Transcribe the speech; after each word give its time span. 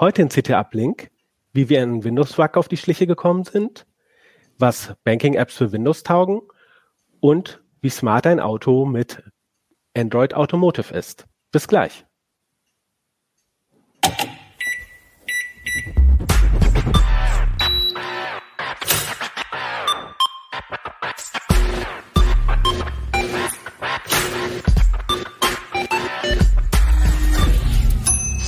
Heute 0.00 0.22
in 0.22 0.30
CT 0.30 0.52
Uplink, 0.52 1.10
wie 1.52 1.68
wir 1.68 1.82
in 1.82 2.02
Windows-Bug 2.02 2.56
auf 2.56 2.68
die 2.68 2.78
Schliche 2.78 3.06
gekommen 3.06 3.44
sind, 3.44 3.86
was 4.56 4.94
Banking-Apps 5.04 5.58
für 5.58 5.72
Windows 5.72 6.04
taugen 6.04 6.40
und 7.20 7.62
wie 7.82 7.90
smart 7.90 8.26
ein 8.26 8.40
Auto 8.40 8.86
mit 8.86 9.22
Android 9.94 10.32
Automotive 10.32 10.94
ist. 10.94 11.26
Bis 11.52 11.68
gleich. 11.68 12.06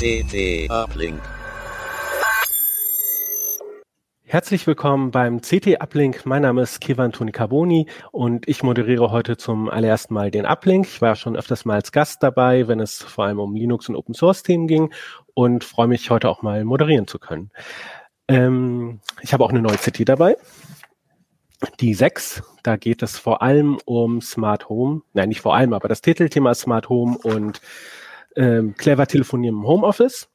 CT 0.01 0.71
Uplink. 0.71 1.32
Herzlich 4.33 4.67
willkommen 4.67 5.11
beim 5.11 5.43
CT 5.43 5.79
Uplink. 5.83 6.25
Mein 6.25 6.41
Name 6.41 6.63
ist 6.63 6.81
Kevan 6.81 7.13
Toni 7.13 7.33
Carboni 7.33 7.87
und 8.13 8.49
ich 8.49 8.63
moderiere 8.63 9.11
heute 9.11 9.37
zum 9.37 9.69
allerersten 9.69 10.15
Mal 10.15 10.31
den 10.31 10.47
Uplink. 10.47 10.87
Ich 10.87 11.03
war 11.03 11.17
schon 11.17 11.37
öfters 11.37 11.67
mal 11.67 11.75
als 11.75 11.93
Gast 11.93 12.23
dabei, 12.23 12.67
wenn 12.67 12.81
es 12.81 13.03
vor 13.03 13.27
allem 13.27 13.39
um 13.39 13.55
Linux 13.55 13.91
und 13.91 13.95
Open 13.95 14.15
Source 14.15 14.43
Themen 14.43 14.69
ging 14.69 14.91
und 15.35 15.65
freue 15.65 15.87
mich 15.87 16.09
heute 16.09 16.31
auch 16.31 16.41
mal 16.41 16.65
moderieren 16.65 17.07
zu 17.07 17.19
können. 17.19 17.51
Ähm, 18.27 19.01
ich 19.21 19.35
habe 19.35 19.45
auch 19.45 19.51
eine 19.51 19.61
neue 19.61 19.77
CT 19.77 20.09
dabei. 20.09 20.39
Die 21.81 21.93
6, 21.93 22.43
da 22.63 22.77
geht 22.77 23.03
es 23.03 23.19
vor 23.19 23.43
allem 23.43 23.77
um 23.85 24.23
Smart 24.23 24.71
Home. 24.71 25.03
Nein, 25.13 25.29
nicht 25.29 25.43
vor 25.43 25.55
allem, 25.55 25.75
aber 25.75 25.89
das 25.89 26.01
Titelthema 26.01 26.55
Smart 26.55 26.89
Home 26.89 27.19
und 27.23 27.61
ähm, 28.37 28.77
clever 28.79 29.07
telefonieren 29.07 29.57
im 29.57 29.67
Homeoffice. 29.67 30.31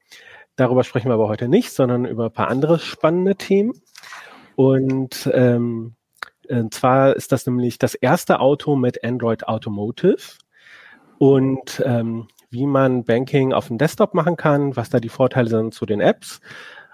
Darüber 0.58 0.84
sprechen 0.84 1.10
wir 1.10 1.14
aber 1.14 1.28
heute 1.28 1.48
nicht, 1.48 1.72
sondern 1.72 2.06
über 2.06 2.26
ein 2.26 2.32
paar 2.32 2.50
andere 2.50 2.80
spannende 2.80 3.36
Themen. 3.36 3.80
Und 4.58 5.30
ähm, 5.34 5.94
und 6.50 6.74
zwar 6.74 7.16
ist 7.16 7.32
das 7.32 7.46
nämlich 7.46 7.78
das 7.78 7.94
erste 7.94 8.40
Auto 8.40 8.76
mit 8.76 9.04
Android 9.04 9.48
Automotive. 9.48 10.38
Und 11.20 11.82
ähm, 11.86 12.28
wie 12.50 12.66
man 12.66 13.04
Banking 13.04 13.54
auf 13.54 13.68
dem 13.68 13.78
Desktop 13.78 14.14
machen 14.14 14.36
kann, 14.36 14.76
was 14.76 14.90
da 14.90 15.00
die 15.00 15.10
Vorteile 15.10 15.50
sind 15.50 15.74
zu 15.74 15.86
den 15.86 16.00
Apps 16.00 16.40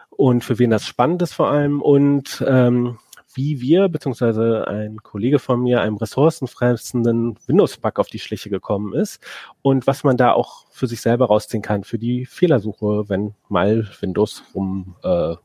und 0.09 0.43
für 0.43 0.59
wen 0.59 0.71
das 0.71 0.85
spannend 0.85 1.21
ist 1.21 1.33
vor 1.33 1.49
allem. 1.49 1.81
Und 1.81 2.43
ähm, 2.47 2.97
wie 3.35 3.61
wir, 3.61 3.89
beziehungsweise 3.89 4.67
ein 4.67 4.97
Kollege 5.01 5.39
von 5.39 5.61
mir, 5.61 5.81
einem 5.81 5.97
ressourcenfressenden 5.97 7.37
Windows-Bug 7.47 7.99
auf 7.99 8.07
die 8.07 8.19
Schliche 8.19 8.49
gekommen 8.49 8.93
ist 8.93 9.23
und 9.61 9.87
was 9.87 10.03
man 10.03 10.17
da 10.17 10.33
auch 10.33 10.65
für 10.69 10.87
sich 10.87 11.01
selber 11.01 11.27
rausziehen 11.27 11.63
kann 11.63 11.83
für 11.83 11.97
die 11.97 12.25
Fehlersuche, 12.25 13.09
wenn 13.09 13.35
mal 13.49 13.87
Windows 14.01 14.43
rum 14.53 14.95
äh, 15.03 15.35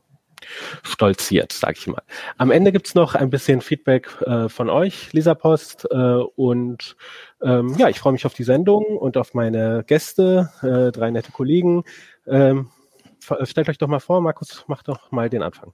stolziert, 0.83 1.51
sag 1.51 1.77
ich 1.77 1.87
mal. 1.87 2.01
Am 2.37 2.51
Ende 2.51 2.71
gibt's 2.71 2.95
noch 2.95 3.15
ein 3.15 3.29
bisschen 3.29 3.61
Feedback 3.61 4.21
äh, 4.21 4.49
von 4.49 4.69
euch, 4.69 5.11
Lisa 5.13 5.35
Post, 5.35 5.87
äh, 5.91 5.95
und 5.95 6.95
ähm, 7.41 7.75
ja, 7.77 7.89
ich 7.89 7.99
freue 7.99 8.13
mich 8.13 8.25
auf 8.25 8.33
die 8.33 8.43
Sendung 8.43 8.83
und 8.97 9.17
auf 9.17 9.33
meine 9.33 9.83
Gäste, 9.85 10.49
äh, 10.61 10.91
drei 10.91 11.11
nette 11.11 11.31
Kollegen. 11.31 11.83
Ähm, 12.27 12.69
stellt 13.43 13.69
euch 13.69 13.77
doch 13.77 13.87
mal 13.87 13.99
vor, 13.99 14.21
Markus, 14.21 14.65
mach 14.67 14.83
doch 14.83 15.11
mal 15.11 15.29
den 15.29 15.43
Anfang. 15.43 15.73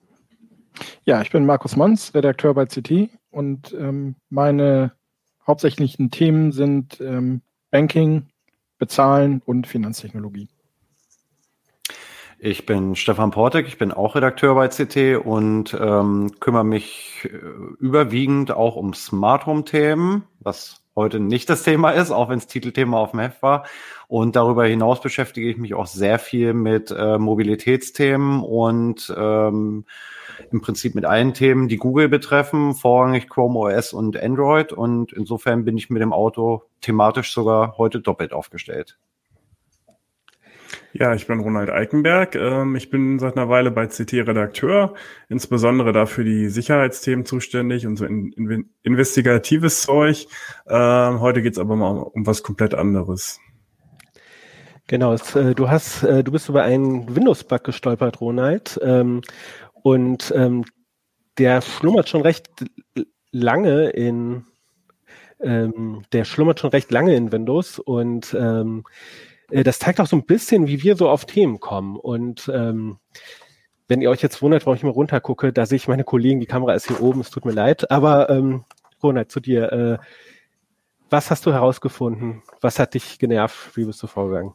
Ja, 1.04 1.22
ich 1.22 1.32
bin 1.32 1.46
Markus 1.46 1.76
Mons, 1.76 2.14
Redakteur 2.14 2.54
bei 2.54 2.66
CT 2.66 3.10
und 3.32 3.74
ähm, 3.74 4.16
meine 4.30 4.92
hauptsächlichen 5.48 6.12
Themen 6.12 6.52
sind 6.52 7.00
ähm, 7.00 7.42
Banking, 7.72 8.28
Bezahlen 8.78 9.42
und 9.46 9.68
Finanztechnologie. 9.68 10.50
Ich 12.48 12.68
bin 12.68 12.96
Stefan 12.96 13.32
Portek, 13.32 13.68
ich 13.68 13.80
bin 13.80 13.92
auch 13.92 14.14
Redakteur 14.14 14.54
bei 14.54 14.68
CT 14.68 15.26
und 15.26 15.76
ähm, 15.82 16.32
kümmere 16.40 16.64
mich 16.64 17.28
äh, 17.28 17.38
überwiegend 17.80 18.52
auch 18.52 18.76
um 18.76 18.94
Smart 18.94 19.48
Home 19.48 19.64
Themen, 19.64 20.26
was 20.42 20.84
heute 20.96 21.20
nicht 21.20 21.50
das 21.50 21.64
Thema 21.64 21.90
ist, 21.90 22.12
auch 22.12 22.30
wenn 22.30 22.38
es 22.38 22.46
Titelthema 22.46 23.00
auf 23.00 23.12
dem 23.12 23.22
Heft 23.22 23.42
war. 23.42 23.66
Und 24.08 24.36
darüber 24.36 24.64
hinaus 24.68 25.02
beschäftige 25.02 25.50
ich 25.50 25.58
mich 25.58 25.74
auch 25.74 25.88
sehr 25.88 26.20
viel 26.20 26.54
mit 26.54 26.92
äh, 26.92 27.18
Mobilitätsthemen 27.18 28.44
und 28.44 29.12
ähm, 29.18 29.86
im 30.52 30.62
Prinzip 30.62 30.94
mit 30.94 31.06
allen 31.06 31.34
Themen, 31.34 31.68
die 31.68 31.78
Google 31.78 32.10
betreffen, 32.10 32.76
vorrangig 32.76 33.28
Chrome 33.28 33.58
OS 33.58 33.92
und 33.92 34.22
Android. 34.22 34.72
Und 34.72 35.12
insofern 35.14 35.66
bin 35.66 35.80
ich 35.80 35.90
mit 35.90 36.04
dem 36.04 36.14
Auto 36.14 36.62
thematisch 36.82 37.34
sogar 37.34 37.80
heute 37.80 38.02
doppelt 38.02 38.34
aufgestellt. 38.34 39.00
Ja, 40.98 41.14
ich 41.14 41.28
bin 41.28 41.42
Ronald 41.42 41.70
Eikenberg. 41.70 42.36
Ähm, 42.36 42.78
ich 42.78 42.90
bin 42.90 43.20
seit 43.20 43.36
einer 43.36 43.50
Weile 43.50 43.70
bei 43.70 43.86
CT 43.88 44.14
Redakteur, 44.14 44.94
insbesondere 45.28 45.92
dafür 45.92 46.24
die 46.24 46.48
Sicherheitsthemen 46.48 47.26
zuständig 47.26 47.86
und 47.86 47.98
so 47.98 48.06
investigatives 48.82 49.82
Zeug. 49.82 50.26
Ähm, 50.66 51.20
heute 51.20 51.42
geht's 51.42 51.58
aber 51.58 51.76
mal 51.76 51.98
um 51.98 52.26
was 52.26 52.44
komplett 52.44 52.74
anderes. 52.74 53.42
Genau, 54.88 55.16
äh, 55.16 55.54
du 55.54 55.70
hast, 55.70 56.04
äh, 56.04 56.24
du 56.24 56.32
bist 56.32 56.48
über 56.48 56.64
einen 56.64 57.14
Windows-Bug 57.14 57.66
gestolpert, 57.66 58.22
Ronald. 58.22 58.80
Ähm, 58.82 59.22
und 59.84 60.34
der 61.38 61.62
schlummert 61.62 62.08
schon 62.08 62.22
recht 62.22 62.50
lange 63.32 63.90
in 63.90 64.46
der 65.38 66.24
schlummert 66.24 66.62
schon 66.62 66.72
recht 66.72 66.90
lange 66.90 67.16
in 67.16 67.32
Windows 67.32 67.78
und 67.78 68.36
das 69.50 69.80
zeigt 69.80 70.00
auch 70.00 70.08
so 70.08 70.16
ein 70.16 70.26
bisschen, 70.26 70.68
wie 70.68 70.84
wir 70.84 70.96
so 70.96 71.10
auf 71.10 71.26
Themen 71.26 71.60
kommen. 71.60 71.98
Und 71.98 72.52
ähm, 72.54 72.98
wenn 73.88 74.02
ihr 74.02 74.10
euch 74.10 74.22
jetzt 74.22 74.42
wundert, 74.42 74.66
warum 74.66 74.78
ich 74.78 74.84
mal 74.84 74.90
runtergucke, 74.90 75.54
da 75.54 75.66
sehe 75.66 75.76
ich 75.76 75.88
meine 75.88 76.04
Kollegen, 76.04 76.40
die 76.40 76.48
Kamera 76.48 76.74
ist 76.74 76.88
hier 76.88 77.02
oben, 77.02 77.22
es 77.22 77.30
tut 77.30 77.46
mir 77.46 77.52
leid. 77.52 77.92
Aber 77.92 78.30
ähm, 78.30 78.66
Ronald, 79.04 79.32
zu 79.32 79.40
dir. 79.40 79.72
Äh, 79.72 79.98
was 81.10 81.30
hast 81.30 81.46
du 81.46 81.54
herausgefunden? 81.54 82.42
Was 82.62 82.80
hat 82.80 82.96
dich 82.96 83.20
genervt? 83.20 83.78
Wie 83.78 83.86
bist 83.86 84.02
du 84.02 84.08
vorgegangen? 84.08 84.54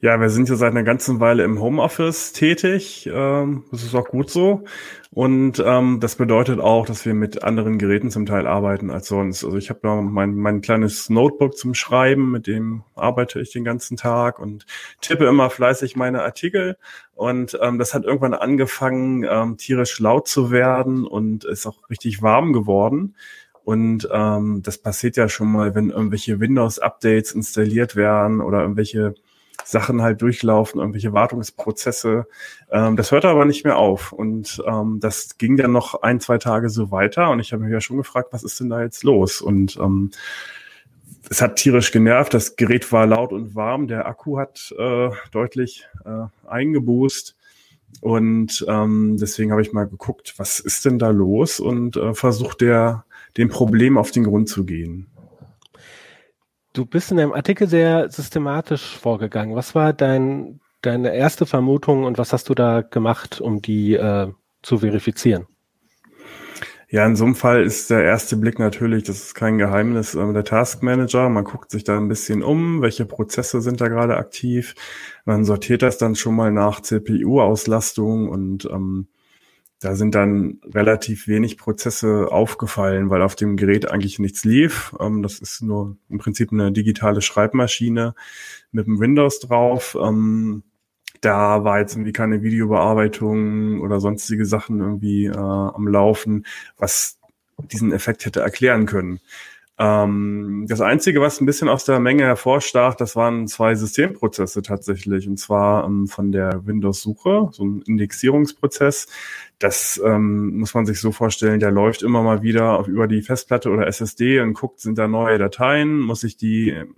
Ja, 0.00 0.20
wir 0.20 0.30
sind 0.30 0.48
ja 0.48 0.56
seit 0.56 0.72
einer 0.72 0.82
ganzen 0.82 1.20
Weile 1.20 1.44
im 1.44 1.60
Homeoffice 1.60 2.32
tätig. 2.32 3.08
Ähm, 3.12 3.64
das 3.70 3.84
ist 3.84 3.94
auch 3.94 4.08
gut 4.08 4.30
so. 4.30 4.64
Und 5.12 5.62
ähm, 5.64 6.00
das 6.00 6.16
bedeutet 6.16 6.58
auch, 6.58 6.86
dass 6.86 7.06
wir 7.06 7.14
mit 7.14 7.44
anderen 7.44 7.78
Geräten 7.78 8.10
zum 8.10 8.26
Teil 8.26 8.46
arbeiten 8.46 8.90
als 8.90 9.08
sonst. 9.08 9.44
Also 9.44 9.56
ich 9.58 9.70
habe 9.70 9.80
noch 9.84 10.02
mein, 10.02 10.34
mein 10.34 10.60
kleines 10.60 11.08
Notebook 11.08 11.56
zum 11.56 11.74
Schreiben, 11.74 12.32
mit 12.32 12.46
dem 12.46 12.82
arbeite 12.96 13.40
ich 13.40 13.52
den 13.52 13.62
ganzen 13.62 13.96
Tag 13.96 14.38
und 14.40 14.66
tippe 15.00 15.26
immer 15.26 15.50
fleißig 15.50 15.94
meine 15.94 16.22
Artikel. 16.22 16.76
Und 17.14 17.56
ähm, 17.62 17.78
das 17.78 17.94
hat 17.94 18.04
irgendwann 18.04 18.34
angefangen, 18.34 19.24
ähm, 19.28 19.56
tierisch 19.56 20.00
laut 20.00 20.26
zu 20.26 20.50
werden 20.50 21.06
und 21.06 21.44
ist 21.44 21.66
auch 21.66 21.90
richtig 21.90 22.22
warm 22.22 22.52
geworden. 22.52 23.14
Und 23.64 24.08
ähm, 24.10 24.62
das 24.64 24.78
passiert 24.78 25.16
ja 25.16 25.28
schon 25.28 25.52
mal, 25.52 25.74
wenn 25.74 25.90
irgendwelche 25.90 26.40
Windows-Updates 26.40 27.32
installiert 27.32 27.94
werden 27.94 28.40
oder 28.40 28.62
irgendwelche 28.62 29.14
Sachen 29.64 30.02
halt 30.02 30.22
durchlaufen, 30.22 30.80
irgendwelche 30.80 31.12
Wartungsprozesse. 31.12 32.26
Ähm, 32.70 32.96
das 32.96 33.10
hörte 33.12 33.28
aber 33.28 33.44
nicht 33.44 33.64
mehr 33.64 33.78
auf. 33.78 34.12
Und 34.12 34.62
ähm, 34.66 34.98
das 35.00 35.38
ging 35.38 35.56
dann 35.56 35.72
noch 35.72 36.02
ein, 36.02 36.20
zwei 36.20 36.38
Tage 36.38 36.68
so 36.68 36.90
weiter. 36.90 37.30
Und 37.30 37.40
ich 37.40 37.52
habe 37.52 37.62
mich 37.62 37.72
ja 37.72 37.80
schon 37.80 37.96
gefragt, 37.96 38.28
was 38.32 38.42
ist 38.42 38.60
denn 38.60 38.70
da 38.70 38.82
jetzt 38.82 39.04
los? 39.04 39.40
Und 39.40 39.76
ähm, 39.76 40.10
es 41.30 41.40
hat 41.40 41.56
tierisch 41.56 41.92
genervt. 41.92 42.34
Das 42.34 42.56
Gerät 42.56 42.90
war 42.92 43.06
laut 43.06 43.32
und 43.32 43.54
warm. 43.54 43.88
Der 43.88 44.06
Akku 44.06 44.38
hat 44.38 44.74
äh, 44.78 45.10
deutlich 45.30 45.86
äh, 46.04 46.26
eingeboost. 46.46 47.36
Und 48.00 48.64
ähm, 48.68 49.16
deswegen 49.20 49.50
habe 49.52 49.62
ich 49.62 49.72
mal 49.72 49.86
geguckt, 49.86 50.34
was 50.38 50.60
ist 50.60 50.84
denn 50.84 50.98
da 50.98 51.10
los 51.10 51.60
und 51.60 51.96
äh, 51.96 52.14
versucht 52.14 52.60
der 52.60 53.04
dem 53.36 53.48
Problem 53.48 53.98
auf 53.98 54.10
den 54.10 54.24
Grund 54.24 54.48
zu 54.48 54.64
gehen. 54.64 55.06
Du 56.72 56.86
bist 56.86 57.10
in 57.10 57.18
deinem 57.18 57.32
Artikel 57.32 57.68
sehr 57.68 58.10
systematisch 58.10 58.96
vorgegangen. 58.96 59.54
Was 59.54 59.74
war 59.74 59.92
dein, 59.92 60.60
deine 60.80 61.14
erste 61.14 61.44
Vermutung 61.44 62.04
und 62.04 62.16
was 62.16 62.32
hast 62.32 62.48
du 62.48 62.54
da 62.54 62.80
gemacht, 62.80 63.40
um 63.40 63.60
die 63.60 63.94
äh, 63.94 64.28
zu 64.62 64.78
verifizieren? 64.78 65.46
Ja, 66.88 67.06
in 67.06 67.16
so 67.16 67.24
einem 67.24 67.34
Fall 67.34 67.62
ist 67.62 67.90
der 67.90 68.04
erste 68.04 68.36
Blick 68.36 68.58
natürlich, 68.58 69.04
das 69.04 69.16
ist 69.16 69.34
kein 69.34 69.56
Geheimnis, 69.58 70.14
äh, 70.14 70.32
der 70.32 70.44
Task 70.44 70.82
Manager. 70.82 71.28
Man 71.28 71.44
guckt 71.44 71.70
sich 71.70 71.84
da 71.84 71.96
ein 71.96 72.08
bisschen 72.08 72.42
um, 72.42 72.80
welche 72.80 73.04
Prozesse 73.04 73.60
sind 73.60 73.80
da 73.80 73.88
gerade 73.88 74.16
aktiv. 74.16 74.74
Man 75.24 75.44
sortiert 75.44 75.82
das 75.82 75.98
dann 75.98 76.16
schon 76.16 76.36
mal 76.36 76.52
nach 76.52 76.80
CPU-Auslastung 76.80 78.28
und 78.28 78.66
ähm, 78.66 79.08
da 79.82 79.96
sind 79.96 80.14
dann 80.14 80.60
relativ 80.64 81.26
wenig 81.26 81.58
Prozesse 81.58 82.28
aufgefallen, 82.30 83.10
weil 83.10 83.20
auf 83.20 83.34
dem 83.34 83.56
Gerät 83.56 83.90
eigentlich 83.90 84.20
nichts 84.20 84.44
lief. 84.44 84.94
Ähm, 85.00 85.24
das 85.24 85.40
ist 85.40 85.60
nur 85.60 85.96
im 86.08 86.18
Prinzip 86.18 86.52
eine 86.52 86.70
digitale 86.70 87.20
Schreibmaschine 87.20 88.14
mit 88.70 88.86
dem 88.86 89.00
Windows 89.00 89.40
drauf. 89.40 89.98
Ähm, 90.00 90.62
da 91.20 91.64
war 91.64 91.80
jetzt 91.80 91.94
irgendwie 91.94 92.12
keine 92.12 92.42
Videobearbeitung 92.42 93.80
oder 93.80 93.98
sonstige 93.98 94.46
Sachen 94.46 94.78
irgendwie 94.78 95.26
äh, 95.26 95.36
am 95.36 95.88
Laufen, 95.88 96.46
was 96.78 97.18
diesen 97.72 97.92
Effekt 97.92 98.24
hätte 98.24 98.40
erklären 98.40 98.86
können. 98.86 99.18
Ähm, 99.82 100.66
das 100.68 100.80
Einzige, 100.80 101.20
was 101.20 101.40
ein 101.40 101.46
bisschen 101.46 101.68
aus 101.68 101.84
der 101.84 101.98
Menge 101.98 102.22
hervorstach, 102.22 102.94
das 102.94 103.16
waren 103.16 103.48
zwei 103.48 103.74
Systemprozesse 103.74 104.62
tatsächlich. 104.62 105.26
Und 105.26 105.38
zwar 105.38 105.84
ähm, 105.84 106.06
von 106.06 106.30
der 106.30 106.64
Windows-Suche, 106.64 107.48
so 107.50 107.64
ein 107.64 107.82
Indexierungsprozess. 107.82 109.08
Das 109.58 110.00
ähm, 110.04 110.58
muss 110.58 110.72
man 110.74 110.86
sich 110.86 111.00
so 111.00 111.10
vorstellen, 111.10 111.58
der 111.58 111.72
läuft 111.72 112.04
immer 112.04 112.22
mal 112.22 112.42
wieder 112.42 112.78
auf, 112.78 112.86
über 112.86 113.08
die 113.08 113.22
Festplatte 113.22 113.70
oder 113.70 113.88
SSD 113.88 114.38
und 114.40 114.54
guckt, 114.54 114.78
sind 114.78 114.98
da 114.98 115.08
neue 115.08 115.38
Dateien, 115.38 115.98
muss 115.98 116.22
ich 116.22 116.36
die 116.36 116.70
ähm, 116.70 116.94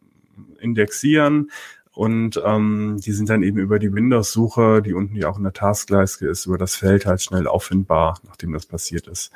indexieren, 0.60 1.50
und 1.92 2.42
ähm, 2.44 2.96
die 3.04 3.12
sind 3.12 3.28
dann 3.30 3.44
eben 3.44 3.58
über 3.58 3.78
die 3.78 3.94
Windows-Suche, 3.94 4.82
die 4.82 4.94
unten 4.94 5.14
ja 5.14 5.28
auch 5.28 5.36
in 5.36 5.44
der 5.44 5.52
Taskleiste 5.52 6.26
ist, 6.26 6.46
über 6.46 6.58
das 6.58 6.74
Feld 6.74 7.06
halt 7.06 7.22
schnell 7.22 7.46
auffindbar, 7.46 8.18
nachdem 8.24 8.52
das 8.52 8.66
passiert 8.66 9.06
ist. 9.06 9.30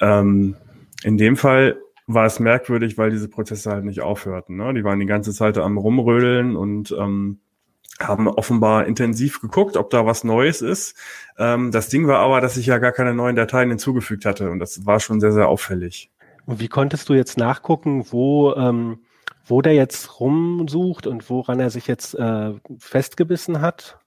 Ähm, 0.00 0.56
in 1.02 1.18
dem 1.18 1.36
Fall 1.36 1.78
war 2.14 2.26
es 2.26 2.40
merkwürdig, 2.40 2.98
weil 2.98 3.10
diese 3.10 3.28
Prozesse 3.28 3.70
halt 3.70 3.84
nicht 3.84 4.00
aufhörten. 4.00 4.56
Ne? 4.56 4.74
Die 4.74 4.84
waren 4.84 5.00
die 5.00 5.06
ganze 5.06 5.32
Zeit 5.32 5.58
am 5.58 5.78
Rumrödeln 5.78 6.56
und 6.56 6.94
ähm, 6.98 7.40
haben 8.00 8.28
offenbar 8.28 8.86
intensiv 8.86 9.40
geguckt, 9.40 9.76
ob 9.76 9.90
da 9.90 10.06
was 10.06 10.24
Neues 10.24 10.62
ist. 10.62 10.96
Ähm, 11.38 11.70
das 11.70 11.88
Ding 11.88 12.06
war 12.06 12.18
aber, 12.18 12.40
dass 12.40 12.56
ich 12.56 12.66
ja 12.66 12.78
gar 12.78 12.92
keine 12.92 13.14
neuen 13.14 13.36
Dateien 13.36 13.68
hinzugefügt 13.68 14.24
hatte 14.24 14.50
und 14.50 14.58
das 14.58 14.86
war 14.86 15.00
schon 15.00 15.20
sehr, 15.20 15.32
sehr 15.32 15.48
auffällig. 15.48 16.10
Und 16.46 16.60
wie 16.60 16.68
konntest 16.68 17.08
du 17.08 17.14
jetzt 17.14 17.38
nachgucken, 17.38 18.06
wo, 18.10 18.54
ähm, 18.54 19.00
wo 19.44 19.62
der 19.62 19.74
jetzt 19.74 20.20
rumsucht 20.20 21.06
und 21.06 21.28
woran 21.30 21.60
er 21.60 21.70
sich 21.70 21.86
jetzt 21.86 22.14
äh, 22.14 22.54
festgebissen 22.78 23.60
hat? 23.60 23.98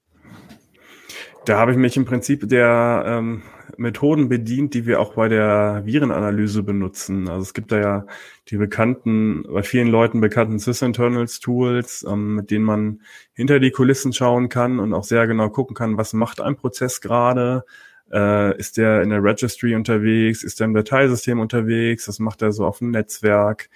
Da 1.46 1.60
habe 1.60 1.72
ich 1.72 1.78
mich 1.78 1.98
im 1.98 2.06
Prinzip 2.06 2.48
der 2.50 3.04
ähm, 3.06 3.44
Methoden 3.78 4.30
bedient, 4.30 4.74
die 4.74 4.86
wir 4.86 5.00
auch 5.00 5.16
bei 5.16 5.28
der 5.28 5.82
Virenanalyse 5.86 6.64
benutzen. 6.64 7.28
Also 7.28 7.42
es 7.42 7.54
gibt 7.54 7.72
da 7.72 7.80
ja 7.80 8.06
die 8.50 8.58
bekannten, 8.58 9.44
bei 9.44 9.64
vielen 9.64 9.88
Leuten 9.88 10.22
bekannten 10.22 10.60
Sysinternals 10.60 11.40
Tools, 11.40 12.06
ähm, 12.08 12.36
mit 12.36 12.52
denen 12.52 12.66
man 12.66 13.02
hinter 13.34 13.60
die 13.60 13.72
Kulissen 13.72 14.14
schauen 14.14 14.50
kann 14.50 14.80
und 14.80 14.94
auch 14.94 15.04
sehr 15.04 15.28
genau 15.28 15.50
gucken 15.50 15.76
kann, 15.76 15.98
was 15.98 16.14
macht 16.14 16.42
ein 16.42 16.56
Prozess 16.56 17.02
gerade. 17.02 17.66
Äh, 18.12 18.58
ist 18.58 18.78
der 18.78 19.02
in 19.02 19.10
der 19.10 19.24
Registry 19.24 19.76
unterwegs? 19.76 20.44
Ist 20.44 20.60
der 20.60 20.66
im 20.66 20.74
Dateisystem 20.74 21.40
unterwegs? 21.40 22.08
Was 22.08 22.20
macht 22.20 22.42
er 22.42 22.52
so 22.52 22.66
auf 22.66 22.80
dem 22.80 22.92
Netzwerk? 22.92 23.70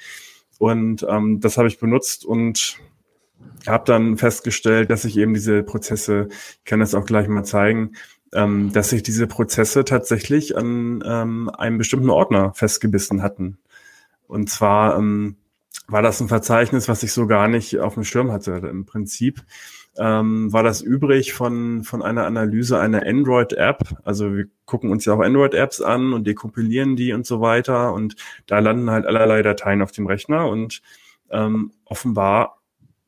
Und 0.59 1.05
ähm, 1.09 1.39
das 1.39 1.57
habe 1.57 1.67
ich 1.67 1.79
benutzt 1.79 2.25
und 2.25 2.79
habe 3.67 3.83
dann 3.85 4.17
festgestellt, 4.17 4.89
dass 4.89 5.05
ich 5.05 5.17
eben 5.17 5.33
diese 5.33 5.63
Prozesse, 5.63 6.27
ich 6.31 6.65
kann 6.65 6.79
das 6.79 6.95
auch 6.95 7.05
gleich 7.05 7.27
mal 7.27 7.43
zeigen, 7.43 7.93
ähm, 8.33 8.71
dass 8.73 8.89
sich 8.89 9.03
diese 9.03 9.27
Prozesse 9.27 9.85
tatsächlich 9.85 10.57
an 10.57 11.03
ähm, 11.05 11.49
einem 11.49 11.77
bestimmten 11.77 12.09
Ordner 12.09 12.53
festgebissen 12.53 13.21
hatten. 13.21 13.57
Und 14.27 14.49
zwar 14.49 14.97
ähm, 14.97 15.37
war 15.87 16.01
das 16.01 16.19
ein 16.19 16.27
Verzeichnis, 16.27 16.89
was 16.89 17.03
ich 17.03 17.13
so 17.13 17.27
gar 17.27 17.47
nicht 17.47 17.79
auf 17.79 17.93
dem 17.93 18.03
Schirm 18.03 18.31
hatte. 18.31 18.51
Im 18.69 18.85
Prinzip 18.85 19.43
ähm, 19.97 20.51
war 20.51 20.63
das 20.63 20.81
übrig 20.81 21.33
von, 21.33 21.83
von 21.83 22.01
einer 22.01 22.25
Analyse 22.25 22.79
einer 22.79 23.05
Android-App. 23.05 23.95
Also 24.03 24.35
wir 24.35 24.47
gucken 24.65 24.91
uns 24.91 25.05
ja 25.05 25.13
auch 25.13 25.21
Android-Apps 25.21 25.81
an 25.81 26.13
und 26.13 26.27
dekompilieren 26.27 26.95
die 26.95 27.13
und 27.13 27.25
so 27.25 27.39
weiter. 27.41 27.93
Und 27.93 28.15
da 28.45 28.59
landen 28.59 28.91
halt 28.91 29.05
allerlei 29.05 29.41
Dateien 29.41 29.81
auf 29.81 29.91
dem 29.91 30.07
Rechner. 30.07 30.49
Und 30.49 30.81
ähm, 31.29 31.71
offenbar 31.85 32.56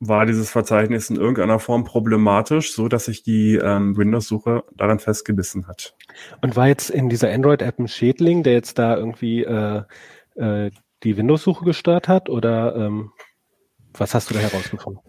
war 0.00 0.24
dieses 0.24 0.50
Verzeichnis 0.50 1.10
in 1.10 1.16
irgendeiner 1.16 1.58
Form 1.58 1.84
problematisch, 1.84 2.72
so 2.72 2.88
dass 2.88 3.04
sich 3.04 3.22
die 3.22 3.56
ähm, 3.56 3.96
Windows-Suche 3.98 4.64
daran 4.74 4.98
festgebissen 4.98 5.68
hat. 5.68 5.94
Und 6.40 6.56
war 6.56 6.68
jetzt 6.68 6.88
in 6.88 7.10
dieser 7.10 7.30
Android-App 7.30 7.78
ein 7.78 7.86
Schädling, 7.86 8.42
der 8.42 8.54
jetzt 8.54 8.78
da 8.78 8.96
irgendwie 8.96 9.44
äh, 9.44 9.82
äh, 10.36 10.70
die 11.02 11.16
Windows-Suche 11.18 11.66
gestört 11.66 12.08
hat? 12.08 12.30
Oder 12.30 12.74
ähm, 12.76 13.12
was 13.92 14.14
hast 14.14 14.30
du 14.30 14.34
da 14.34 14.40
herausgefunden? 14.40 15.02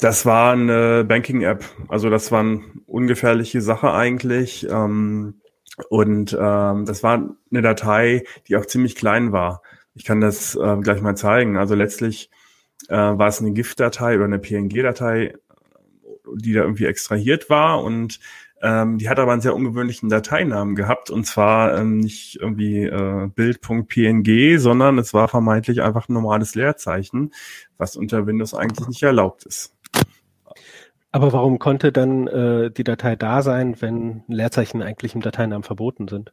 Das 0.00 0.26
war 0.26 0.52
eine 0.52 1.04
Banking-App. 1.04 1.64
Also 1.88 2.10
das 2.10 2.32
war 2.32 2.40
eine 2.40 2.62
ungefährliche 2.86 3.60
Sache 3.60 3.92
eigentlich. 3.92 4.68
Ähm, 4.68 5.40
und 5.88 6.36
ähm, 6.38 6.84
das 6.84 7.02
war 7.04 7.36
eine 7.50 7.62
Datei, 7.62 8.24
die 8.48 8.56
auch 8.56 8.66
ziemlich 8.66 8.96
klein 8.96 9.30
war. 9.30 9.62
Ich 9.94 10.04
kann 10.04 10.20
das 10.20 10.56
äh, 10.56 10.76
gleich 10.78 11.00
mal 11.00 11.16
zeigen. 11.16 11.56
Also 11.56 11.76
letztlich 11.76 12.30
äh, 12.88 12.96
war 12.96 13.28
es 13.28 13.40
eine 13.40 13.52
GIF-Datei 13.52 14.16
oder 14.16 14.24
eine 14.24 14.38
PNG-Datei, 14.38 15.34
die 16.34 16.52
da 16.52 16.62
irgendwie 16.62 16.86
extrahiert 16.86 17.50
war 17.50 17.82
und 17.82 18.20
ähm, 18.62 18.98
die 18.98 19.08
hat 19.08 19.18
aber 19.18 19.32
einen 19.32 19.42
sehr 19.42 19.54
ungewöhnlichen 19.54 20.08
Dateinamen 20.08 20.74
gehabt 20.76 21.10
und 21.10 21.24
zwar 21.24 21.76
ähm, 21.76 21.98
nicht 21.98 22.38
irgendwie 22.40 22.84
äh, 22.84 23.28
Bild.png, 23.28 24.58
sondern 24.58 24.98
es 24.98 25.12
war 25.12 25.28
vermeintlich 25.28 25.82
einfach 25.82 26.08
ein 26.08 26.14
normales 26.14 26.54
Leerzeichen, 26.54 27.32
was 27.76 27.96
unter 27.96 28.26
Windows 28.26 28.54
eigentlich 28.54 28.88
nicht 28.88 29.02
erlaubt 29.02 29.44
ist. 29.44 29.74
Aber 31.12 31.32
warum 31.32 31.58
konnte 31.58 31.92
dann 31.92 32.26
äh, 32.26 32.70
die 32.70 32.84
Datei 32.84 33.16
da 33.16 33.42
sein, 33.42 33.80
wenn 33.80 34.22
Leerzeichen 34.26 34.82
eigentlich 34.82 35.14
im 35.14 35.22
Dateinamen 35.22 35.62
verboten 35.62 36.08
sind? 36.08 36.32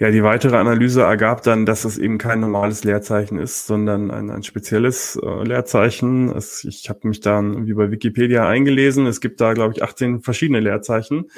Ja, 0.00 0.10
die 0.10 0.22
weitere 0.22 0.56
Analyse 0.56 1.02
ergab 1.02 1.42
dann, 1.42 1.66
dass 1.66 1.84
es 1.84 1.98
eben 1.98 2.16
kein 2.16 2.40
normales 2.40 2.84
Leerzeichen 2.84 3.38
ist, 3.38 3.66
sondern 3.66 4.10
ein, 4.10 4.30
ein 4.30 4.42
spezielles 4.42 5.20
äh, 5.22 5.44
Leerzeichen. 5.44 6.30
Es, 6.34 6.64
ich 6.64 6.88
habe 6.88 7.06
mich 7.06 7.20
dann 7.20 7.52
irgendwie 7.52 7.74
bei 7.74 7.90
Wikipedia 7.90 8.48
eingelesen. 8.48 9.06
Es 9.06 9.20
gibt 9.20 9.42
da, 9.42 9.52
glaube 9.52 9.74
ich, 9.74 9.82
18 9.82 10.22
verschiedene 10.22 10.60
Leerzeichen, 10.60 11.30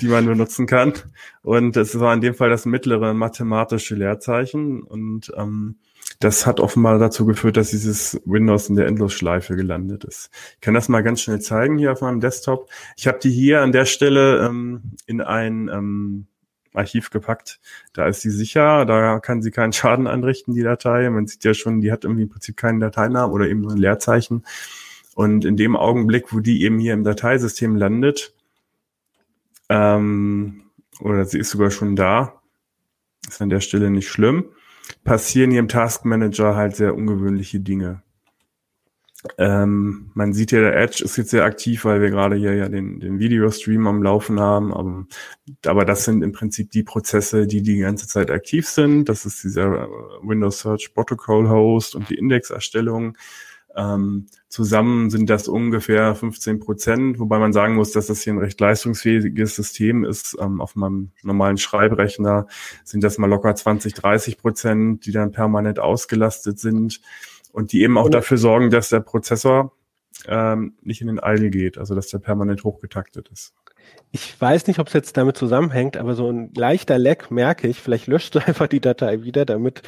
die 0.00 0.08
man 0.08 0.26
benutzen 0.26 0.66
kann. 0.66 0.94
Und 1.42 1.76
es 1.76 2.00
war 2.00 2.12
in 2.12 2.20
dem 2.20 2.34
Fall 2.34 2.50
das 2.50 2.66
mittlere 2.66 3.14
mathematische 3.14 3.94
Leerzeichen. 3.94 4.82
Und 4.82 5.32
ähm, 5.36 5.76
das 6.18 6.44
hat 6.44 6.58
offenbar 6.58 6.98
dazu 6.98 7.24
geführt, 7.24 7.56
dass 7.56 7.70
dieses 7.70 8.20
Windows 8.24 8.68
in 8.68 8.74
der 8.74 8.86
Endlosschleife 8.86 9.54
gelandet 9.54 10.02
ist. 10.02 10.30
Ich 10.54 10.60
kann 10.60 10.74
das 10.74 10.88
mal 10.88 11.02
ganz 11.02 11.20
schnell 11.20 11.40
zeigen 11.40 11.78
hier 11.78 11.92
auf 11.92 12.00
meinem 12.00 12.18
Desktop. 12.18 12.68
Ich 12.96 13.06
habe 13.06 13.20
die 13.20 13.30
hier 13.30 13.62
an 13.62 13.70
der 13.70 13.84
Stelle 13.84 14.44
ähm, 14.44 14.94
in 15.06 15.20
ein 15.20 15.68
ähm, 15.68 16.26
Archiv 16.74 17.10
gepackt. 17.10 17.60
Da 17.92 18.06
ist 18.06 18.20
sie 18.20 18.30
sicher, 18.30 18.84
da 18.84 19.20
kann 19.20 19.42
sie 19.42 19.50
keinen 19.50 19.72
Schaden 19.72 20.06
anrichten, 20.06 20.54
die 20.54 20.62
Datei. 20.62 21.08
Man 21.10 21.26
sieht 21.26 21.44
ja 21.44 21.54
schon, 21.54 21.80
die 21.80 21.92
hat 21.92 22.04
irgendwie 22.04 22.22
im 22.22 22.28
Prinzip 22.28 22.56
keinen 22.56 22.80
Dateinamen 22.80 23.32
oder 23.32 23.48
eben 23.48 23.60
nur 23.60 23.72
ein 23.72 23.78
Leerzeichen. 23.78 24.44
Und 25.14 25.44
in 25.44 25.56
dem 25.56 25.76
Augenblick, 25.76 26.32
wo 26.32 26.40
die 26.40 26.62
eben 26.62 26.78
hier 26.78 26.94
im 26.94 27.04
Dateisystem 27.04 27.76
landet, 27.76 28.34
ähm, 29.68 30.62
oder 31.00 31.24
sie 31.24 31.38
ist 31.38 31.50
sogar 31.50 31.70
schon 31.70 31.96
da, 31.96 32.40
ist 33.26 33.42
an 33.42 33.50
der 33.50 33.60
Stelle 33.60 33.90
nicht 33.90 34.08
schlimm, 34.08 34.46
passieren 35.04 35.50
hier 35.50 35.60
im 35.60 35.68
Task 35.68 36.04
Manager 36.04 36.54
halt 36.56 36.76
sehr 36.76 36.94
ungewöhnliche 36.94 37.60
Dinge. 37.60 38.02
Ähm, 39.36 40.10
man 40.14 40.32
sieht 40.32 40.52
ja, 40.52 40.60
der 40.60 40.76
Edge 40.76 41.02
ist 41.02 41.16
jetzt 41.16 41.30
sehr 41.30 41.44
aktiv, 41.44 41.84
weil 41.84 42.00
wir 42.00 42.10
gerade 42.10 42.36
hier 42.36 42.54
ja 42.54 42.68
den, 42.68 43.00
den 43.00 43.18
Videostream 43.18 43.86
am 43.88 44.02
Laufen 44.02 44.38
haben. 44.38 44.72
Aber, 44.72 45.06
aber 45.66 45.84
das 45.84 46.04
sind 46.04 46.22
im 46.22 46.32
Prinzip 46.32 46.70
die 46.70 46.84
Prozesse, 46.84 47.46
die 47.46 47.62
die 47.62 47.78
ganze 47.78 48.06
Zeit 48.06 48.30
aktiv 48.30 48.68
sind. 48.68 49.08
Das 49.08 49.26
ist 49.26 49.42
dieser 49.42 49.84
äh, 49.84 49.88
Windows 50.22 50.60
Search 50.60 50.94
Protocol 50.94 51.48
Host 51.48 51.96
und 51.96 52.08
die 52.10 52.14
Indexerstellung. 52.14 53.18
Ähm, 53.76 54.26
zusammen 54.48 55.10
sind 55.10 55.28
das 55.28 55.46
ungefähr 55.46 56.14
15 56.14 56.58
Prozent, 56.60 57.18
wobei 57.18 57.38
man 57.38 57.52
sagen 57.52 57.74
muss, 57.74 57.92
dass 57.92 58.06
das 58.06 58.22
hier 58.22 58.32
ein 58.32 58.38
recht 58.38 58.58
leistungsfähiges 58.60 59.56
System 59.56 60.04
ist. 60.04 60.36
Ähm, 60.40 60.60
auf 60.60 60.76
meinem 60.76 61.10
normalen 61.22 61.58
Schreibrechner 61.58 62.46
sind 62.84 63.02
das 63.02 63.18
mal 63.18 63.28
locker 63.28 63.54
20, 63.54 63.94
30 63.94 64.38
Prozent, 64.38 65.06
die 65.06 65.12
dann 65.12 65.32
permanent 65.32 65.80
ausgelastet 65.80 66.60
sind 66.60 67.00
und 67.52 67.72
die 67.72 67.82
eben 67.82 67.98
auch 67.98 68.10
dafür 68.10 68.38
sorgen, 68.38 68.70
dass 68.70 68.88
der 68.88 69.00
Prozessor 69.00 69.72
ähm, 70.26 70.74
nicht 70.82 71.00
in 71.00 71.06
den 71.08 71.20
Idle 71.22 71.50
geht, 71.50 71.78
also 71.78 71.94
dass 71.94 72.08
der 72.08 72.18
permanent 72.18 72.64
hochgetaktet 72.64 73.28
ist. 73.28 73.54
Ich 74.10 74.40
weiß 74.40 74.66
nicht, 74.66 74.78
ob 74.78 74.88
es 74.88 74.92
jetzt 74.94 75.16
damit 75.16 75.36
zusammenhängt, 75.36 75.96
aber 75.96 76.14
so 76.14 76.30
ein 76.30 76.52
leichter 76.54 76.98
Leck 76.98 77.30
merke 77.30 77.68
ich. 77.68 77.80
Vielleicht 77.80 78.06
löscht 78.06 78.34
du 78.34 78.38
einfach 78.46 78.66
die 78.66 78.80
Datei 78.80 79.22
wieder, 79.22 79.44
damit 79.44 79.82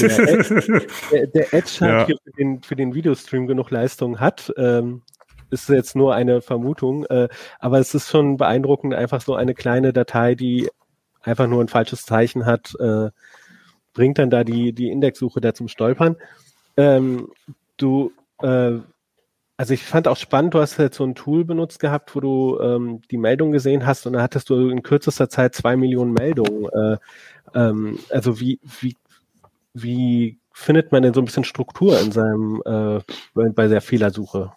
der 0.00 0.18
Edge, 0.28 0.86
der, 1.12 1.26
der 1.26 1.54
Edge 1.54 1.72
halt 1.80 1.92
ja. 1.92 2.06
hier 2.06 2.16
für 2.22 2.30
den, 2.32 2.62
für 2.62 2.76
den 2.76 2.94
Videostream 2.94 3.46
genug 3.46 3.70
Leistung 3.70 4.18
hat. 4.20 4.52
Ähm, 4.56 5.02
ist 5.50 5.68
jetzt 5.68 5.94
nur 5.94 6.14
eine 6.14 6.42
Vermutung, 6.42 7.04
äh, 7.06 7.28
aber 7.60 7.78
es 7.78 7.94
ist 7.94 8.10
schon 8.10 8.36
beeindruckend, 8.36 8.94
einfach 8.94 9.20
so 9.20 9.36
eine 9.36 9.54
kleine 9.54 9.92
Datei, 9.92 10.34
die 10.34 10.68
einfach 11.22 11.46
nur 11.46 11.60
ein 11.60 11.68
falsches 11.68 12.04
Zeichen 12.04 12.46
hat, 12.46 12.74
äh, 12.80 13.10
bringt 13.92 14.18
dann 14.18 14.30
da 14.30 14.42
die, 14.42 14.72
die 14.72 14.90
Indexsuche 14.90 15.40
da 15.40 15.54
zum 15.54 15.68
Stolpern. 15.68 16.16
Ähm, 16.76 17.28
du, 17.76 18.12
äh, 18.40 18.78
also 19.56 19.74
ich 19.74 19.82
fand 19.84 20.08
auch 20.08 20.16
spannend, 20.16 20.54
du 20.54 20.60
hast 20.60 20.78
jetzt 20.78 20.96
so 20.96 21.04
ein 21.04 21.14
Tool 21.14 21.44
benutzt 21.44 21.80
gehabt, 21.80 22.14
wo 22.14 22.20
du 22.20 22.60
ähm, 22.60 23.00
die 23.10 23.16
Meldung 23.16 23.52
gesehen 23.52 23.86
hast 23.86 24.06
und 24.06 24.12
da 24.14 24.22
hattest 24.22 24.50
du 24.50 24.68
in 24.68 24.82
kürzester 24.82 25.28
Zeit 25.28 25.54
zwei 25.54 25.76
Millionen 25.76 26.12
Meldungen. 26.12 26.68
Äh, 26.72 26.96
ähm, 27.54 27.98
also 28.10 28.38
wie, 28.40 28.60
wie, 28.80 28.96
wie 29.72 30.38
findet 30.52 30.92
man 30.92 31.02
denn 31.02 31.14
so 31.14 31.20
ein 31.20 31.24
bisschen 31.24 31.44
Struktur 31.44 31.98
in 32.00 32.12
seinem, 32.12 32.62
äh, 32.66 33.00
bei 33.34 33.68
der 33.68 33.80
Fehlersuche? 33.80 34.52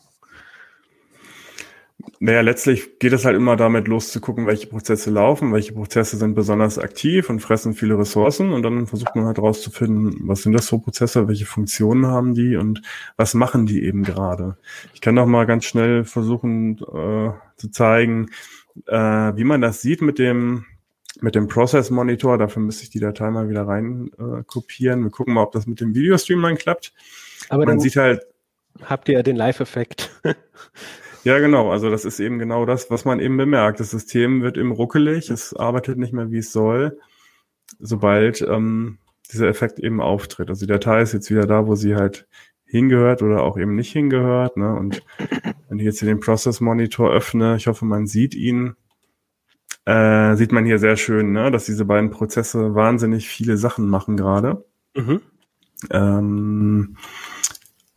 Naja, 2.21 2.41
letztlich 2.41 2.99
geht 2.99 3.13
es 3.13 3.23
halt 3.23 3.37
immer 3.37 3.55
damit 3.55 3.87
los 3.87 4.11
zu 4.11 4.19
gucken, 4.19 4.45
welche 4.45 4.67
Prozesse 4.67 5.09
laufen, 5.09 5.53
welche 5.53 5.71
Prozesse 5.71 6.17
sind 6.17 6.35
besonders 6.35 6.77
aktiv 6.77 7.29
und 7.29 7.39
fressen 7.39 7.73
viele 7.73 7.97
Ressourcen 7.97 8.51
und 8.51 8.61
dann 8.61 8.87
versucht 8.87 9.15
man 9.15 9.25
halt 9.25 9.39
rauszufinden, 9.39 10.27
was 10.27 10.41
sind 10.43 10.51
das 10.51 10.67
für 10.67 10.79
Prozesse, 10.79 11.29
welche 11.29 11.45
Funktionen 11.45 12.07
haben 12.07 12.35
die 12.35 12.57
und 12.57 12.81
was 13.15 13.35
machen 13.35 13.65
die 13.65 13.85
eben 13.85 14.03
gerade. 14.03 14.57
Ich 14.93 14.99
kann 14.99 15.15
noch 15.15 15.27
mal 15.27 15.45
ganz 15.45 15.63
schnell 15.63 16.03
versuchen 16.03 16.77
äh, 16.79 17.31
zu 17.55 17.71
zeigen, 17.71 18.27
äh, 18.87 18.97
wie 18.97 19.45
man 19.45 19.61
das 19.61 19.81
sieht 19.81 20.01
mit 20.01 20.19
dem 20.19 20.65
mit 21.21 21.35
dem 21.35 21.47
Process 21.47 21.89
Monitor. 21.89 22.37
Dafür 22.37 22.61
müsste 22.61 22.83
ich 22.83 22.89
die 22.89 22.99
Datei 22.99 23.29
mal 23.29 23.49
wieder 23.49 23.67
rein 23.67 24.11
äh, 24.19 24.43
kopieren. 24.45 25.03
Wir 25.03 25.09
gucken 25.09 25.33
mal, 25.33 25.43
ob 25.43 25.53
das 25.53 25.67
mit 25.67 25.81
dem 25.81 25.95
Video 25.95 26.17
Streamline 26.17 26.57
klappt. 26.57 26.93
Aber 27.49 27.65
man 27.65 27.79
sieht 27.79 27.95
halt 27.95 28.21
habt 28.85 29.09
ihr 29.09 29.15
ja 29.15 29.23
den 29.23 29.35
Live-Effekt. 29.35 30.11
Ja, 31.23 31.39
genau. 31.39 31.71
Also 31.71 31.89
das 31.89 32.05
ist 32.05 32.19
eben 32.19 32.39
genau 32.39 32.65
das, 32.65 32.89
was 32.89 33.05
man 33.05 33.19
eben 33.19 33.37
bemerkt. 33.37 33.79
Das 33.79 33.91
System 33.91 34.41
wird 34.41 34.57
eben 34.57 34.71
ruckelig, 34.71 35.29
es 35.29 35.53
arbeitet 35.53 35.97
nicht 35.97 36.13
mehr, 36.13 36.31
wie 36.31 36.37
es 36.37 36.51
soll, 36.51 36.99
sobald 37.79 38.41
ähm, 38.41 38.99
dieser 39.31 39.47
Effekt 39.47 39.79
eben 39.79 40.01
auftritt. 40.01 40.49
Also 40.49 40.65
die 40.65 40.71
Datei 40.71 41.01
ist 41.01 41.13
jetzt 41.13 41.29
wieder 41.29 41.45
da, 41.45 41.67
wo 41.67 41.75
sie 41.75 41.95
halt 41.95 42.27
hingehört 42.65 43.21
oder 43.21 43.43
auch 43.43 43.57
eben 43.57 43.75
nicht 43.75 43.91
hingehört. 43.91 44.57
Ne? 44.57 44.73
Und 44.73 45.03
wenn 45.67 45.79
ich 45.79 45.85
jetzt 45.85 45.99
hier 45.99 46.07
den 46.07 46.19
Process 46.19 46.61
Monitor 46.61 47.11
öffne, 47.11 47.55
ich 47.57 47.67
hoffe, 47.67 47.85
man 47.85 48.07
sieht 48.07 48.35
ihn, 48.35 48.75
äh, 49.85 50.35
sieht 50.35 50.51
man 50.51 50.65
hier 50.65 50.79
sehr 50.79 50.95
schön, 50.95 51.31
ne? 51.31 51.51
dass 51.51 51.65
diese 51.65 51.85
beiden 51.85 52.11
Prozesse 52.11 52.75
wahnsinnig 52.75 53.27
viele 53.27 53.57
Sachen 53.57 53.87
machen 53.87 54.17
gerade. 54.17 54.65
Mhm. 54.95 55.21
Ähm, 55.91 56.97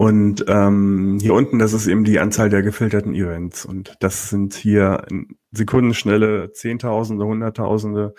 und 0.03 0.45
ähm, 0.49 1.21
hier 1.23 1.33
unten, 1.33 1.61
das 1.61 1.73
ist 1.73 1.87
eben 1.87 2.03
die 2.03 2.19
Anzahl 2.19 2.51
der 2.51 2.65
gefilterten 2.65 3.15
Events. 3.15 3.65
Und 3.65 3.95
das 4.01 4.31
sind 4.31 4.53
hier 4.53 5.07
Sekundenschnelle 5.53 6.51
Zehntausende, 6.51 7.25
Hunderttausende. 7.25 8.17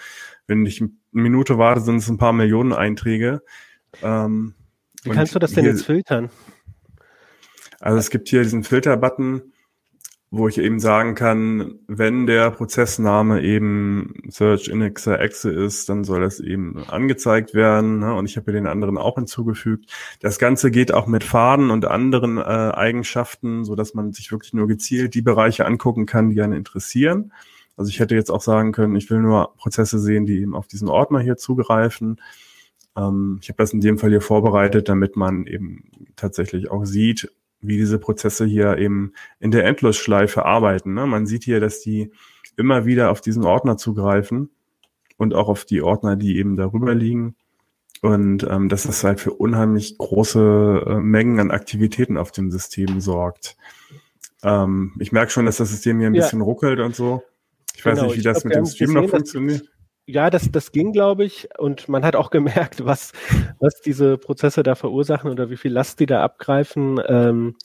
Wenn 0.47 0.65
ich 0.65 0.79
eine 0.79 0.91
Minute 1.11 1.57
warte, 1.57 1.81
sind 1.81 1.97
es 1.97 2.07
ein 2.07 2.17
paar 2.17 2.31
Millionen 2.31 2.71
Einträge. 2.71 3.41
Ähm, 4.01 4.53
Wie 5.03 5.09
kannst 5.09 5.35
du 5.35 5.39
das 5.39 5.51
denn 5.51 5.65
jetzt 5.65 5.85
filtern? 5.85 6.29
Also 7.81 7.97
es 7.97 8.09
gibt 8.09 8.29
hier 8.29 8.43
diesen 8.43 8.63
Filter-Button 8.63 9.52
wo 10.35 10.47
ich 10.47 10.57
eben 10.57 10.79
sagen 10.79 11.13
kann, 11.13 11.75
wenn 11.87 12.25
der 12.25 12.49
Prozessname 12.49 13.43
eben 13.43 14.15
Search 14.29 14.67
Indexer 14.67 15.19
Exe 15.19 15.51
ist, 15.51 15.89
dann 15.89 16.03
soll 16.03 16.21
das 16.21 16.39
eben 16.39 16.83
angezeigt 16.87 17.53
werden. 17.53 17.99
Ne? 17.99 18.15
Und 18.15 18.25
ich 18.25 18.35
habe 18.35 18.51
den 18.51 18.65
anderen 18.65 18.97
auch 18.97 19.13
hinzugefügt. 19.13 19.91
Das 20.21 20.39
Ganze 20.39 20.71
geht 20.71 20.91
auch 20.91 21.05
mit 21.05 21.23
Faden 21.23 21.69
und 21.69 21.85
anderen 21.85 22.39
äh, 22.39 22.41
Eigenschaften, 22.41 23.63
so 23.63 23.75
dass 23.75 23.93
man 23.93 24.11
sich 24.11 24.31
wirklich 24.31 24.53
nur 24.53 24.67
gezielt 24.67 25.13
die 25.13 25.21
Bereiche 25.21 25.67
angucken 25.67 26.07
kann, 26.07 26.31
die 26.31 26.41
einen 26.41 26.53
interessieren. 26.53 27.31
Also 27.77 27.89
ich 27.89 27.99
hätte 27.99 28.15
jetzt 28.15 28.31
auch 28.31 28.41
sagen 28.41 28.71
können, 28.71 28.95
ich 28.95 29.11
will 29.11 29.19
nur 29.19 29.53
Prozesse 29.55 29.99
sehen, 29.99 30.25
die 30.25 30.41
eben 30.41 30.55
auf 30.55 30.65
diesen 30.65 30.89
Ordner 30.89 31.19
hier 31.19 31.37
zugreifen. 31.37 32.19
Ähm, 32.97 33.37
ich 33.39 33.49
habe 33.49 33.57
das 33.57 33.71
in 33.71 33.81
dem 33.81 33.99
Fall 33.99 34.09
hier 34.09 34.21
vorbereitet, 34.21 34.89
damit 34.89 35.15
man 35.15 35.45
eben 35.45 35.91
tatsächlich 36.15 36.71
auch 36.71 36.85
sieht, 36.85 37.31
wie 37.63 37.77
diese 37.77 37.99
Prozesse 37.99 38.45
hier 38.45 38.77
eben 38.77 39.13
in 39.39 39.51
der 39.51 39.65
Endlosschleife 39.65 40.45
arbeiten. 40.45 40.93
Ne? 40.93 41.05
Man 41.07 41.25
sieht 41.25 41.43
hier, 41.43 41.59
dass 41.59 41.81
die 41.81 42.11
immer 42.57 42.85
wieder 42.85 43.11
auf 43.11 43.21
diesen 43.21 43.43
Ordner 43.43 43.77
zugreifen 43.77 44.49
und 45.17 45.33
auch 45.33 45.47
auf 45.47 45.65
die 45.65 45.81
Ordner, 45.81 46.15
die 46.15 46.37
eben 46.37 46.55
darüber 46.55 46.93
liegen. 46.93 47.35
Und 48.01 48.45
ähm, 48.49 48.67
dass 48.67 48.83
das 48.83 49.03
halt 49.05 49.21
für 49.21 49.31
unheimlich 49.31 49.97
große 49.97 50.83
äh, 50.85 50.95
Mengen 50.95 51.39
an 51.39 51.51
Aktivitäten 51.51 52.17
auf 52.17 52.31
dem 52.31 52.51
System 52.51 52.99
sorgt. 52.99 53.55
Ähm, 54.43 54.93
ich 54.99 55.13
merke 55.13 55.31
schon, 55.31 55.45
dass 55.45 55.57
das 55.57 55.69
System 55.69 55.99
hier 55.99 56.07
ein 56.07 56.13
ja. 56.13 56.23
bisschen 56.23 56.41
ruckelt 56.41 56.79
und 56.81 56.95
so. 56.95 57.23
Ich 57.75 57.81
genau, 57.81 57.95
weiß 57.95 58.03
nicht, 58.03 58.17
wie 58.17 58.21
das 58.21 58.41
glaub, 58.41 58.45
mit 58.45 58.55
dem 58.55 58.65
Stream 58.65 58.87
gesehen, 58.87 59.01
noch 59.03 59.09
funktioniert 59.09 59.73
ja, 60.05 60.29
das, 60.29 60.51
das 60.51 60.71
ging, 60.71 60.91
glaube 60.91 61.23
ich. 61.23 61.47
Und 61.57 61.87
man 61.89 62.03
hat 62.03 62.15
auch 62.15 62.29
gemerkt, 62.29 62.85
was, 62.85 63.11
was 63.59 63.81
diese 63.81 64.17
Prozesse 64.17 64.63
da 64.63 64.75
verursachen 64.75 65.31
oder 65.31 65.49
wie 65.49 65.57
viel 65.57 65.71
Last 65.71 65.99
die 65.99 66.05
da 66.05 66.23
abgreifen. 66.23 67.01
Ähm, 67.07 67.55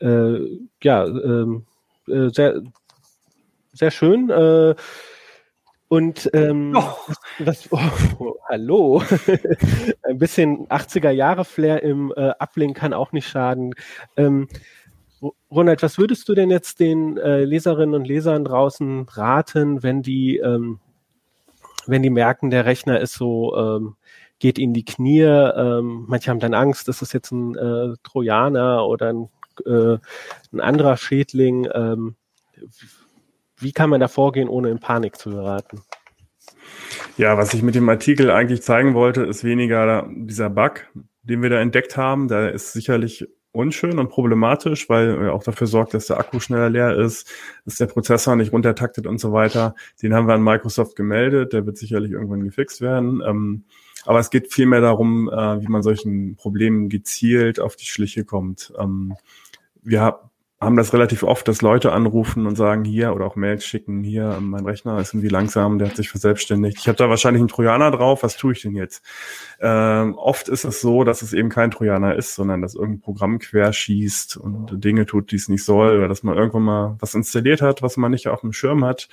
äh, 0.00 0.38
ja, 0.82 1.04
ähm, 1.06 1.66
äh, 2.08 2.28
sehr, 2.30 2.62
sehr 3.72 3.90
schön. 3.90 4.30
Äh, 4.30 4.74
und 5.88 6.30
ähm, 6.32 6.74
oh. 6.74 7.12
was, 7.38 7.70
oh, 7.70 7.78
oh, 8.18 8.34
hallo, 8.48 9.02
ein 10.04 10.16
bisschen 10.16 10.66
80er 10.68 11.10
Jahre 11.10 11.44
Flair 11.44 11.82
im 11.82 12.10
äh, 12.16 12.32
Uplink 12.38 12.78
kann 12.78 12.94
auch 12.94 13.12
nicht 13.12 13.28
schaden. 13.28 13.74
Ähm, 14.16 14.48
Ronald, 15.50 15.82
was 15.82 15.98
würdest 15.98 16.28
du 16.30 16.34
denn 16.34 16.50
jetzt 16.50 16.80
den 16.80 17.18
äh, 17.18 17.44
Leserinnen 17.44 17.94
und 17.94 18.06
Lesern 18.06 18.44
draußen 18.44 19.06
raten, 19.10 19.82
wenn 19.82 20.00
die 20.00 20.38
ähm, 20.38 20.80
wenn 21.86 22.02
die 22.02 22.10
merken, 22.10 22.50
der 22.50 22.64
Rechner 22.64 23.00
ist 23.00 23.14
so, 23.14 23.56
ähm, 23.56 23.96
geht 24.38 24.58
in 24.58 24.74
die 24.74 24.84
Knie, 24.84 25.22
ähm, 25.22 26.04
manche 26.08 26.30
haben 26.30 26.40
dann 26.40 26.54
Angst, 26.54 26.88
ist 26.88 27.02
das 27.02 27.12
jetzt 27.12 27.30
ein 27.30 27.56
äh, 27.56 27.94
Trojaner 28.02 28.86
oder 28.86 29.12
ein, 29.12 29.28
äh, 29.66 29.98
ein 30.52 30.60
anderer 30.60 30.96
Schädling. 30.96 31.68
Ähm, 31.72 32.16
wie 33.58 33.72
kann 33.72 33.90
man 33.90 34.00
da 34.00 34.08
vorgehen, 34.08 34.48
ohne 34.48 34.70
in 34.70 34.80
Panik 34.80 35.16
zu 35.16 35.30
geraten? 35.30 35.82
Ja, 37.16 37.36
was 37.36 37.54
ich 37.54 37.62
mit 37.62 37.74
dem 37.74 37.88
Artikel 37.88 38.30
eigentlich 38.30 38.62
zeigen 38.62 38.94
wollte, 38.94 39.22
ist 39.22 39.44
weniger 39.44 40.08
dieser 40.10 40.50
Bug, 40.50 40.86
den 41.22 41.42
wir 41.42 41.50
da 41.50 41.60
entdeckt 41.60 41.96
haben. 41.96 42.28
Da 42.28 42.48
ist 42.48 42.72
sicherlich 42.72 43.28
unschön 43.52 43.98
und 43.98 44.08
problematisch, 44.08 44.88
weil 44.88 45.10
er 45.10 45.34
auch 45.34 45.44
dafür 45.44 45.66
sorgt, 45.66 45.94
dass 45.94 46.06
der 46.06 46.18
Akku 46.18 46.40
schneller 46.40 46.70
leer 46.70 46.96
ist, 46.96 47.30
dass 47.64 47.76
der 47.76 47.86
Prozessor 47.86 48.34
nicht 48.36 48.52
runtertaktet 48.52 49.06
und 49.06 49.18
so 49.18 49.32
weiter. 49.32 49.74
Den 50.02 50.14
haben 50.14 50.26
wir 50.26 50.34
an 50.34 50.42
Microsoft 50.42 50.96
gemeldet, 50.96 51.52
der 51.52 51.66
wird 51.66 51.76
sicherlich 51.76 52.12
irgendwann 52.12 52.44
gefixt 52.44 52.80
werden. 52.80 53.22
Ähm, 53.26 53.64
aber 54.04 54.18
es 54.18 54.30
geht 54.30 54.52
vielmehr 54.52 54.80
darum, 54.80 55.28
äh, 55.28 55.60
wie 55.60 55.68
man 55.68 55.82
solchen 55.82 56.34
Problemen 56.36 56.88
gezielt 56.88 57.60
auf 57.60 57.76
die 57.76 57.86
Schliche 57.86 58.24
kommt. 58.24 58.72
Ähm, 58.78 59.14
wir 59.82 60.00
haben 60.62 60.76
das 60.76 60.92
relativ 60.92 61.24
oft, 61.24 61.48
dass 61.48 61.60
Leute 61.60 61.92
anrufen 61.92 62.46
und 62.46 62.54
sagen, 62.56 62.84
hier 62.84 63.14
oder 63.14 63.26
auch 63.26 63.34
Mails 63.34 63.66
schicken, 63.66 64.04
hier, 64.04 64.38
mein 64.40 64.64
Rechner 64.64 64.98
ist 65.00 65.12
irgendwie 65.12 65.28
langsam, 65.28 65.78
der 65.78 65.88
hat 65.88 65.96
sich 65.96 66.08
verselbstständigt. 66.08 66.78
Ich 66.78 66.86
habe 66.86 66.96
da 66.96 67.08
wahrscheinlich 67.08 67.40
einen 67.40 67.48
Trojaner 67.48 67.90
drauf, 67.90 68.22
was 68.22 68.36
tue 68.36 68.52
ich 68.52 68.62
denn 68.62 68.76
jetzt? 68.76 69.04
Ähm, 69.60 70.14
oft 70.14 70.48
ist 70.48 70.64
es 70.64 70.80
so, 70.80 71.02
dass 71.02 71.22
es 71.22 71.32
eben 71.32 71.48
kein 71.48 71.72
Trojaner 71.72 72.14
ist, 72.14 72.36
sondern 72.36 72.62
dass 72.62 72.76
irgendein 72.76 73.00
Programm 73.00 73.38
querschießt 73.40 74.36
und 74.36 74.84
Dinge 74.84 75.04
tut, 75.04 75.32
die 75.32 75.36
es 75.36 75.48
nicht 75.48 75.64
soll, 75.64 75.98
oder 75.98 76.06
dass 76.06 76.22
man 76.22 76.36
irgendwann 76.36 76.62
mal 76.62 76.96
was 77.00 77.14
installiert 77.14 77.60
hat, 77.60 77.82
was 77.82 77.96
man 77.96 78.12
nicht 78.12 78.28
auf 78.28 78.42
dem 78.42 78.52
Schirm 78.52 78.84
hat. 78.84 79.08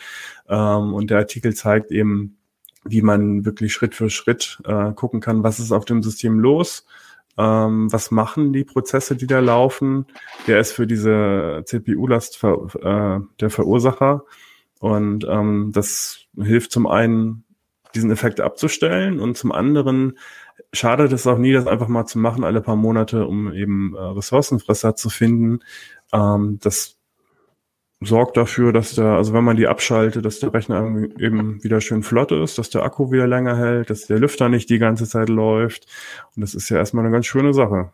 Ähm, 0.47 0.93
und 0.93 1.09
der 1.09 1.17
Artikel 1.17 1.55
zeigt 1.55 1.89
eben, 1.91 2.37
wie 2.85 3.01
man 3.01 3.43
wirklich 3.43 3.73
Schritt 3.73 3.95
für 3.95 4.11
Schritt 4.11 4.61
äh, 4.65 4.93
gucken 4.93 5.19
kann, 5.19 5.43
was 5.43 5.59
ist 5.59 5.71
auf 5.71 5.85
dem 5.85 6.03
System 6.03 6.39
los 6.39 6.85
ähm, 7.37 7.91
was 7.91 8.11
machen 8.11 8.53
die 8.53 8.63
Prozesse, 8.63 9.15
die 9.15 9.27
da 9.27 9.39
laufen? 9.39 10.05
Der 10.47 10.59
ist 10.59 10.73
für 10.73 10.87
diese 10.87 11.63
CPU-Last 11.65 12.37
ver, 12.37 12.67
äh, 12.81 13.25
der 13.39 13.49
Verursacher. 13.49 14.25
Und 14.79 15.25
ähm, 15.29 15.71
das 15.73 16.25
hilft 16.35 16.71
zum 16.71 16.87
einen, 16.87 17.43
diesen 17.95 18.11
Effekt 18.11 18.39
abzustellen 18.39 19.19
und 19.19 19.35
zum 19.35 19.51
anderen 19.51 20.17
schadet 20.71 21.11
es 21.11 21.25
auch 21.25 21.39
nie, 21.39 21.53
das 21.53 21.65
einfach 21.65 21.87
mal 21.87 22.05
zu 22.05 22.19
machen, 22.19 22.43
alle 22.43 22.61
paar 22.61 22.75
Monate, 22.75 23.25
um 23.25 23.51
eben 23.51 23.95
äh, 23.95 23.99
Ressourcenfresser 23.99 24.95
zu 24.95 25.09
finden. 25.09 25.61
Ähm, 26.13 26.59
das 26.61 26.98
sorgt 28.01 28.37
dafür, 28.37 28.71
dass 28.71 28.95
der, 28.95 29.05
also 29.05 29.33
wenn 29.33 29.43
man 29.43 29.57
die 29.57 29.67
abschaltet, 29.67 30.23
dass 30.23 30.39
der 30.39 30.53
Rechner 30.53 30.85
eben 31.19 31.63
wieder 31.63 31.81
schön 31.81 32.01
flott 32.01 32.31
ist, 32.31 32.57
dass 32.57 32.69
der 32.69 32.83
Akku 32.83 33.11
wieder 33.11 33.27
länger 33.27 33.57
hält, 33.57 33.89
dass 33.89 34.07
der 34.07 34.19
Lüfter 34.19 34.47
nicht 34.47 34.69
die 34.69 34.79
ganze 34.79 35.07
Zeit 35.07 35.29
läuft. 35.29 35.85
Und 36.35 36.41
das 36.41 36.55
ist 36.55 36.69
ja 36.69 36.77
erstmal 36.77 37.03
eine 37.03 37.11
ganz 37.13 37.25
schöne 37.25 37.53
Sache. 37.53 37.91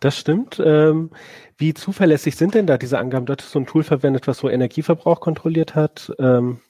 Das 0.00 0.18
stimmt. 0.18 0.60
Ähm, 0.62 1.10
wie 1.56 1.72
zuverlässig 1.72 2.36
sind 2.36 2.54
denn 2.54 2.66
da 2.66 2.76
diese 2.76 2.98
Angaben? 2.98 3.24
Dort 3.24 3.40
ist 3.40 3.52
so 3.52 3.58
ein 3.58 3.66
Tool 3.66 3.84
verwendet, 3.84 4.26
was 4.26 4.38
so 4.38 4.50
Energieverbrauch 4.50 5.20
kontrolliert 5.20 5.74
hat. 5.74 6.12
Ähm, 6.18 6.60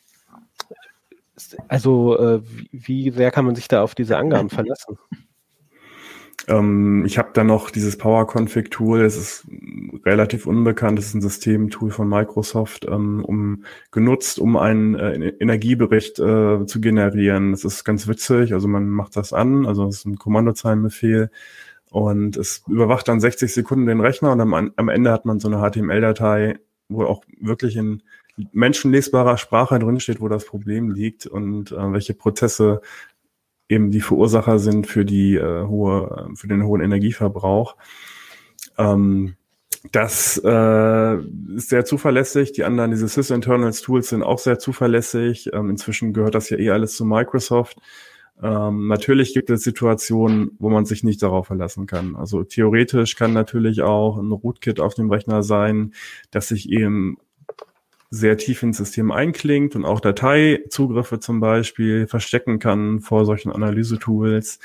also 1.66 2.16
äh, 2.16 2.42
wie 2.71 3.11
sehr 3.11 3.33
kann 3.33 3.44
man 3.44 3.56
sich 3.56 3.66
da 3.66 3.83
auf 3.83 3.97
diese 3.97 4.18
Angaben 4.18 4.50
verlassen? 4.50 4.99
Ähm, 6.48 7.04
ich 7.06 7.18
habe 7.18 7.30
da 7.32 7.44
noch 7.44 7.70
dieses 7.70 7.96
Power 7.96 8.26
Config 8.26 8.70
Tool, 8.70 9.00
es 9.02 9.16
ist 9.16 9.46
relativ 10.04 10.46
unbekannt, 10.46 10.98
es 10.98 11.06
ist 11.06 11.14
ein 11.14 11.22
Systemtool 11.22 11.90
von 11.90 12.08
Microsoft, 12.08 12.86
ähm, 12.88 13.24
um 13.24 13.64
genutzt, 13.90 14.38
um 14.38 14.56
einen 14.56 14.94
äh, 14.94 15.28
Energiebericht 15.40 16.18
äh, 16.18 16.66
zu 16.66 16.80
generieren. 16.80 17.52
Das 17.52 17.64
ist 17.64 17.84
ganz 17.84 18.06
witzig, 18.08 18.52
also 18.52 18.68
man 18.68 18.88
macht 18.88 19.16
das 19.16 19.32
an, 19.32 19.66
also 19.66 19.86
es 19.88 19.98
ist 19.98 20.06
ein 20.06 20.18
Kommandozeilenbefehl 20.18 21.30
und 21.90 22.36
es 22.36 22.62
überwacht 22.68 23.08
dann 23.08 23.20
60 23.20 23.52
Sekunden 23.52 23.86
den 23.86 24.00
Rechner 24.00 24.32
und 24.32 24.40
am, 24.40 24.52
am 24.52 24.88
Ende 24.88 25.12
hat 25.12 25.24
man 25.24 25.40
so 25.40 25.48
eine 25.48 25.58
HTML-Datei, 25.58 26.58
wo 26.88 27.04
auch 27.04 27.22
wirklich 27.40 27.76
in 27.76 28.02
menschenlesbarer 28.52 29.38
Sprache 29.38 29.78
drinsteht, 29.78 30.20
wo 30.20 30.28
das 30.28 30.44
Problem 30.44 30.90
liegt 30.90 31.26
und 31.26 31.72
äh, 31.72 31.92
welche 31.92 32.14
Prozesse 32.14 32.80
eben 33.68 33.90
die 33.90 34.00
Verursacher 34.00 34.59
sind 34.59 34.87
für 34.87 35.04
die 35.04 35.37
äh, 35.37 35.66
hohe, 35.66 36.30
für 36.35 36.49
den 36.49 36.64
hohen 36.64 36.80
Energieverbrauch. 36.80 37.76
Ähm, 38.78 39.37
Das 39.92 40.40
äh, 40.42 41.16
ist 41.56 41.68
sehr 41.68 41.85
zuverlässig. 41.85 42.52
Die 42.52 42.64
anderen, 42.64 42.90
diese 42.90 43.06
Sys-Internals 43.06 43.83
Tools 43.83 44.09
sind 44.09 44.23
auch 44.23 44.38
sehr 44.38 44.59
zuverlässig. 44.59 45.50
Ähm, 45.52 45.68
inzwischen 45.68 46.14
gehört 46.14 46.35
das 46.35 46.49
ja 46.49 46.56
eh 46.59 46.71
alles 46.71 46.97
zu 46.97 47.04
Microsoft. 47.04 47.76
Ähm, 48.42 48.88
natürlich 48.88 49.35
gibt 49.35 49.50
es 49.50 49.62
Situationen, 49.62 50.52
wo 50.59 50.71
man 50.71 50.87
sich 50.87 51.04
nicht 51.04 51.23
darauf 51.23 51.49
verlassen 51.49 51.87
kann. 51.87 52.16
Also 52.16 52.44
theoretisch 52.44 53.14
kann 53.14 53.35
natürlich 53.35 53.83
auch 53.83 54.16
ein 54.16 54.33
Rootkit 54.33 54.80
auf 54.80 54.94
dem 54.94 55.11
Rechner 55.11 55.42
sein, 55.42 55.92
dass 56.30 56.49
sich 56.49 56.71
eben 56.71 57.18
sehr 58.14 58.37
tief 58.37 58.62
ins 58.62 58.76
System 58.76 59.11
einklingt 59.11 59.75
und 59.75 59.85
auch 59.85 60.00
Dateizugriffe 60.00 61.18
zum 61.18 61.40
Beispiel 61.40 62.06
verstecken 62.06 62.59
kann 62.59 63.00
vor 63.00 63.25
solchen 63.25 63.50
Analyse-Tools. 63.50 64.61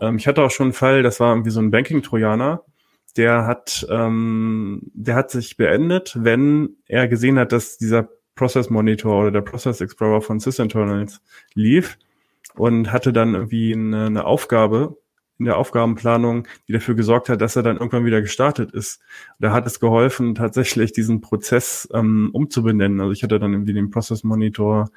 Ähm, 0.00 0.16
ich 0.16 0.26
hatte 0.26 0.42
auch 0.42 0.50
schon 0.50 0.66
einen 0.66 0.72
Fall, 0.72 1.02
das 1.02 1.18
war 1.18 1.32
irgendwie 1.32 1.50
so 1.50 1.60
ein 1.60 1.70
Banking-Trojaner, 1.70 2.64
der 3.16 3.46
hat, 3.46 3.86
ähm, 3.90 4.90
der 4.94 5.14
hat 5.14 5.30
sich 5.30 5.56
beendet, 5.56 6.16
wenn 6.18 6.76
er 6.86 7.08
gesehen 7.08 7.38
hat, 7.38 7.52
dass 7.52 7.78
dieser 7.78 8.08
Process 8.34 8.70
Monitor 8.70 9.20
oder 9.20 9.30
der 9.30 9.42
Process 9.42 9.80
Explorer 9.80 10.20
von 10.20 10.40
SysInternals 10.40 11.20
lief 11.54 11.98
und 12.54 12.92
hatte 12.92 13.12
dann 13.12 13.34
irgendwie 13.34 13.72
eine, 13.72 14.06
eine 14.06 14.24
Aufgabe 14.24 14.98
in 15.42 15.46
der 15.46 15.56
Aufgabenplanung, 15.56 16.46
die 16.68 16.72
dafür 16.72 16.94
gesorgt 16.94 17.28
hat, 17.28 17.40
dass 17.40 17.56
er 17.56 17.64
dann 17.64 17.78
irgendwann 17.78 18.04
wieder 18.04 18.20
gestartet 18.20 18.70
ist. 18.70 19.00
Da 19.40 19.52
hat 19.52 19.66
es 19.66 19.80
geholfen, 19.80 20.36
tatsächlich 20.36 20.92
diesen 20.92 21.20
Prozess 21.20 21.88
ähm, 21.92 22.30
umzubenennen. 22.32 23.00
Also 23.00 23.10
ich 23.10 23.24
hatte 23.24 23.40
dann 23.40 23.52
irgendwie 23.52 23.72
den 23.72 23.90
Process 23.90 24.22
Monitor 24.22 24.90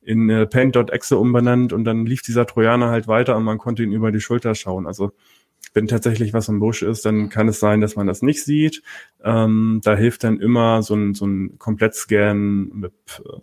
in 0.00 0.28
äh, 0.28 0.44
Paint.exe 0.46 1.16
umbenannt 1.16 1.72
und 1.72 1.84
dann 1.84 2.04
lief 2.04 2.22
dieser 2.22 2.46
Trojaner 2.46 2.90
halt 2.90 3.06
weiter 3.06 3.36
und 3.36 3.44
man 3.44 3.58
konnte 3.58 3.84
ihn 3.84 3.92
über 3.92 4.10
die 4.10 4.20
Schulter 4.20 4.56
schauen. 4.56 4.88
Also 4.88 5.12
wenn 5.74 5.86
tatsächlich 5.86 6.32
was 6.32 6.48
im 6.48 6.60
Busch 6.60 6.82
ist, 6.82 7.04
dann 7.04 7.28
kann 7.28 7.48
es 7.48 7.60
sein, 7.60 7.80
dass 7.80 7.96
man 7.96 8.06
das 8.06 8.22
nicht 8.22 8.44
sieht. 8.44 8.82
Ähm, 9.24 9.80
da 9.82 9.96
hilft 9.96 10.24
dann 10.24 10.40
immer 10.40 10.82
so 10.82 10.94
ein, 10.94 11.14
so 11.14 11.26
ein 11.26 11.58
Komplettscan 11.58 12.68
mit, 12.72 12.92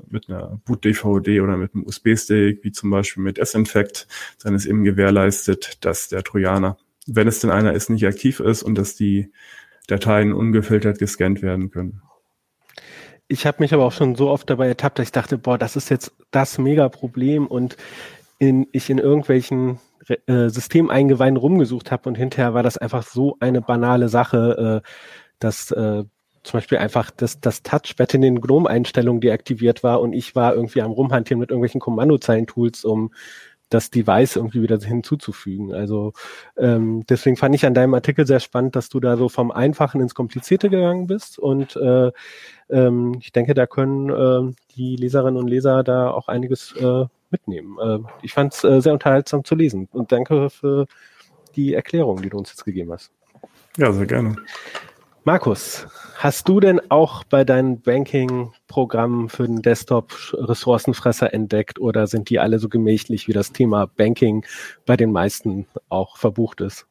mit 0.08 0.30
einer 0.30 0.60
Boot-DVD 0.66 1.42
oder 1.42 1.58
mit 1.58 1.74
einem 1.74 1.86
USB-Stick, 1.86 2.64
wie 2.64 2.72
zum 2.72 2.90
Beispiel 2.92 3.24
mit 3.24 3.40
S-Infect, 3.40 4.08
dann 4.44 4.56
ist 4.56 4.66
eben 4.66 4.84
gewährleistet, 4.84 5.84
dass 5.84 6.10
der 6.10 6.24
Trojaner, 6.24 6.78
wenn 7.08 7.28
es 7.28 7.40
denn 7.40 7.50
einer 7.50 7.74
ist, 7.74 7.90
nicht 7.90 8.06
aktiv 8.06 8.40
ist 8.40 8.64
und 8.64 8.78
dass 8.78 8.96
die 8.96 9.32
Dateien 9.88 10.34
ungefiltert 10.34 11.00
gescannt 11.00 11.42
werden 11.42 11.72
können. 11.72 12.02
Ich 13.28 13.46
habe 13.46 13.58
mich 13.60 13.74
aber 13.74 13.86
auch 13.86 13.92
schon 13.92 14.16
so 14.16 14.30
oft 14.30 14.50
dabei 14.50 14.68
ertappt, 14.68 15.00
dass 15.00 15.08
ich 15.08 15.12
dachte, 15.12 15.38
boah, 15.38 15.58
das 15.58 15.76
ist 15.76 15.90
jetzt 15.90 16.14
das 16.32 16.58
Mega-Problem 16.58 17.46
und 17.48 17.78
in, 18.40 18.68
ich 18.72 18.90
in 18.90 18.98
irgendwelchen 18.98 19.80
äh, 20.08 20.50
Systemeingeweiden 20.50 21.38
rumgesucht 21.38 21.91
habe 21.91 22.10
und 22.10 22.15
hinterher 22.15 22.53
war 22.53 22.63
das 22.63 22.77
einfach 22.77 23.03
so 23.03 23.38
eine 23.39 23.62
banale 23.62 24.10
Sache, 24.10 24.82
äh, 24.84 24.89
dass 25.39 25.72
äh, 25.72 26.03
zum 26.44 26.58
Beispiel 26.58 26.77
einfach 26.77 27.12
das, 27.12 27.39
das 27.41 27.63
Touchpad 27.63 28.13
in 28.13 28.22
den 28.22 28.41
GNOME-Einstellungen 28.41 29.22
deaktiviert 29.22 29.84
war 29.84 30.01
und 30.01 30.13
ich 30.13 30.36
war 30.36 30.56
irgendwie 30.56 30.82
am 30.82 30.91
Rumhantieren 30.91 31.39
mit 31.39 31.50
irgendwelchen 31.50 31.82
Kommandozeilen-Tools, 31.82 32.86
um 32.86 33.12
das 33.70 33.91
Device 33.91 34.36
irgendwie 34.36 34.63
wieder 34.63 34.79
hinzuzufügen. 34.79 35.74
Also 35.74 36.13
ähm, 36.58 37.06
deswegen 37.08 37.38
fand 37.38 37.53
ich 37.53 37.65
an 37.65 37.75
deinem 37.75 37.94
Artikel 37.94 38.25
sehr 38.25 38.39
spannend, 38.39 38.75
dass 38.75 38.89
du 38.89 39.00
da 39.00 39.15
so 39.15 39.29
vom 39.29 39.51
Einfachen 39.51 40.01
ins 40.01 40.15
Komplizierte 40.15 40.70
gegangen 40.70 41.06
bist 41.06 41.38
und 41.38 41.75
äh, 41.75 42.12
ähm, 42.70 43.18
ich 43.20 43.32
denke, 43.32 43.53
da 43.53 43.68
können 43.68 44.10
äh, 44.10 44.53
die 44.75 44.96
Leserinnen 44.96 45.39
und 45.39 45.48
Leser 45.48 45.84
da 45.84 46.10
auch 46.10 46.27
einiges 46.27 46.74
äh, 46.77 47.06
mitnehmen. 47.32 47.78
Äh, 47.82 48.00
ich 48.22 48.34
fand 48.34 48.54
es 48.54 48.64
äh, 48.64 48.82
sehr 48.82 48.94
unterhaltsam 48.94 49.44
zu 49.44 49.56
lesen 49.56 49.88
und 49.92 50.12
danke 50.12 50.50
für 50.50 50.86
die 51.56 51.74
Erklärung, 51.74 52.22
die 52.22 52.30
du 52.30 52.38
uns 52.38 52.50
jetzt 52.50 52.66
gegeben 52.66 52.92
hast. 52.92 53.12
Ja, 53.78 53.92
sehr 53.92 54.06
gerne. 54.06 54.36
Markus, 55.26 55.86
hast 56.16 56.48
du 56.48 56.60
denn 56.60 56.82
auch 56.90 57.24
bei 57.24 57.44
deinen 57.44 57.82
Banking-Programmen 57.82 59.30
für 59.30 59.46
den 59.46 59.62
Desktop 59.62 60.14
Ressourcenfresser 60.34 61.34
entdeckt 61.34 61.80
oder 61.80 62.08
sind 62.08 62.30
die 62.30 62.40
alle 62.40 62.58
so 62.58 62.70
gemächlich, 62.70 63.28
wie 63.28 63.34
das 63.34 63.52
Thema 63.52 63.86
Banking 63.86 64.46
bei 64.86 64.96
den 64.96 65.12
meisten 65.12 65.68
auch 65.90 66.18
verbucht 66.18 66.62
ist? 66.62 66.88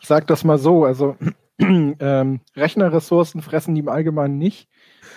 Ich 0.00 0.08
sage 0.08 0.26
das 0.26 0.44
mal 0.44 0.58
so, 0.58 0.84
also 0.84 1.16
ähm, 1.58 2.40
Rechnerressourcen 2.56 3.42
fressen 3.42 3.74
die 3.74 3.80
im 3.80 3.88
Allgemeinen 3.88 4.38
nicht 4.38 4.68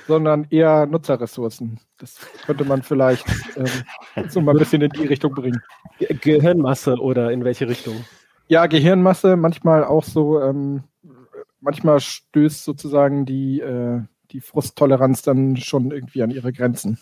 sondern 0.08 0.48
eher 0.50 0.86
Nutzerressourcen. 0.86 1.80
Das 1.98 2.20
könnte 2.46 2.66
man 2.66 2.84
vielleicht 2.84 3.26
ähm, 3.56 4.30
so 4.30 4.42
mal 4.42 4.52
ein 4.52 4.60
bisschen 4.60 4.82
in 4.82 4.90
die 4.92 5.06
Richtung 5.06 5.34
bringen. 5.34 5.62
Gehirnmasse 6.22 6.96
oder 6.96 7.32
in 7.32 7.44
welche 7.44 7.68
Richtung? 7.68 8.06
Ja, 8.48 8.68
Gehirnmasse, 8.68 9.36
manchmal 9.36 9.84
auch 9.84 10.04
so, 10.04 10.42
ähm, 10.42 10.84
manchmal 11.62 12.00
stößt 12.00 12.64
sozusagen 12.64 13.26
die, 13.26 13.60
äh, 13.60 14.02
die 14.32 14.42
Frusttoleranz 14.42 15.24
dann 15.24 15.58
schon 15.58 15.92
irgendwie 15.92 16.22
an 16.22 16.32
ihre 16.32 16.54
Grenzen. 16.54 17.00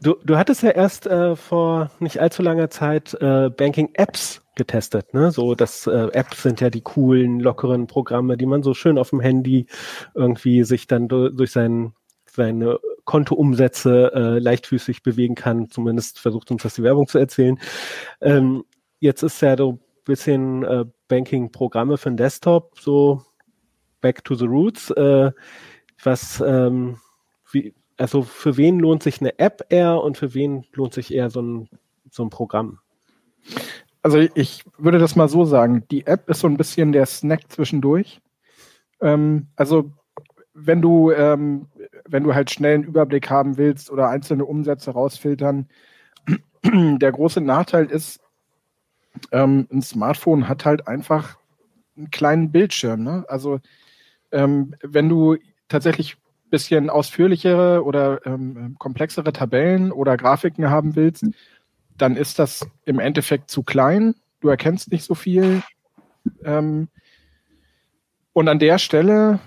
Du, 0.00 0.14
du 0.24 0.36
hattest 0.36 0.62
ja 0.62 0.70
erst 0.70 1.06
äh, 1.06 1.34
vor 1.34 1.90
nicht 1.98 2.20
allzu 2.20 2.42
langer 2.42 2.70
Zeit 2.70 3.14
äh, 3.20 3.50
Banking-Apps 3.50 4.41
getestet, 4.56 5.14
ne? 5.14 5.30
So, 5.30 5.54
das 5.54 5.86
äh, 5.86 6.08
Apps 6.12 6.42
sind 6.42 6.60
ja 6.60 6.70
die 6.70 6.82
coolen, 6.82 7.40
lockeren 7.40 7.86
Programme, 7.86 8.36
die 8.36 8.46
man 8.46 8.62
so 8.62 8.74
schön 8.74 8.98
auf 8.98 9.10
dem 9.10 9.20
Handy 9.20 9.66
irgendwie 10.14 10.64
sich 10.64 10.86
dann 10.86 11.08
durch 11.08 11.52
sein, 11.52 11.94
seine 12.26 12.78
Kontoumsätze 13.04 14.12
äh, 14.14 14.38
leichtfüßig 14.38 15.02
bewegen 15.02 15.34
kann. 15.34 15.68
Zumindest 15.70 16.18
versucht 16.18 16.50
uns 16.50 16.62
das 16.62 16.74
die 16.74 16.82
Werbung 16.82 17.06
zu 17.06 17.18
erzählen. 17.18 17.58
Ähm, 18.20 18.64
jetzt 19.00 19.22
ist 19.22 19.40
ja 19.40 19.56
so 19.56 19.72
ein 19.72 19.80
bisschen 20.04 20.62
äh, 20.64 20.84
Banking-Programme 21.08 21.96
für 21.96 22.10
den 22.10 22.16
Desktop, 22.16 22.78
so 22.78 23.22
back 24.00 24.24
to 24.24 24.34
the 24.34 24.46
roots. 24.46 24.90
Äh, 24.90 25.32
was, 26.02 26.42
ähm, 26.46 26.98
wie, 27.50 27.74
also 27.96 28.22
für 28.22 28.56
wen 28.56 28.78
lohnt 28.78 29.02
sich 29.02 29.20
eine 29.20 29.38
App 29.38 29.64
eher 29.70 30.00
und 30.02 30.18
für 30.18 30.34
wen 30.34 30.64
lohnt 30.72 30.94
sich 30.94 31.12
eher 31.12 31.30
so 31.30 31.40
ein, 31.40 31.68
so 32.10 32.22
ein 32.22 32.30
Programm? 32.30 32.80
Also 34.02 34.18
ich 34.18 34.64
würde 34.78 34.98
das 34.98 35.16
mal 35.16 35.28
so 35.28 35.44
sagen, 35.44 35.84
die 35.90 36.06
App 36.06 36.28
ist 36.28 36.40
so 36.40 36.48
ein 36.48 36.56
bisschen 36.56 36.92
der 36.92 37.06
Snack 37.06 37.50
zwischendurch. 37.50 38.20
Ähm, 39.00 39.46
also 39.56 39.92
wenn 40.54 40.82
du, 40.82 41.10
ähm, 41.12 41.66
wenn 42.06 42.24
du 42.24 42.34
halt 42.34 42.50
schnell 42.50 42.74
einen 42.74 42.84
Überblick 42.84 43.30
haben 43.30 43.56
willst 43.56 43.90
oder 43.90 44.08
einzelne 44.08 44.44
Umsätze 44.44 44.90
rausfiltern, 44.90 45.68
der 46.64 47.12
große 47.12 47.40
Nachteil 47.40 47.86
ist, 47.86 48.20
ähm, 49.30 49.68
ein 49.72 49.82
Smartphone 49.82 50.48
hat 50.48 50.64
halt 50.64 50.88
einfach 50.88 51.38
einen 51.96 52.10
kleinen 52.10 52.50
Bildschirm. 52.50 53.02
Ne? 53.02 53.24
Also 53.28 53.60
ähm, 54.32 54.74
wenn 54.82 55.08
du 55.08 55.36
tatsächlich 55.68 56.16
ein 56.16 56.50
bisschen 56.50 56.90
ausführlichere 56.90 57.84
oder 57.84 58.26
ähm, 58.26 58.76
komplexere 58.78 59.32
Tabellen 59.32 59.92
oder 59.92 60.16
Grafiken 60.16 60.70
haben 60.70 60.96
willst, 60.96 61.24
dann 61.98 62.16
ist 62.16 62.38
das 62.38 62.66
im 62.84 62.98
Endeffekt 62.98 63.50
zu 63.50 63.62
klein. 63.62 64.14
Du 64.40 64.48
erkennst 64.48 64.90
nicht 64.90 65.04
so 65.04 65.14
viel. 65.14 65.62
Ähm, 66.44 66.88
und 68.32 68.48
an 68.48 68.58
der 68.58 68.78
Stelle 68.78 69.40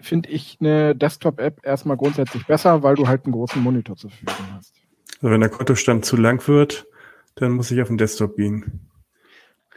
finde 0.00 0.28
ich 0.30 0.58
eine 0.60 0.94
Desktop-App 0.94 1.60
erstmal 1.64 1.96
grundsätzlich 1.96 2.46
besser, 2.46 2.82
weil 2.82 2.94
du 2.94 3.08
halt 3.08 3.24
einen 3.24 3.32
großen 3.32 3.62
Monitor 3.62 3.96
zur 3.96 4.10
Verfügung 4.10 4.54
hast. 4.54 4.74
Also 5.16 5.30
wenn 5.30 5.40
der 5.40 5.50
Kontostand 5.50 6.04
zu 6.04 6.16
lang 6.16 6.46
wird, 6.46 6.86
dann 7.34 7.52
muss 7.52 7.70
ich 7.70 7.80
auf 7.80 7.88
den 7.88 7.98
Desktop 7.98 8.36
gehen. 8.36 8.88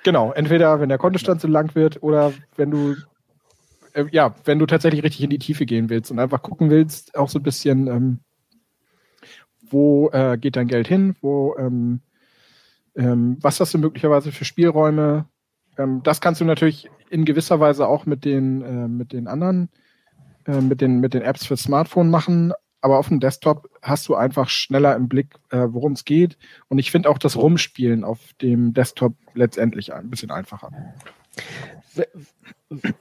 Genau, 0.04 0.32
entweder 0.32 0.80
wenn 0.80 0.90
der 0.90 0.98
Kontostand 0.98 1.42
zu 1.42 1.48
lang 1.48 1.76
wird 1.76 2.02
oder 2.02 2.34
wenn 2.56 2.72
du 2.72 2.96
äh, 3.94 4.06
ja, 4.12 4.36
wenn 4.46 4.60
du 4.60 4.66
tatsächlich 4.66 5.04
richtig 5.04 5.24
in 5.24 5.30
die 5.30 5.40
Tiefe 5.40 5.66
gehen 5.66 5.90
willst 5.90 6.12
und 6.12 6.20
einfach 6.20 6.42
gucken 6.42 6.70
willst, 6.70 7.18
auch 7.18 7.30
so 7.30 7.40
ein 7.40 7.44
bisschen, 7.44 7.88
ähm, 7.88 8.20
wo 9.72 10.10
äh, 10.12 10.38
geht 10.38 10.56
dein 10.56 10.68
Geld 10.68 10.88
hin, 10.88 11.16
wo, 11.22 11.56
ähm, 11.58 12.02
ähm, 12.96 13.38
was 13.42 13.60
hast 13.60 13.74
du 13.74 13.78
möglicherweise 13.78 14.32
für 14.32 14.46
Spielräume. 14.46 15.26
Ähm, 15.78 16.02
das 16.04 16.22
kannst 16.22 16.42
du 16.42 16.46
natürlich 16.46 16.90
in 17.10 17.26
gewisser 17.26 17.60
Weise 17.60 17.88
auch 17.88 18.06
mit 18.06 18.26
den, 18.26 18.62
äh, 18.62 18.88
mit 18.88 19.14
den 19.14 19.28
anderen, 19.28 19.70
äh, 20.46 20.62
mit, 20.62 20.82
den, 20.82 21.00
mit 21.00 21.14
den 21.14 21.22
Apps 21.22 21.46
für 21.46 21.58
Smartphone 21.58 22.10
machen, 22.10 22.54
aber 22.82 22.98
auf 22.98 23.10
dem 23.10 23.20
Desktop 23.20 23.70
hast 23.82 24.08
du 24.08 24.16
einfach 24.16 24.50
schneller 24.50 24.96
im 24.96 25.08
Blick, 25.08 25.36
äh, 25.52 25.68
worum 25.70 25.94
es 25.94 26.04
geht. 26.04 26.38
Und 26.68 26.80
ich 26.80 26.92
finde 26.92 27.10
auch 27.10 27.20
das 27.20 27.38
Rumspielen 27.38 28.04
auf 28.04 28.20
dem 28.42 28.74
Desktop 28.74 29.14
letztendlich 29.34 29.94
ein 29.94 30.10
bisschen 30.10 30.32
einfacher. 30.32 30.72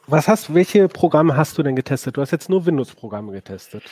Was 0.07 0.29
hast, 0.29 0.55
welche 0.55 0.89
Programme 0.89 1.37
hast 1.37 1.57
du 1.57 1.63
denn 1.63 1.77
getestet? 1.77 2.17
Du 2.17 2.21
hast 2.21 2.31
jetzt 2.31 2.51
nur 2.51 2.67
Windows-Programme 2.67 3.33
getestet. 3.33 3.85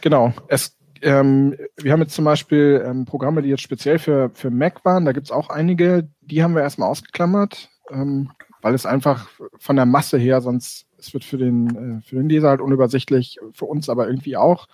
Genau. 0.00 0.32
Es 0.48 0.76
ähm, 1.02 1.56
wir 1.76 1.92
haben 1.92 2.00
jetzt 2.00 2.14
zum 2.14 2.24
Beispiel 2.24 2.82
ähm, 2.86 3.04
Programme, 3.04 3.42
die 3.42 3.48
jetzt 3.48 3.62
speziell 3.62 3.98
für, 3.98 4.30
für 4.34 4.50
Mac 4.50 4.84
waren. 4.84 5.04
Da 5.04 5.12
gibt 5.12 5.26
es 5.26 5.32
auch 5.32 5.50
einige, 5.50 6.08
die 6.20 6.42
haben 6.42 6.54
wir 6.54 6.62
erstmal 6.62 6.90
ausgeklammert, 6.90 7.70
ähm, 7.90 8.30
weil 8.62 8.74
es 8.74 8.86
einfach 8.86 9.28
von 9.58 9.76
der 9.76 9.86
Masse 9.86 10.18
her, 10.18 10.40
sonst 10.40 10.86
es 10.98 11.12
wird 11.12 11.24
für 11.24 11.38
den, 11.38 12.00
äh, 12.00 12.08
für 12.08 12.16
den 12.16 12.28
Leser 12.28 12.48
halt 12.48 12.60
unübersichtlich, 12.60 13.38
für 13.52 13.66
uns 13.66 13.88
aber 13.88 14.08
irgendwie 14.08 14.36
auch. 14.36 14.66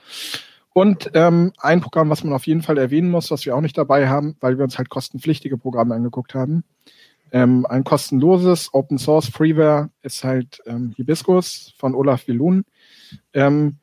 Und 0.73 1.11
ähm, 1.15 1.53
ein 1.59 1.81
Programm, 1.81 2.09
was 2.09 2.25
man 2.25 2.33
auf 2.33 2.47
jeden 2.47 2.63
Fall 2.63 2.79
erwähnen 2.79 3.11
muss, 3.11 3.31
was 3.31 3.45
wir 3.45 3.55
auch 3.55 3.61
nicht 3.61 3.77
dabei 3.77 4.09
haben, 4.09 4.37
weil 4.41 4.57
wir 4.57 4.65
uns 4.65 4.79
halt 4.79 4.89
kostenpflichtige 4.89 5.59
Programme 5.59 5.95
angeguckt 5.95 6.35
haben, 6.35 6.65
Ähm, 7.35 7.65
ein 7.65 7.83
kostenloses 7.83 8.75
Open 8.75 8.99
Source 8.99 9.29
Freeware 9.29 9.89
ist 10.03 10.23
halt 10.23 10.61
ähm, 10.67 10.93
Hibiscus 10.97 11.73
von 11.79 11.95
Olaf 11.95 12.29
Wilun. 12.29 12.65
Ähm, 13.33 13.79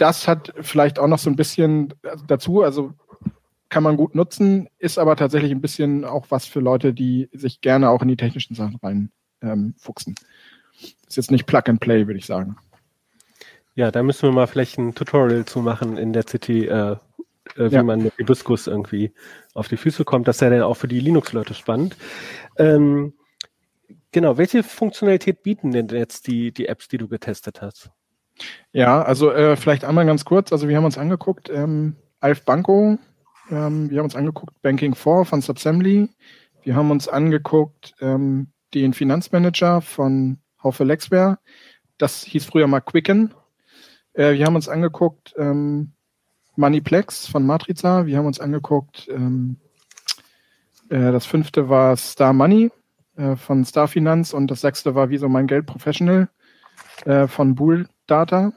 das 0.00 0.26
hat 0.26 0.54
vielleicht 0.60 0.98
auch 0.98 1.08
noch 1.08 1.18
so 1.18 1.28
ein 1.28 1.36
bisschen 1.36 1.94
dazu, 2.26 2.62
also 2.62 2.94
kann 3.68 3.82
man 3.82 3.96
gut 3.96 4.14
nutzen, 4.14 4.68
ist 4.78 4.98
aber 4.98 5.14
tatsächlich 5.14 5.52
ein 5.52 5.60
bisschen 5.60 6.04
auch 6.04 6.26
was 6.30 6.46
für 6.46 6.60
Leute, 6.60 6.92
die 6.92 7.28
sich 7.32 7.60
gerne 7.60 7.90
auch 7.90 8.02
in 8.02 8.08
die 8.08 8.16
technischen 8.16 8.54
Sachen 8.54 8.76
rein 8.82 9.12
ähm, 9.42 9.74
fuchsen. 9.78 10.14
Ist 11.06 11.16
jetzt 11.16 11.30
nicht 11.30 11.46
Plug 11.46 11.62
and 11.66 11.80
Play, 11.80 12.06
würde 12.06 12.18
ich 12.18 12.26
sagen. 12.26 12.56
Ja, 13.74 13.90
da 13.90 14.02
müssen 14.02 14.22
wir 14.22 14.32
mal 14.32 14.46
vielleicht 14.46 14.78
ein 14.78 14.94
Tutorial 14.94 15.44
zu 15.44 15.60
machen 15.60 15.98
in 15.98 16.12
der 16.12 16.24
CT, 16.24 16.48
äh, 16.48 16.62
äh, 16.62 16.96
wie 17.56 17.74
ja. 17.74 17.82
man 17.82 18.02
mit 18.02 18.14
Hibiscus 18.16 18.66
irgendwie 18.66 19.12
auf 19.54 19.68
die 19.68 19.76
Füße 19.76 20.04
kommt. 20.04 20.26
Das 20.26 20.36
ist 20.36 20.40
ja 20.40 20.50
dann 20.50 20.62
auch 20.62 20.76
für 20.76 20.88
die 20.88 21.00
Linux-Leute 21.00 21.54
spannend. 21.54 21.96
Ähm, 22.56 23.12
genau, 24.10 24.38
welche 24.38 24.62
Funktionalität 24.62 25.42
bieten 25.42 25.70
denn 25.70 25.88
jetzt 25.88 26.26
die, 26.26 26.52
die 26.52 26.66
Apps, 26.66 26.88
die 26.88 26.98
du 26.98 27.06
getestet 27.06 27.60
hast? 27.60 27.90
Ja, 28.72 29.02
also 29.02 29.32
äh, 29.32 29.56
vielleicht 29.56 29.84
einmal 29.84 30.06
ganz 30.06 30.24
kurz. 30.24 30.52
Also 30.52 30.68
wir 30.68 30.76
haben 30.76 30.84
uns 30.84 30.98
angeguckt, 30.98 31.50
ähm, 31.50 31.96
Alf 32.20 32.44
Banco, 32.44 32.98
ähm, 33.50 33.90
wir 33.90 33.98
haben 33.98 34.04
uns 34.04 34.16
angeguckt 34.16 34.60
Banking 34.62 34.94
4 34.94 35.24
von 35.24 35.40
Subsembly. 35.40 36.08
Wir 36.62 36.76
haben 36.76 36.90
uns 36.90 37.08
angeguckt 37.08 37.94
ähm, 38.00 38.48
den 38.74 38.92
Finanzmanager 38.92 39.80
von 39.80 40.38
Haufe 40.62 40.84
Lexware. 40.84 41.38
Das 41.98 42.22
hieß 42.22 42.44
früher 42.44 42.66
mal 42.66 42.80
Quicken. 42.80 43.34
Äh, 44.12 44.34
wir 44.34 44.46
haben 44.46 44.56
uns 44.56 44.68
angeguckt 44.68 45.34
ähm, 45.36 45.92
Moneyplex 46.56 47.26
von 47.26 47.44
Matriza. 47.44 48.06
Wir 48.06 48.18
haben 48.18 48.26
uns 48.26 48.40
angeguckt, 48.40 49.08
ähm, 49.10 49.56
äh, 50.88 51.12
das 51.12 51.26
fünfte 51.26 51.68
war 51.68 51.96
Star 51.96 52.32
Money 52.32 52.70
äh, 53.16 53.36
von 53.36 53.64
Star 53.64 53.88
Finanz 53.88 54.32
und 54.32 54.48
das 54.50 54.60
sechste 54.60 54.94
war 54.94 55.10
Wieso 55.10 55.28
mein 55.28 55.46
Geld 55.46 55.66
Professional 55.66 56.28
äh, 57.04 57.26
von 57.26 57.54
Bull 57.54 57.88
Data. 58.06 58.52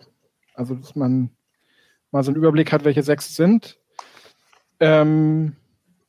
Also, 0.55 0.75
dass 0.75 0.95
man 0.95 1.29
mal 2.11 2.23
so 2.23 2.31
einen 2.31 2.37
Überblick 2.37 2.71
hat, 2.71 2.83
welche 2.83 3.03
sechs 3.03 3.35
sind. 3.35 3.79
Ähm, 4.79 5.55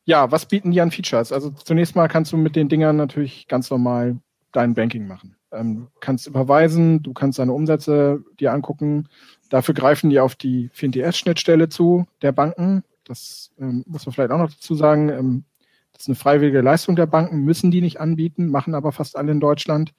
ja, 0.05 0.31
was 0.31 0.47
bieten 0.47 0.71
die 0.71 0.81
an 0.81 0.91
Features? 0.91 1.33
Also 1.33 1.51
zunächst 1.51 1.97
mal 1.97 2.09
kannst 2.09 2.33
du 2.33 2.37
mit 2.37 2.57
den 2.57 2.69
Dingern 2.69 2.97
natürlich 2.97 3.49
ganz 3.49 3.71
normal 3.71 4.19
dein 4.53 4.75
Banking 4.75 5.07
machen. 5.07 5.37
Ähm, 5.51 5.89
kannst 6.01 6.27
überweisen, 6.27 7.03
du 7.03 7.13
kannst 7.15 7.39
deine 7.39 7.53
Umsätze 7.53 8.23
dir 8.39 8.53
angucken. 8.53 9.09
Dafür 9.49 9.75
greifen 9.75 10.11
die 10.11 10.21
auf 10.21 10.35
die 10.35 10.71
FinTS-Schnittstelle 10.73 11.69
zu 11.69 12.07
der 12.23 12.33
Banken. 12.33 12.85
Das 13.05 13.53
ähm, 13.59 13.85
muss 13.87 14.05
man 14.05 14.13
vielleicht 14.13 14.31
auch 14.31 14.39
noch 14.39 14.51
dazu 14.51 14.75
sagen. 14.75 15.09
Ähm, 15.09 15.45
das 15.93 16.03
ist 16.03 16.09
eine 16.09 16.17
freiwillige 16.17 16.61
Leistung 16.61 16.97
der 16.97 17.07
Banken, 17.07 17.45
müssen 17.45 17.71
die 17.71 17.81
nicht 17.81 18.01
anbieten, 18.01 18.49
machen 18.49 18.75
aber 18.75 18.91
fast 18.91 19.17
alle 19.17 19.31
in 19.31 19.41
Deutschland. 19.41 19.95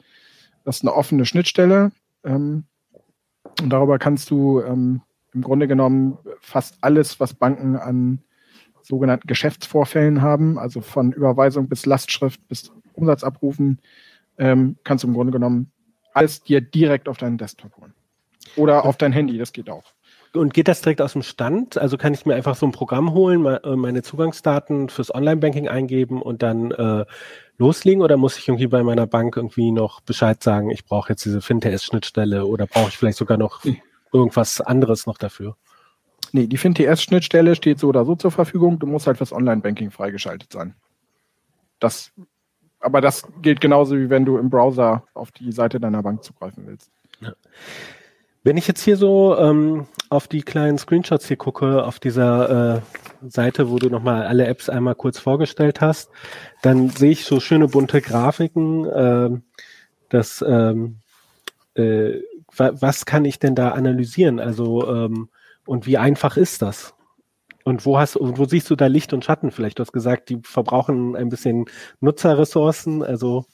Das 0.66 0.78
ist 0.78 0.82
eine 0.82 0.94
offene 0.94 1.26
Schnittstelle. 1.26 1.92
Ähm, 2.26 2.66
und 3.62 3.70
darüber 3.70 4.00
kannst 4.00 4.30
du 4.32 4.62
ähm, 4.62 5.02
im 5.34 5.42
Grunde 5.42 5.68
genommen 5.68 6.18
fast 6.42 6.78
alles, 6.82 7.20
was 7.20 7.34
Banken 7.34 7.76
an 7.76 8.22
sogenannten 8.82 9.28
Geschäftsvorfällen 9.28 10.22
haben, 10.22 10.60
also 10.60 10.82
von 10.82 11.12
Überweisung 11.12 11.68
bis 11.68 11.86
Lastschrift 11.86 12.48
bis 12.48 12.72
Umsatzabrufen, 12.94 13.80
ähm, 14.38 14.78
kannst 14.84 15.04
du 15.04 15.08
im 15.08 15.14
Grunde 15.14 15.32
genommen 15.32 15.72
alles 16.14 16.44
dir 16.44 16.62
direkt 16.62 17.10
auf 17.10 17.18
deinen 17.18 17.38
Desktop 17.38 17.76
holen. 17.78 17.94
Oder 18.56 18.86
auf 18.86 18.98
dein 18.98 19.12
Handy, 19.12 19.38
das 19.38 19.54
geht 19.54 19.70
auch. 19.70 19.94
Und 20.34 20.54
geht 20.54 20.68
das 20.68 20.82
direkt 20.82 21.02
aus 21.02 21.14
dem 21.14 21.24
Stand? 21.24 21.78
Also 21.78 21.98
kann 21.98 22.14
ich 22.14 22.26
mir 22.26 22.36
einfach 22.36 22.56
so 22.56 22.66
ein 22.66 22.72
Programm 22.72 23.14
holen, 23.14 23.46
äh, 23.46 23.76
meine 23.76 24.02
Zugangsdaten 24.02 24.90
fürs 24.90 25.14
Online-Banking 25.14 25.68
eingeben 25.68 26.22
und 26.22 26.44
dann 26.44 26.72
äh, 26.72 27.06
loslegen? 27.58 28.02
Oder 28.02 28.18
muss 28.18 28.38
ich 28.38 28.48
irgendwie 28.48 28.68
bei 28.68 28.84
meiner 28.84 29.08
Bank 29.08 29.38
irgendwie 29.38 29.72
noch 29.72 30.02
Bescheid 30.02 30.42
sagen, 30.42 30.72
ich 30.72 30.86
brauche 30.86 31.10
jetzt 31.10 31.26
diese 31.26 31.42
FinTS-Schnittstelle 31.42 32.46
oder 32.46 32.68
brauche 32.68 32.90
ich 32.90 32.98
vielleicht 32.98 33.18
sogar 33.18 33.38
noch 33.38 33.64
irgendwas 34.12 34.62
anderes 34.62 35.06
noch 35.06 35.18
dafür? 35.18 35.56
Nee, 36.32 36.48
die 36.48 36.58
FinTS-Schnittstelle 36.58 37.56
steht 37.56 37.80
so 37.80 37.88
oder 37.88 38.06
so 38.06 38.16
zur 38.16 38.32
Verfügung. 38.32 38.80
Du 38.80 38.88
musst 38.88 39.08
halt 39.08 39.18
fürs 39.18 39.32
Online-Banking 39.32 39.92
freigeschaltet 39.92 40.52
sein. 40.52 40.76
Das, 41.80 42.12
aber 42.80 43.02
das 43.02 43.28
gilt 43.42 43.62
genauso, 43.62 43.98
wie 43.98 44.10
wenn 44.10 44.26
du 44.26 44.38
im 44.38 44.50
Browser 44.50 45.04
auf 45.14 45.32
die 45.32 45.52
Seite 45.52 45.80
deiner 45.80 46.04
Bank 46.04 46.24
zugreifen 46.24 46.66
willst. 46.68 46.92
Ja. 47.22 47.34
Wenn 48.46 48.58
ich 48.58 48.68
jetzt 48.68 48.84
hier 48.84 48.96
so 48.96 49.36
ähm, 49.40 49.88
auf 50.12 50.28
die 50.28 50.44
kleinen 50.44 50.78
Screenshots 50.78 51.28
hier 51.28 51.36
gucke, 51.36 51.84
auf 51.84 52.00
dieser 52.00 52.76
äh, 52.76 52.82
Seite, 53.28 53.72
wo 53.72 53.80
du 53.80 53.90
nochmal 53.90 54.28
alle 54.28 54.46
Apps 54.46 54.70
einmal 54.70 54.94
kurz 54.94 55.18
vorgestellt 55.18 55.82
hast, 55.82 56.12
dann 56.62 56.90
sehe 56.90 57.10
ich 57.10 57.26
so 57.26 57.40
schöne 57.40 57.68
bunte 57.68 58.02
Grafiken. 58.02 58.86
Äh, 58.86 59.30
das, 60.10 60.46
ähm, 60.48 60.98
äh, 61.74 62.20
was 62.56 63.08
kann 63.08 63.26
ich 63.26 63.40
denn 63.40 63.56
da 63.56 63.72
analysieren? 63.72 64.40
Also 64.40 64.88
ähm, 64.94 65.30
und 65.66 65.88
wie 65.88 65.98
einfach 65.98 66.38
ist 66.38 66.62
das? 66.62 66.94
Und 67.64 67.84
wo 67.84 67.98
hast 67.98 68.16
wo 68.22 68.46
siehst 68.46 68.70
du 68.70 68.76
da 68.76 68.86
Licht 68.86 69.12
und 69.12 69.26
Schatten 69.26 69.50
vielleicht? 69.50 69.80
Du 69.80 69.82
hast 69.82 69.92
gesagt, 69.92 70.30
die 70.30 70.40
verbrauchen 70.44 71.16
ein 71.16 71.30
bisschen 71.30 71.66
Nutzerressourcen, 72.00 73.02
also. 73.02 73.46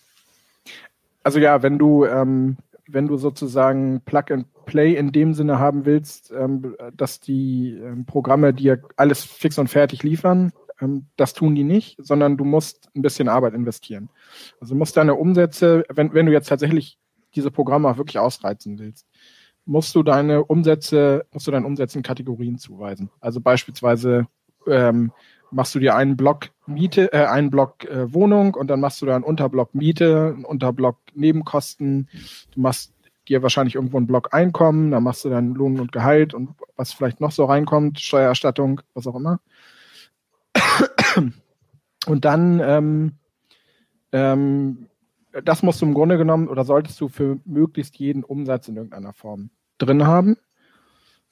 Also 1.24 1.40
ja, 1.40 1.64
wenn 1.64 1.80
du, 1.80 2.04
ähm, 2.04 2.58
wenn 2.88 3.08
du 3.08 3.16
sozusagen 3.16 4.02
Plug 4.02 4.26
and 4.32 4.46
Play 4.66 4.96
in 4.96 5.12
dem 5.12 5.34
Sinne 5.34 5.60
haben 5.60 5.86
willst, 5.86 6.32
ähm, 6.32 6.76
dass 6.94 7.20
die 7.20 7.72
ähm, 7.72 8.06
Programme 8.06 8.54
dir 8.54 8.82
alles 8.96 9.24
fix 9.24 9.58
und 9.58 9.68
fertig 9.68 10.04
liefern, 10.04 10.52
ähm, 10.82 11.06
das 11.16 11.34
tun 11.34 11.56
die 11.56 11.64
nicht, 11.64 11.98
sondern 12.00 12.38
du 12.38 12.44
musst 12.44 12.90
ein 12.96 13.02
bisschen 13.02 13.30
Arbeit 13.30 13.54
investieren. 13.54 14.10
Also 14.60 14.76
musst 14.76 14.98
deine 14.98 15.16
Umsätze, 15.16 15.84
wenn, 15.94 16.14
wenn 16.14 16.26
du 16.26 16.32
jetzt 16.32 16.50
tatsächlich 16.50 16.98
diese 17.36 17.52
Programme 17.52 17.90
auch 17.90 17.98
wirklich 17.98 18.20
ausreizen 18.20 18.80
willst, 18.80 19.08
musst 19.66 19.96
du 19.96 20.04
deine 20.04 20.44
Umsätze, 20.44 21.26
musst 21.32 21.48
du 21.48 21.52
deinen 21.52 21.66
Umsätzen 21.66 22.02
Kategorien 22.02 22.58
zuweisen. 22.58 23.10
Also 23.20 23.40
beispielsweise 23.40 24.28
ähm, 24.68 25.12
machst 25.52 25.76
du 25.76 25.80
dir 25.80 25.96
einen 25.96 26.18
Block 26.18 26.50
Miete, 26.66 27.14
äh, 27.14 27.26
einen 27.26 27.50
Block 27.52 27.86
äh, 27.86 28.14
Wohnung 28.14 28.56
und 28.56 28.68
dann 28.68 28.80
machst 28.80 29.02
du 29.02 29.06
da 29.06 29.16
einen 29.16 29.24
Unterblock 29.24 29.76
Miete, 29.76 30.34
einen 30.36 30.46
Unterblock 30.46 30.98
Nebenkosten. 31.14 32.10
Du 32.52 32.62
machst 32.62 32.94
dir 33.32 33.42
wahrscheinlich 33.42 33.76
irgendwo 33.76 33.98
einen 33.98 34.08
Block 34.08 34.34
Einkommen, 34.34 34.92
dann 34.92 35.04
machst 35.04 35.26
du 35.26 35.30
dann 35.30 35.54
Lohn 35.54 35.80
und 35.80 35.92
Gehalt 35.92 36.34
und 36.34 36.52
was 36.76 36.94
vielleicht 36.94 37.20
noch 37.22 37.32
so 37.32 37.46
reinkommt, 37.46 38.00
Steuererstattung, 38.00 38.82
was 38.94 39.08
auch 39.08 39.16
immer. 39.16 39.40
Und 42.08 42.26
dann 42.26 42.60
ähm, 42.64 43.14
ähm, 44.12 44.88
das 45.44 45.64
musst 45.64 45.82
du 45.82 45.86
im 45.86 45.94
Grunde 45.94 46.18
genommen 46.18 46.48
oder 46.48 46.64
solltest 46.64 47.00
du 47.00 47.08
für 47.08 47.40
möglichst 47.46 47.96
jeden 47.98 48.24
Umsatz 48.24 48.68
in 48.68 48.76
irgendeiner 48.76 49.14
Form 49.14 49.50
drin 49.78 50.06
haben. 50.06 50.38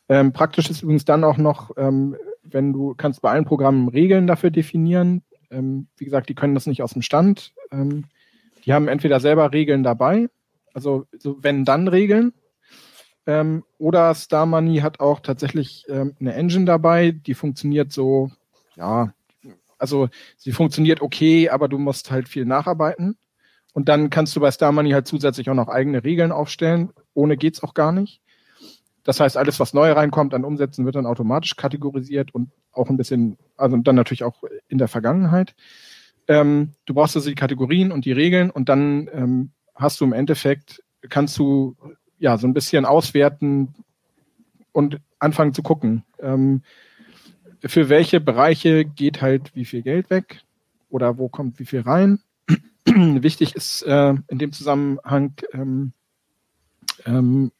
Ähm, 0.07 0.33
praktisch 0.33 0.69
ist 0.69 0.81
übrigens 0.81 1.05
dann 1.05 1.23
auch 1.23 1.37
noch, 1.37 1.71
ähm, 1.77 2.15
wenn 2.43 2.73
du 2.73 2.95
kannst 2.95 3.21
bei 3.21 3.29
allen 3.31 3.45
Programmen 3.45 3.89
Regeln 3.89 4.25
dafür 4.25 4.49
definieren. 4.49 5.23
Ähm, 5.51 5.87
wie 5.97 6.05
gesagt, 6.05 6.29
die 6.29 6.35
können 6.35 6.55
das 6.55 6.65
nicht 6.65 6.81
aus 6.81 6.93
dem 6.93 7.01
Stand. 7.01 7.53
Ähm, 7.71 8.05
die 8.65 8.73
haben 8.73 8.87
entweder 8.87 9.19
selber 9.19 9.51
Regeln 9.51 9.83
dabei, 9.83 10.29
also 10.79 11.07
so 11.17 11.43
wenn 11.43 11.65
dann 11.65 11.89
Regeln, 11.89 12.33
ähm, 13.27 13.63
oder 13.77 14.13
Star 14.15 14.45
Money 14.45 14.77
hat 14.77 14.99
auch 14.99 15.19
tatsächlich 15.19 15.85
ähm, 15.89 16.15
eine 16.19 16.33
Engine 16.33 16.65
dabei, 16.65 17.11
die 17.11 17.33
funktioniert 17.33 17.91
so, 17.91 18.31
ja, 18.75 19.13
also 19.77 20.09
sie 20.37 20.51
funktioniert 20.51 21.01
okay, 21.01 21.49
aber 21.49 21.67
du 21.67 21.77
musst 21.77 22.11
halt 22.11 22.29
viel 22.29 22.45
nacharbeiten. 22.45 23.17
Und 23.73 23.87
dann 23.87 24.09
kannst 24.09 24.35
du 24.35 24.39
bei 24.39 24.51
Star 24.51 24.71
Money 24.71 24.91
halt 24.91 25.05
zusätzlich 25.05 25.49
auch 25.49 25.53
noch 25.53 25.67
eigene 25.67 26.03
Regeln 26.03 26.31
aufstellen. 26.31 26.91
Ohne 27.13 27.37
geht's 27.37 27.61
auch 27.61 27.73
gar 27.73 27.91
nicht. 27.91 28.21
Das 29.03 29.19
heißt, 29.19 29.37
alles, 29.37 29.59
was 29.59 29.73
neu 29.73 29.91
reinkommt 29.91 30.33
an 30.33 30.43
Umsätzen, 30.43 30.85
wird 30.85 30.95
dann 30.95 31.05
automatisch 31.05 31.55
kategorisiert 31.55 32.33
und 32.33 32.51
auch 32.71 32.89
ein 32.89 32.97
bisschen, 32.97 33.37
also 33.57 33.77
dann 33.77 33.95
natürlich 33.95 34.23
auch 34.23 34.43
in 34.69 34.77
der 34.79 34.87
Vergangenheit. 34.87 35.55
Ähm, 36.27 36.73
du 36.85 36.93
brauchst 36.93 37.15
also 37.15 37.29
die 37.29 37.35
Kategorien 37.35 37.91
und 37.91 38.05
die 38.05 38.11
Regeln 38.11 38.49
und 38.49 38.69
dann 38.69 39.09
ähm, 39.13 39.51
hast 39.79 39.99
du 39.99 40.05
im 40.05 40.13
Endeffekt, 40.13 40.83
kannst 41.09 41.37
du 41.37 41.75
ja 42.19 42.37
so 42.37 42.47
ein 42.47 42.53
bisschen 42.53 42.85
auswerten 42.85 43.73
und 44.71 44.99
anfangen 45.19 45.53
zu 45.53 45.63
gucken, 45.63 46.03
ähm, 46.19 46.61
für 47.61 47.89
welche 47.89 48.21
Bereiche 48.21 48.85
geht 48.85 49.21
halt 49.21 49.55
wie 49.55 49.65
viel 49.65 49.81
Geld 49.81 50.09
weg 50.09 50.41
oder 50.89 51.17
wo 51.17 51.27
kommt 51.27 51.59
wie 51.59 51.65
viel 51.65 51.81
rein 51.81 52.19
Wichtig 52.85 53.55
ist 53.55 53.83
äh, 53.83 54.13
in 54.27 54.39
dem 54.39 54.51
Zusammenhang 54.51 55.33
ähm, 55.53 55.93
ähm, 57.05 57.51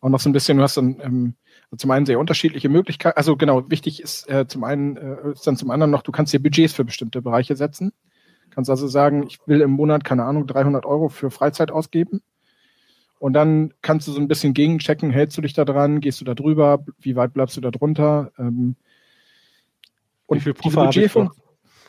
auch 0.00 0.10
noch 0.10 0.20
so 0.20 0.28
ein 0.28 0.32
bisschen, 0.32 0.58
du 0.58 0.62
hast 0.62 0.76
dann 0.76 1.00
ähm, 1.02 1.34
zum 1.76 1.90
einen 1.90 2.06
sehr 2.06 2.18
unterschiedliche 2.18 2.68
Möglichkeiten, 2.68 3.16
also 3.16 3.36
genau, 3.36 3.70
wichtig 3.70 4.02
ist 4.02 4.28
äh, 4.28 4.46
zum 4.46 4.64
einen, 4.64 4.96
äh, 4.96 5.32
ist 5.32 5.46
dann 5.46 5.56
zum 5.56 5.70
anderen 5.70 5.90
noch, 5.90 6.02
du 6.02 6.12
kannst 6.12 6.32
dir 6.32 6.42
Budgets 6.42 6.74
für 6.74 6.84
bestimmte 6.84 7.22
Bereiche 7.22 7.56
setzen. 7.56 7.92
Kannst 8.54 8.70
also 8.70 8.86
sagen, 8.86 9.24
ich 9.26 9.38
will 9.46 9.60
im 9.60 9.72
Monat, 9.72 10.04
keine 10.04 10.24
Ahnung, 10.24 10.46
300 10.46 10.86
Euro 10.86 11.08
für 11.08 11.30
Freizeit 11.30 11.70
ausgeben. 11.70 12.22
Und 13.18 13.32
dann 13.32 13.72
kannst 13.80 14.06
du 14.06 14.12
so 14.12 14.20
ein 14.20 14.28
bisschen 14.28 14.54
gegenchecken, 14.54 15.10
hältst 15.10 15.36
du 15.38 15.42
dich 15.42 15.54
da 15.54 15.64
dran, 15.64 16.00
gehst 16.00 16.20
du 16.20 16.24
da 16.24 16.34
drüber, 16.34 16.84
wie 16.98 17.16
weit 17.16 17.32
bleibst 17.32 17.56
du 17.56 17.60
da 17.60 17.70
drunter? 17.70 18.32
Ähm, 18.38 18.76
und 20.26 20.38
wie 20.38 20.40
viel 20.40 20.54
Puffer 20.54 20.84
Budget 20.84 21.10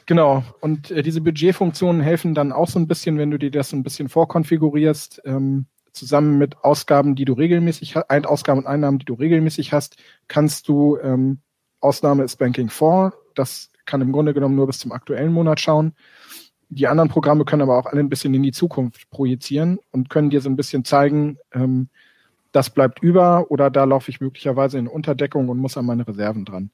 Genau. 0.05 0.43
Und 0.61 0.91
äh, 0.91 1.01
diese 1.01 1.21
Budgetfunktionen 1.21 2.01
helfen 2.01 2.35
dann 2.35 2.51
auch 2.51 2.67
so 2.67 2.79
ein 2.79 2.87
bisschen, 2.87 3.17
wenn 3.17 3.31
du 3.31 3.39
dir 3.39 3.51
das 3.51 3.69
so 3.69 3.75
ein 3.75 3.83
bisschen 3.83 4.07
vorkonfigurierst, 4.07 5.21
ähm, 5.25 5.65
zusammen 5.93 6.37
mit 6.37 6.63
Ausgaben, 6.63 7.15
die 7.15 7.25
du 7.25 7.33
regelmäßig 7.33 7.95
hast, 7.95 8.09
Ausgaben 8.25 8.59
und 8.59 8.67
Einnahmen, 8.67 8.99
die 8.99 9.05
du 9.05 9.13
regelmäßig 9.13 9.73
hast, 9.73 9.97
kannst 10.27 10.67
du, 10.67 10.97
ähm, 11.01 11.39
Ausnahme 11.79 12.23
ist 12.23 12.37
Banking 12.37 12.69
4, 12.69 13.13
das 13.33 13.71
kann 13.85 14.01
im 14.01 14.11
Grunde 14.11 14.33
genommen 14.33 14.55
nur 14.55 14.67
bis 14.67 14.79
zum 14.79 14.91
aktuellen 14.91 15.31
Monat 15.31 15.59
schauen. 15.59 15.93
Die 16.69 16.87
anderen 16.87 17.09
Programme 17.09 17.45
können 17.45 17.61
aber 17.61 17.77
auch 17.77 17.85
alle 17.85 17.99
ein 17.99 18.09
bisschen 18.09 18.33
in 18.33 18.43
die 18.43 18.51
Zukunft 18.51 19.09
projizieren 19.09 19.79
und 19.91 20.09
können 20.09 20.29
dir 20.29 20.41
so 20.41 20.49
ein 20.49 20.55
bisschen 20.55 20.83
zeigen, 20.83 21.37
ähm, 21.53 21.89
das 22.51 22.69
bleibt 22.69 23.03
über 23.03 23.51
oder 23.51 23.69
da 23.69 23.83
laufe 23.83 24.09
ich 24.09 24.21
möglicherweise 24.21 24.77
in 24.77 24.87
Unterdeckung 24.87 25.49
und 25.49 25.57
muss 25.57 25.77
an 25.77 25.85
meine 25.85 26.07
Reserven 26.07 26.45
dran. 26.45 26.71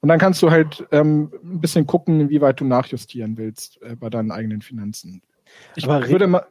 Und 0.00 0.08
dann 0.08 0.18
kannst 0.18 0.42
du 0.42 0.50
halt 0.50 0.84
ähm, 0.90 1.32
ein 1.44 1.60
bisschen 1.60 1.86
gucken, 1.86 2.28
wie 2.28 2.40
weit 2.40 2.60
du 2.60 2.64
nachjustieren 2.64 3.38
willst 3.38 3.80
äh, 3.82 3.94
bei 3.94 4.10
deinen 4.10 4.32
eigenen 4.32 4.60
Finanzen. 4.60 5.22
Ich 5.76 5.88
aber 5.88 6.08
würde 6.08 6.26
mal. 6.26 6.46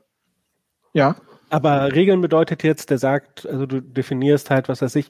Ja. 0.93 1.17
Aber 1.49 1.93
Regeln 1.93 2.21
bedeutet 2.21 2.63
jetzt, 2.63 2.89
der 2.89 2.97
sagt, 2.97 3.45
also 3.45 3.65
du 3.65 3.81
definierst 3.81 4.49
halt, 4.49 4.69
was 4.69 4.81
weiß 4.81 4.95
ich, 4.95 5.07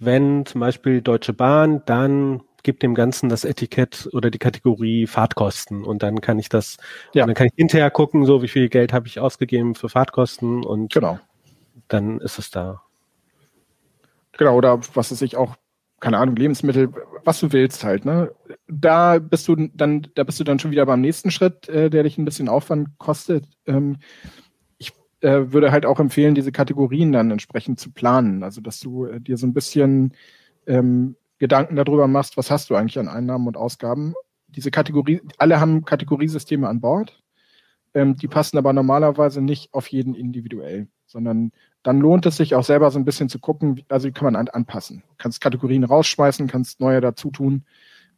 wenn 0.00 0.44
zum 0.44 0.60
Beispiel 0.60 1.02
Deutsche 1.02 1.32
Bahn, 1.32 1.82
dann 1.86 2.42
gibt 2.64 2.82
dem 2.82 2.94
Ganzen 2.94 3.28
das 3.28 3.44
Etikett 3.44 4.08
oder 4.12 4.30
die 4.30 4.38
Kategorie 4.38 5.06
Fahrtkosten 5.06 5.84
und 5.84 6.02
dann 6.02 6.20
kann 6.20 6.40
ich 6.40 6.48
das, 6.48 6.78
ja. 7.12 7.24
dann 7.24 7.34
kann 7.34 7.46
ich 7.46 7.52
hinterher 7.56 7.90
gucken, 7.90 8.24
so 8.24 8.42
wie 8.42 8.48
viel 8.48 8.68
Geld 8.68 8.92
habe 8.92 9.06
ich 9.06 9.20
ausgegeben 9.20 9.76
für 9.76 9.88
Fahrtkosten 9.88 10.64
und 10.64 10.92
genau. 10.92 11.20
dann 11.86 12.20
ist 12.20 12.38
es 12.38 12.50
da. 12.50 12.82
Genau, 14.32 14.56
oder 14.56 14.80
was 14.94 15.12
es 15.12 15.20
sich 15.20 15.36
auch, 15.36 15.56
keine 16.00 16.18
Ahnung, 16.18 16.34
Lebensmittel, 16.36 16.92
was 17.22 17.38
du 17.38 17.52
willst 17.52 17.84
halt, 17.84 18.04
ne? 18.04 18.32
Da 18.66 19.18
bist 19.18 19.46
du 19.46 19.54
dann, 19.54 20.08
da 20.14 20.24
bist 20.24 20.40
du 20.40 20.44
dann 20.44 20.58
schon 20.58 20.70
wieder 20.70 20.86
beim 20.86 21.00
nächsten 21.00 21.30
Schritt, 21.30 21.68
äh, 21.68 21.88
der 21.88 22.02
dich 22.02 22.18
ein 22.18 22.24
bisschen 22.24 22.48
Aufwand 22.48 22.98
kostet. 22.98 23.46
Ähm, 23.66 23.98
ich 24.78 24.92
äh, 25.20 25.52
würde 25.52 25.70
halt 25.70 25.86
auch 25.86 26.00
empfehlen, 26.00 26.34
diese 26.34 26.50
Kategorien 26.50 27.12
dann 27.12 27.30
entsprechend 27.30 27.78
zu 27.78 27.92
planen. 27.92 28.42
Also 28.42 28.60
dass 28.60 28.80
du 28.80 29.06
äh, 29.06 29.20
dir 29.20 29.36
so 29.36 29.46
ein 29.46 29.54
bisschen 29.54 30.14
ähm, 30.66 31.16
Gedanken 31.38 31.76
darüber 31.76 32.06
machst, 32.06 32.36
was 32.36 32.50
hast 32.50 32.70
du 32.70 32.74
eigentlich 32.74 32.98
an 32.98 33.08
Einnahmen 33.08 33.46
und 33.46 33.56
Ausgaben. 33.56 34.14
Diese 34.48 34.70
Kategorie, 34.70 35.20
alle 35.38 35.60
haben 35.60 35.84
Kategoriesysteme 35.84 36.68
an 36.68 36.80
Bord. 36.80 37.20
Ähm, 37.92 38.16
die 38.16 38.28
passen 38.28 38.58
aber 38.58 38.72
normalerweise 38.72 39.40
nicht 39.40 39.72
auf 39.72 39.88
jeden 39.88 40.14
individuell, 40.14 40.88
sondern 41.06 41.52
dann 41.82 42.00
lohnt 42.00 42.26
es 42.26 42.36
sich 42.36 42.54
auch 42.54 42.64
selber 42.64 42.90
so 42.90 42.98
ein 42.98 43.04
bisschen 43.04 43.28
zu 43.28 43.38
gucken, 43.38 43.84
also 43.88 44.08
wie 44.08 44.12
kann 44.12 44.24
man 44.24 44.36
an, 44.36 44.48
anpassen. 44.48 45.02
Kannst 45.18 45.40
Kategorien 45.40 45.84
rausschmeißen, 45.84 46.46
kannst 46.46 46.80
neue 46.80 47.00
dazu 47.00 47.30
tun 47.30 47.64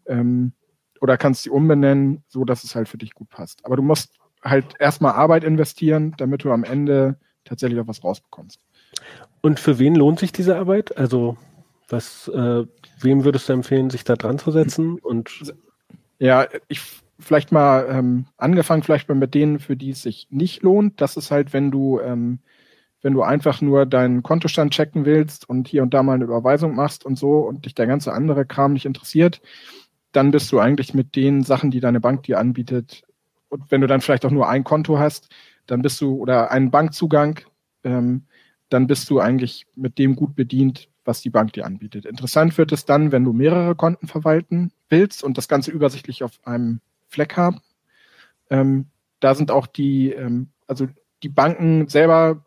ähm, 0.06 0.52
oder 1.00 1.18
kannst 1.18 1.42
sie 1.42 1.50
umbenennen, 1.50 2.22
so 2.28 2.44
dass 2.44 2.64
es 2.64 2.74
halt 2.74 2.88
für 2.88 2.98
dich 2.98 3.12
gut 3.14 3.28
passt. 3.28 3.64
Aber 3.66 3.76
du 3.76 3.82
musst 3.82 4.18
halt 4.42 4.74
erstmal 4.78 5.12
Arbeit 5.12 5.44
investieren, 5.44 6.14
damit 6.16 6.44
du 6.44 6.52
am 6.52 6.64
Ende 6.64 7.18
tatsächlich 7.44 7.80
auch 7.80 7.88
was 7.88 8.04
rausbekommst. 8.04 8.60
Und 9.42 9.60
für 9.60 9.78
wen 9.78 9.94
lohnt 9.94 10.20
sich 10.20 10.32
diese 10.32 10.56
Arbeit? 10.56 10.96
Also 10.96 11.36
was, 11.88 12.28
äh, 12.28 12.64
wem 13.00 13.24
würdest 13.24 13.48
du 13.48 13.52
empfehlen, 13.52 13.90
sich 13.90 14.04
da 14.04 14.16
dran 14.16 14.38
zu 14.38 14.50
setzen? 14.50 14.98
Und 14.98 15.54
ja, 16.18 16.46
ich 16.68 16.80
vielleicht 17.18 17.52
mal 17.52 17.86
ähm, 17.88 18.26
angefangen, 18.36 18.82
vielleicht 18.82 19.08
mal 19.08 19.14
mit 19.14 19.34
denen, 19.34 19.58
für 19.58 19.76
die 19.76 19.90
es 19.90 20.02
sich 20.02 20.26
nicht 20.30 20.62
lohnt. 20.62 21.00
Das 21.00 21.16
ist 21.16 21.30
halt, 21.30 21.52
wenn 21.52 21.70
du, 21.70 22.00
ähm, 22.00 22.40
wenn 23.02 23.14
du 23.14 23.22
einfach 23.22 23.62
nur 23.62 23.86
deinen 23.86 24.22
Kontostand 24.22 24.72
checken 24.72 25.04
willst 25.04 25.48
und 25.48 25.68
hier 25.68 25.82
und 25.82 25.94
da 25.94 26.02
mal 26.02 26.14
eine 26.14 26.24
Überweisung 26.24 26.74
machst 26.74 27.06
und 27.06 27.16
so 27.18 27.38
und 27.38 27.64
dich 27.64 27.74
der 27.74 27.86
ganze 27.86 28.12
andere 28.12 28.44
Kram 28.44 28.74
nicht 28.74 28.84
interessiert, 28.84 29.40
dann 30.12 30.30
bist 30.30 30.50
du 30.52 30.58
eigentlich 30.58 30.94
mit 30.94 31.16
den 31.16 31.42
Sachen, 31.42 31.70
die 31.70 31.80
deine 31.80 32.00
Bank 32.00 32.24
dir 32.24 32.38
anbietet, 32.38 33.02
und 33.48 33.70
wenn 33.70 33.80
du 33.80 33.86
dann 33.86 34.00
vielleicht 34.00 34.24
auch 34.24 34.30
nur 34.30 34.48
ein 34.48 34.64
Konto 34.64 34.98
hast, 34.98 35.28
dann 35.66 35.82
bist 35.82 36.00
du, 36.00 36.16
oder 36.16 36.50
einen 36.50 36.70
Bankzugang, 36.70 37.40
ähm, 37.84 38.26
dann 38.68 38.86
bist 38.86 39.08
du 39.10 39.20
eigentlich 39.20 39.66
mit 39.74 39.98
dem 39.98 40.16
gut 40.16 40.34
bedient, 40.34 40.88
was 41.06 41.22
die 41.22 41.30
Bank 41.30 41.52
dir 41.52 41.64
anbietet. 41.64 42.04
Interessant 42.04 42.56
wird 42.58 42.72
es 42.72 42.84
dann, 42.84 43.12
wenn 43.12 43.24
du 43.24 43.32
mehrere 43.32 43.74
Konten 43.74 44.06
verwalten 44.06 44.72
willst 44.88 45.22
und 45.22 45.38
das 45.38 45.48
Ganze 45.48 45.70
übersichtlich 45.70 46.22
auf 46.22 46.32
einem 46.44 46.80
Fleck 47.08 47.36
haben. 47.36 47.60
Ähm, 48.50 48.86
da 49.20 49.34
sind 49.34 49.50
auch 49.50 49.66
die, 49.66 50.12
ähm, 50.12 50.48
also 50.66 50.86
die 51.22 51.28
Banken 51.28 51.88
selber, 51.88 52.44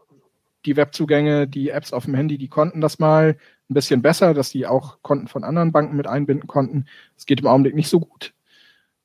die 0.65 0.75
Webzugänge, 0.75 1.47
die 1.47 1.69
Apps 1.69 1.93
auf 1.93 2.05
dem 2.05 2.15
Handy, 2.15 2.37
die 2.37 2.49
konnten 2.49 2.81
das 2.81 2.99
mal 2.99 3.37
ein 3.69 3.73
bisschen 3.73 4.01
besser, 4.01 4.33
dass 4.33 4.49
sie 4.49 4.67
auch 4.67 5.01
Konten 5.01 5.27
von 5.27 5.43
anderen 5.43 5.71
Banken 5.71 5.95
mit 5.95 6.07
einbinden 6.07 6.47
konnten. 6.47 6.85
Es 7.17 7.25
geht 7.25 7.39
im 7.39 7.47
Augenblick 7.47 7.75
nicht 7.75 7.89
so 7.89 7.99
gut 7.99 8.33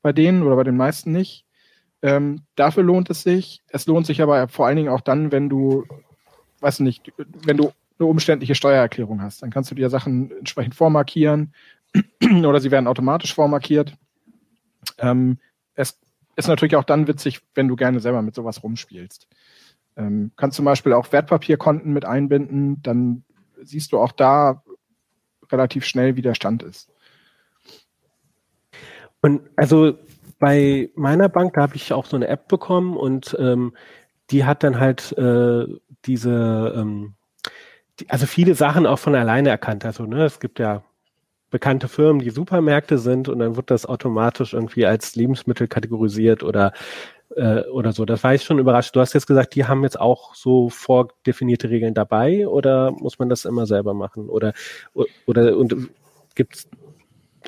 bei 0.03 0.12
denen 0.12 0.43
oder 0.43 0.57
bei 0.57 0.64
den 0.64 0.77
meisten 0.77 1.12
nicht. 1.12 1.45
Ähm, 2.03 2.43
dafür 2.57 2.83
lohnt 2.83 3.09
es 3.09 3.23
sich. 3.23 3.62
Es 3.69 3.87
lohnt 3.87 4.07
sich 4.07 4.21
aber 4.21 4.49
vor 4.49 4.67
allen 4.67 4.77
Dingen 4.77 4.90
auch 4.90 5.01
dann, 5.01 5.33
wenn 5.33 5.49
du, 5.49 5.87
weiß 6.61 6.81
nicht, 6.81 7.12
wenn 7.17 7.57
du 7.57 7.73
eine 7.98 8.09
umständliche 8.09 8.54
Steuererklärung 8.54 9.22
hast. 9.22 9.42
Dann 9.42 9.50
kannst 9.50 9.70
du 9.70 9.74
dir 9.74 9.90
Sachen 9.90 10.30
entsprechend 10.38 10.74
vormarkieren 10.74 11.54
oder 12.44 12.61
sie 12.61 12.70
werden 12.70 12.87
automatisch 12.87 13.35
vormarkiert. 13.35 13.96
Ähm, 14.98 15.38
es 15.74 15.98
ist 16.37 16.48
natürlich 16.48 16.76
auch 16.76 16.85
dann 16.85 17.07
witzig, 17.07 17.40
wenn 17.54 17.68
du 17.68 17.76
gerne 17.76 18.00
selber 18.00 18.22
mit 18.22 18.35
sowas 18.35 18.62
rumspielst. 18.62 19.28
Ähm, 19.96 20.33
kannst 20.37 20.57
zum 20.57 20.64
Beispiel 20.64 20.92
auch 20.92 21.12
Wertpapierkonten 21.12 21.92
mit 21.92 22.04
einbinden, 22.04 22.83
dann 22.83 23.24
siehst 23.62 23.92
du 23.92 23.98
auch 23.98 24.12
da 24.12 24.62
relativ 25.52 25.85
schnell, 25.85 26.16
wie 26.16 26.22
der 26.22 26.35
Stand 26.35 26.62
ist. 26.62 26.90
Und 29.20 29.42
also 29.57 29.96
bei 30.38 30.90
meiner 30.96 31.28
Bank, 31.28 31.54
da 31.54 31.62
habe 31.62 31.76
ich 31.76 31.92
auch 31.92 32.07
so 32.07 32.16
eine 32.16 32.28
App 32.28 32.48
bekommen 32.48 32.96
und 32.96 33.37
ähm, 33.38 33.74
die 34.30 34.44
hat 34.44 34.62
dann 34.62 34.80
halt 34.80 35.12
äh, 35.16 35.66
diese 36.04 36.74
ähm, 36.76 37.14
also 38.09 38.26
viele 38.26 38.54
Sachen 38.54 38.87
auch 38.87 38.98
von 38.98 39.14
alleine 39.14 39.50
erkannt. 39.50 39.85
Also, 39.85 40.04
ne, 40.07 40.24
es 40.24 40.40
gibt 40.40 40.59
ja 40.59 40.83
bekannte 41.50 41.87
Firmen, 41.88 42.20
die 42.20 42.30
Supermärkte 42.30 42.98
sind 42.98 43.28
und 43.28 43.38
dann 43.38 43.57
wird 43.57 43.70
das 43.70 43.87
automatisch 43.87 44.54
irgendwie 44.54 44.87
als 44.87 45.14
Lebensmittel 45.14 45.68
kategorisiert 45.68 46.42
oder 46.42 46.72
äh, 47.37 47.61
oder 47.68 47.92
so. 47.92 48.04
Das 48.04 48.24
war 48.24 48.35
ich 48.35 48.42
schon 48.42 48.59
überrascht. 48.59 48.94
Du 48.96 49.00
hast 49.00 49.12
jetzt 49.12 49.26
gesagt, 49.26 49.54
die 49.54 49.64
haben 49.64 49.83
jetzt 49.83 50.00
auch 50.00 50.35
so 50.35 50.68
vordefinierte 50.68 51.70
Regeln 51.70 51.94
dabei 51.94 52.48
oder 52.48 52.90
muss 52.92 53.18
man 53.18 53.28
das 53.28 53.44
immer 53.44 53.66
selber 53.66 53.94
machen? 53.94 54.28
Oder 54.28 54.52
oder 55.26 55.57
und 55.57 55.90
gibt's 56.35 56.68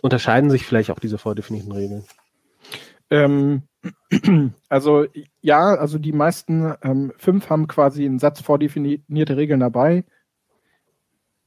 unterscheiden 0.03 0.51
sich 0.51 0.67
vielleicht 0.67 0.91
auch 0.91 1.01
diese 1.01 1.19
vordefinierten 1.19 1.73
Regeln? 1.73 2.05
Ähm, 3.11 3.63
also 4.69 5.07
ja, 5.41 5.75
also 5.75 5.99
die 5.99 6.13
meisten 6.13 6.75
ähm, 6.83 7.13
fünf 7.17 7.51
haben 7.51 7.67
quasi 7.67 8.05
einen 8.05 8.19
Satz 8.19 8.41
vordefinierte 8.41 9.37
Regeln 9.37 9.61
dabei. 9.61 10.05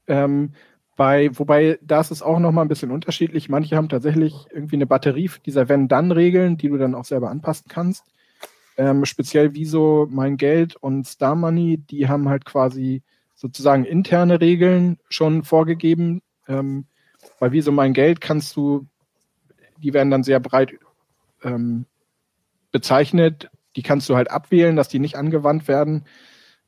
Ähm, 0.10 0.54
bei, 1.00 1.30
wobei 1.32 1.80
das 1.82 2.12
ist 2.12 2.22
auch 2.22 2.40
nochmal 2.40 2.66
ein 2.66 2.68
bisschen 2.68 2.92
unterschiedlich. 2.92 3.48
Manche 3.48 3.78
haben 3.78 3.88
tatsächlich 3.88 4.48
irgendwie 4.52 4.76
eine 4.76 4.86
Batterie 4.86 5.32
dieser 5.46 5.70
Wenn-Dann-Regeln, 5.70 6.58
die 6.58 6.68
du 6.68 6.78
dann 6.78 6.94
auch 6.94 7.06
selber 7.06 7.30
anpassen 7.30 7.68
kannst. 7.70 8.04
Ähm, 8.76 9.06
speziell 9.06 9.54
Wieso 9.54 10.08
Mein 10.12 10.36
Geld 10.36 10.76
und 10.76 11.08
Star 11.08 11.36
Money, 11.36 11.78
die 11.78 12.10
haben 12.10 12.28
halt 12.28 12.44
quasi 12.44 13.02
sozusagen 13.34 13.86
interne 13.86 14.42
Regeln 14.42 14.98
schon 15.08 15.44
vorgegeben. 15.44 16.22
Ähm, 16.50 16.86
bei 17.40 17.54
Wieso 17.54 17.72
Mein 17.72 17.94
Geld 17.94 18.20
kannst 18.20 18.58
du, 18.58 18.86
die 19.78 19.94
werden 19.94 20.12
dann 20.12 20.24
sehr 20.24 20.42
breit 20.42 20.74
ähm, 21.44 21.86
bezeichnet. 22.74 23.50
Die 23.78 23.84
kannst 23.84 24.10
du 24.10 24.18
halt 24.18 24.30
abwählen, 24.30 24.76
dass 24.76 24.90
die 24.90 25.00
nicht 25.00 25.16
angewandt 25.16 25.70
werden. 25.70 26.04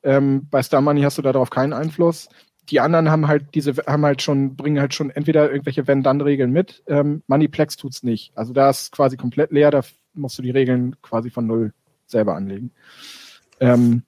Ähm, 0.03 0.47
bei 0.49 0.63
Star 0.63 0.79
Money 0.79 1.01
hast 1.01 1.17
du 1.17 1.21
darauf 1.21 1.49
keinen 1.49 1.73
Einfluss 1.73 2.29
die 2.71 2.79
anderen 2.79 3.11
haben 3.11 3.27
halt 3.27 3.53
diese, 3.53 3.73
haben 3.85 4.05
halt 4.05 4.21
schon, 4.21 4.55
bringen 4.55 4.79
halt 4.79 4.93
schon 4.93 5.09
entweder 5.09 5.51
irgendwelche 5.51 5.87
Wenn-Dann-Regeln 5.87 6.51
mit. 6.51 6.83
Ähm, 6.87 7.21
Moneyplex 7.27 7.75
tut's 7.75 8.01
nicht. 8.01 8.31
Also 8.35 8.53
da 8.53 8.69
ist 8.69 8.91
quasi 8.91 9.17
komplett 9.17 9.51
leer, 9.51 9.71
da 9.71 9.81
musst 10.13 10.37
du 10.37 10.41
die 10.41 10.51
Regeln 10.51 10.95
quasi 11.01 11.29
von 11.29 11.45
null 11.45 11.73
selber 12.05 12.35
anlegen. 12.35 12.71
Ähm, 13.59 14.03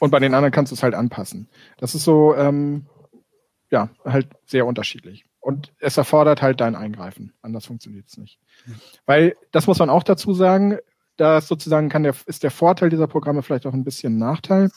und 0.00 0.10
bei 0.10 0.18
den 0.18 0.34
anderen 0.34 0.52
kannst 0.52 0.72
du 0.72 0.74
es 0.74 0.82
halt 0.82 0.94
anpassen. 0.94 1.48
Das 1.76 1.94
ist 1.94 2.04
so, 2.04 2.34
ähm, 2.34 2.86
ja, 3.70 3.90
halt 4.04 4.28
sehr 4.46 4.66
unterschiedlich. 4.66 5.24
Und 5.40 5.72
es 5.78 5.96
erfordert 5.96 6.42
halt 6.42 6.60
dein 6.60 6.74
Eingreifen. 6.74 7.32
Anders 7.42 7.66
funktioniert 7.66 8.08
es 8.08 8.18
nicht. 8.18 8.40
Weil, 9.06 9.34
das 9.52 9.66
muss 9.66 9.78
man 9.78 9.90
auch 9.90 10.02
dazu 10.02 10.34
sagen, 10.34 10.78
da 11.16 11.40
sozusagen 11.40 11.88
kann 11.88 12.02
der, 12.02 12.14
ist 12.26 12.42
der 12.42 12.50
Vorteil 12.50 12.90
dieser 12.90 13.06
Programme 13.06 13.42
vielleicht 13.42 13.66
auch 13.66 13.74
ein 13.74 13.84
bisschen 13.84 14.16
ein 14.16 14.18
Nachteil. 14.18 14.70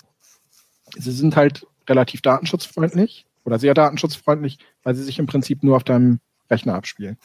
Sie 0.97 1.11
sind 1.11 1.35
halt 1.35 1.67
relativ 1.87 2.21
datenschutzfreundlich 2.21 3.25
oder 3.43 3.59
sehr 3.59 3.73
datenschutzfreundlich, 3.73 4.59
weil 4.83 4.95
sie 4.95 5.03
sich 5.03 5.19
im 5.19 5.25
Prinzip 5.25 5.63
nur 5.63 5.75
auf 5.75 5.83
deinem 5.83 6.19
Rechner 6.49 6.75
abspielen. 6.75 7.17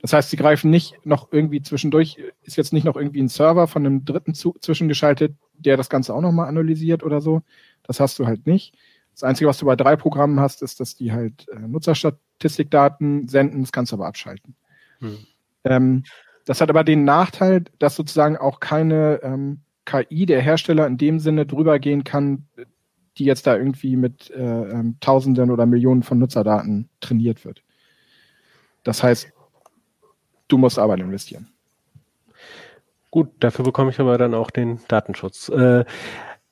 Das 0.00 0.12
heißt, 0.12 0.30
sie 0.30 0.36
greifen 0.36 0.70
nicht 0.70 0.94
noch 1.06 1.32
irgendwie 1.32 1.62
zwischendurch, 1.62 2.18
ist 2.42 2.56
jetzt 2.56 2.72
nicht 2.72 2.84
noch 2.84 2.96
irgendwie 2.96 3.22
ein 3.22 3.28
Server 3.28 3.66
von 3.66 3.86
einem 3.86 4.04
Dritten 4.04 4.34
zu, 4.34 4.54
zwischengeschaltet, 4.60 5.34
der 5.54 5.76
das 5.76 5.88
Ganze 5.88 6.14
auch 6.14 6.20
nochmal 6.20 6.48
analysiert 6.48 7.02
oder 7.02 7.20
so. 7.20 7.42
Das 7.84 8.00
hast 8.00 8.18
du 8.18 8.26
halt 8.26 8.46
nicht. 8.46 8.74
Das 9.12 9.22
Einzige, 9.22 9.48
was 9.48 9.58
du 9.58 9.66
bei 9.66 9.76
drei 9.76 9.96
Programmen 9.96 10.40
hast, 10.40 10.62
ist, 10.62 10.80
dass 10.80 10.94
die 10.94 11.12
halt 11.12 11.48
äh, 11.48 11.58
Nutzerstatistikdaten 11.58 13.28
senden, 13.28 13.62
das 13.62 13.72
kannst 13.72 13.92
du 13.92 13.96
aber 13.96 14.06
abschalten. 14.06 14.56
Hm. 14.98 15.18
Ähm, 15.64 16.04
Das 16.44 16.60
hat 16.60 16.68
aber 16.68 16.84
den 16.84 17.04
Nachteil, 17.04 17.64
dass 17.78 17.96
sozusagen 17.96 18.36
auch 18.36 18.60
keine 18.60 19.20
ähm, 19.22 19.60
KI 19.86 20.26
der 20.26 20.42
Hersteller 20.42 20.86
in 20.86 20.98
dem 20.98 21.18
Sinne 21.18 21.46
drüber 21.46 21.78
gehen 21.78 22.04
kann, 22.04 22.46
die 23.18 23.24
jetzt 23.24 23.46
da 23.46 23.56
irgendwie 23.56 23.96
mit 23.96 24.30
äh, 24.30 24.40
ähm, 24.42 24.96
Tausenden 25.00 25.50
oder 25.50 25.66
Millionen 25.66 26.02
von 26.02 26.18
Nutzerdaten 26.18 26.88
trainiert 27.00 27.44
wird. 27.44 27.62
Das 28.82 29.02
heißt, 29.02 29.32
du 30.48 30.58
musst 30.58 30.78
Arbeit 30.78 31.00
investieren. 31.00 31.48
Gut, 33.10 33.30
dafür 33.40 33.64
bekomme 33.64 33.90
ich 33.90 34.00
aber 34.00 34.18
dann 34.18 34.34
auch 34.34 34.50
den 34.50 34.80
Datenschutz. 34.88 35.48
Äh, 35.48 35.84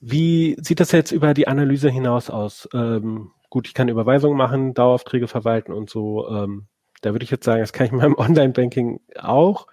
wie 0.01 0.57
sieht 0.61 0.81
das 0.81 0.93
jetzt 0.93 1.13
über 1.13 1.35
die 1.35 1.49
Analyse 1.49 1.91
hinaus 1.91 2.31
aus? 2.31 2.69
Ähm, 2.73 3.33
gut, 3.51 3.67
ich 3.67 3.75
kann 3.75 3.89
Überweisungen 3.89 4.37
machen, 4.37 4.75
Daueraufträge 4.75 5.29
verwalten 5.29 5.73
und 5.73 5.91
so. 5.91 6.29
Ähm, 6.29 6.67
da 7.01 7.13
würde 7.13 7.25
ich 7.25 7.31
jetzt 7.31 7.45
sagen, 7.45 7.61
das 7.61 7.73
kann 7.73 7.87
ich 7.87 7.93
in 7.93 7.99
meinem 7.99 8.15
Online-Banking 8.19 9.01
auch. 9.19 9.67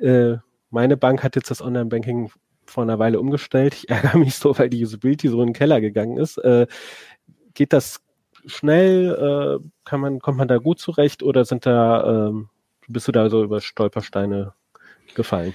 Äh, 0.00 0.36
meine 0.70 0.96
Bank 0.96 1.22
hat 1.22 1.34
jetzt 1.34 1.50
das 1.50 1.62
Online-Banking 1.62 2.30
vor 2.68 2.82
einer 2.82 2.98
Weile 2.98 3.20
umgestellt. 3.20 3.74
Ich 3.74 3.88
ärgere 3.90 4.18
mich 4.18 4.34
so, 4.36 4.58
weil 4.58 4.70
die 4.70 4.82
Usability 4.82 5.28
so 5.28 5.40
in 5.40 5.48
den 5.48 5.54
Keller 5.54 5.80
gegangen 5.80 6.16
ist. 6.16 6.38
Äh, 6.38 6.66
geht 7.54 7.72
das 7.72 8.00
schnell? 8.46 9.60
Äh, 9.60 9.68
kann 9.84 10.00
man, 10.00 10.20
kommt 10.20 10.38
man 10.38 10.48
da 10.48 10.58
gut 10.58 10.78
zurecht 10.78 11.22
oder 11.22 11.44
sind 11.44 11.66
da, 11.66 12.28
ähm, 12.28 12.48
bist 12.86 13.08
du 13.08 13.12
da 13.12 13.28
so 13.28 13.42
über 13.42 13.60
Stolpersteine 13.60 14.52
gefallen? 15.14 15.54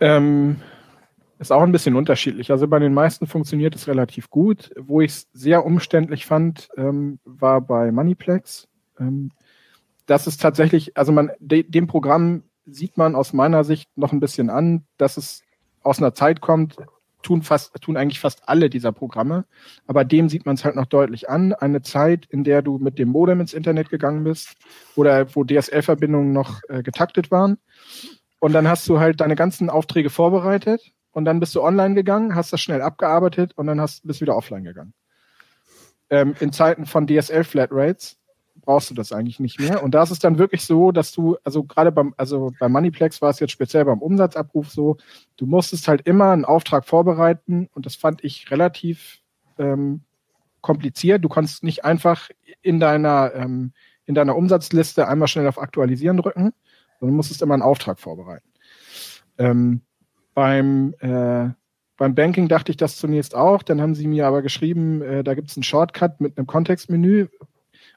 Ähm, 0.00 0.60
ist 1.38 1.52
auch 1.52 1.62
ein 1.62 1.72
bisschen 1.72 1.96
unterschiedlich. 1.96 2.50
Also 2.50 2.68
bei 2.68 2.78
den 2.78 2.94
meisten 2.94 3.26
funktioniert 3.26 3.74
es 3.74 3.88
relativ 3.88 4.30
gut. 4.30 4.70
Wo 4.76 5.00
ich 5.00 5.10
es 5.12 5.28
sehr 5.32 5.64
umständlich 5.64 6.26
fand, 6.26 6.68
ähm, 6.76 7.18
war 7.24 7.60
bei 7.60 7.90
Moneyplex. 7.92 8.68
Ähm, 8.98 9.30
das 10.06 10.26
ist 10.26 10.40
tatsächlich, 10.40 10.96
also 10.96 11.12
man, 11.12 11.30
de, 11.38 11.62
dem 11.62 11.86
Programm 11.86 12.42
sieht 12.66 12.96
man 12.96 13.14
aus 13.14 13.32
meiner 13.32 13.64
Sicht 13.64 13.88
noch 13.96 14.12
ein 14.12 14.20
bisschen 14.20 14.50
an, 14.50 14.84
dass 14.96 15.16
es 15.16 15.42
aus 15.82 15.98
einer 15.98 16.14
Zeit 16.14 16.40
kommt, 16.40 16.76
tun 17.22 17.42
fast, 17.42 17.74
tun 17.80 17.96
eigentlich 17.96 18.20
fast 18.20 18.48
alle 18.48 18.70
dieser 18.70 18.92
Programme. 18.92 19.44
Aber 19.86 20.04
dem 20.04 20.28
sieht 20.28 20.46
man 20.46 20.54
es 20.54 20.64
halt 20.64 20.76
noch 20.76 20.86
deutlich 20.86 21.28
an. 21.28 21.52
Eine 21.52 21.82
Zeit, 21.82 22.26
in 22.26 22.44
der 22.44 22.62
du 22.62 22.78
mit 22.78 22.98
dem 22.98 23.08
Modem 23.08 23.40
ins 23.40 23.54
Internet 23.54 23.90
gegangen 23.90 24.24
bist 24.24 24.56
oder 24.96 25.34
wo 25.34 25.44
DSL-Verbindungen 25.44 26.32
noch 26.32 26.60
äh, 26.68 26.82
getaktet 26.82 27.30
waren 27.30 27.58
und 28.40 28.52
dann 28.52 28.68
hast 28.68 28.88
du 28.88 28.98
halt 28.98 29.20
deine 29.20 29.36
ganzen 29.36 29.70
Aufträge 29.70 30.10
vorbereitet 30.10 30.92
und 31.12 31.24
dann 31.24 31.40
bist 31.40 31.54
du 31.54 31.62
online 31.62 31.94
gegangen, 31.94 32.34
hast 32.34 32.52
das 32.52 32.60
schnell 32.60 32.82
abgearbeitet 32.82 33.52
und 33.56 33.66
dann 33.66 33.80
hast, 33.80 34.06
bist 34.06 34.20
wieder 34.20 34.36
offline 34.36 34.64
gegangen. 34.64 34.94
Ähm, 36.08 36.34
in 36.40 36.52
Zeiten 36.52 36.86
von 36.86 37.06
DSL-Flatrates 37.06 38.18
brauchst 38.60 38.90
du 38.90 38.94
das 38.94 39.12
eigentlich 39.12 39.40
nicht 39.40 39.60
mehr. 39.60 39.82
Und 39.82 39.94
da 39.94 40.02
ist 40.02 40.10
es 40.10 40.18
dann 40.18 40.38
wirklich 40.38 40.64
so, 40.64 40.92
dass 40.92 41.12
du, 41.12 41.36
also 41.44 41.64
gerade 41.64 41.92
beim, 41.92 42.14
also 42.16 42.52
bei 42.58 42.68
Moneyplex 42.68 43.22
war 43.22 43.30
es 43.30 43.40
jetzt 43.40 43.52
speziell 43.52 43.84
beim 43.84 44.00
Umsatzabruf 44.00 44.70
so, 44.70 44.96
du 45.36 45.46
musstest 45.46 45.88
halt 45.88 46.06
immer 46.06 46.30
einen 46.30 46.44
Auftrag 46.44 46.86
vorbereiten 46.86 47.68
und 47.74 47.86
das 47.86 47.96
fand 47.96 48.24
ich 48.24 48.50
relativ 48.50 49.20
ähm, 49.58 50.02
kompliziert. 50.60 51.24
Du 51.24 51.28
konntest 51.28 51.62
nicht 51.62 51.84
einfach 51.84 52.28
in 52.62 52.80
deiner, 52.80 53.32
ähm, 53.34 53.72
in 54.06 54.14
deiner 54.14 54.36
Umsatzliste 54.36 55.08
einmal 55.08 55.28
schnell 55.28 55.46
auf 55.46 55.58
Aktualisieren 55.58 56.16
drücken, 56.16 56.52
sondern 56.98 57.16
musstest 57.16 57.42
immer 57.42 57.54
einen 57.54 57.62
Auftrag 57.62 57.98
vorbereiten. 57.98 58.48
Ähm, 59.38 59.82
beim, 60.34 60.94
äh, 61.00 61.48
beim 61.96 62.14
Banking 62.14 62.48
dachte 62.48 62.72
ich 62.72 62.76
das 62.76 62.96
zunächst 62.96 63.34
auch, 63.34 63.62
dann 63.62 63.80
haben 63.80 63.94
sie 63.94 64.06
mir 64.06 64.26
aber 64.26 64.42
geschrieben, 64.42 65.02
äh, 65.02 65.24
da 65.24 65.34
gibt 65.34 65.50
es 65.50 65.56
einen 65.56 65.64
Shortcut 65.64 66.20
mit 66.20 66.36
einem 66.36 66.46
Kontextmenü. 66.46 67.28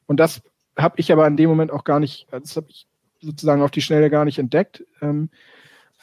Und 0.05 0.19
das 0.19 0.41
habe 0.77 0.95
ich 0.97 1.11
aber 1.11 1.27
in 1.27 1.37
dem 1.37 1.49
Moment 1.49 1.71
auch 1.71 1.83
gar 1.83 1.99
nicht, 1.99 2.27
das 2.31 2.55
habe 2.55 2.67
ich 2.69 2.87
sozusagen 3.21 3.61
auf 3.61 3.71
die 3.71 3.81
Schnelle 3.81 4.09
gar 4.09 4.25
nicht 4.25 4.39
entdeckt. 4.39 4.83
Ähm, 5.01 5.29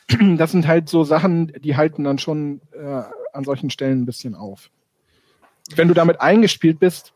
das 0.37 0.53
sind 0.53 0.67
halt 0.67 0.89
so 0.89 1.05
Sachen, 1.05 1.53
die 1.61 1.77
halten 1.77 2.05
dann 2.05 2.19
schon 2.19 2.61
äh, 2.73 3.03
an 3.33 3.45
solchen 3.45 3.71
Stellen 3.71 4.03
ein 4.03 4.07
bisschen 4.07 4.35
auf. 4.35 4.71
Wenn 5.75 5.89
du 5.89 5.95
damit 5.95 6.21
eingespielt 6.21 6.81
bist, 6.81 7.13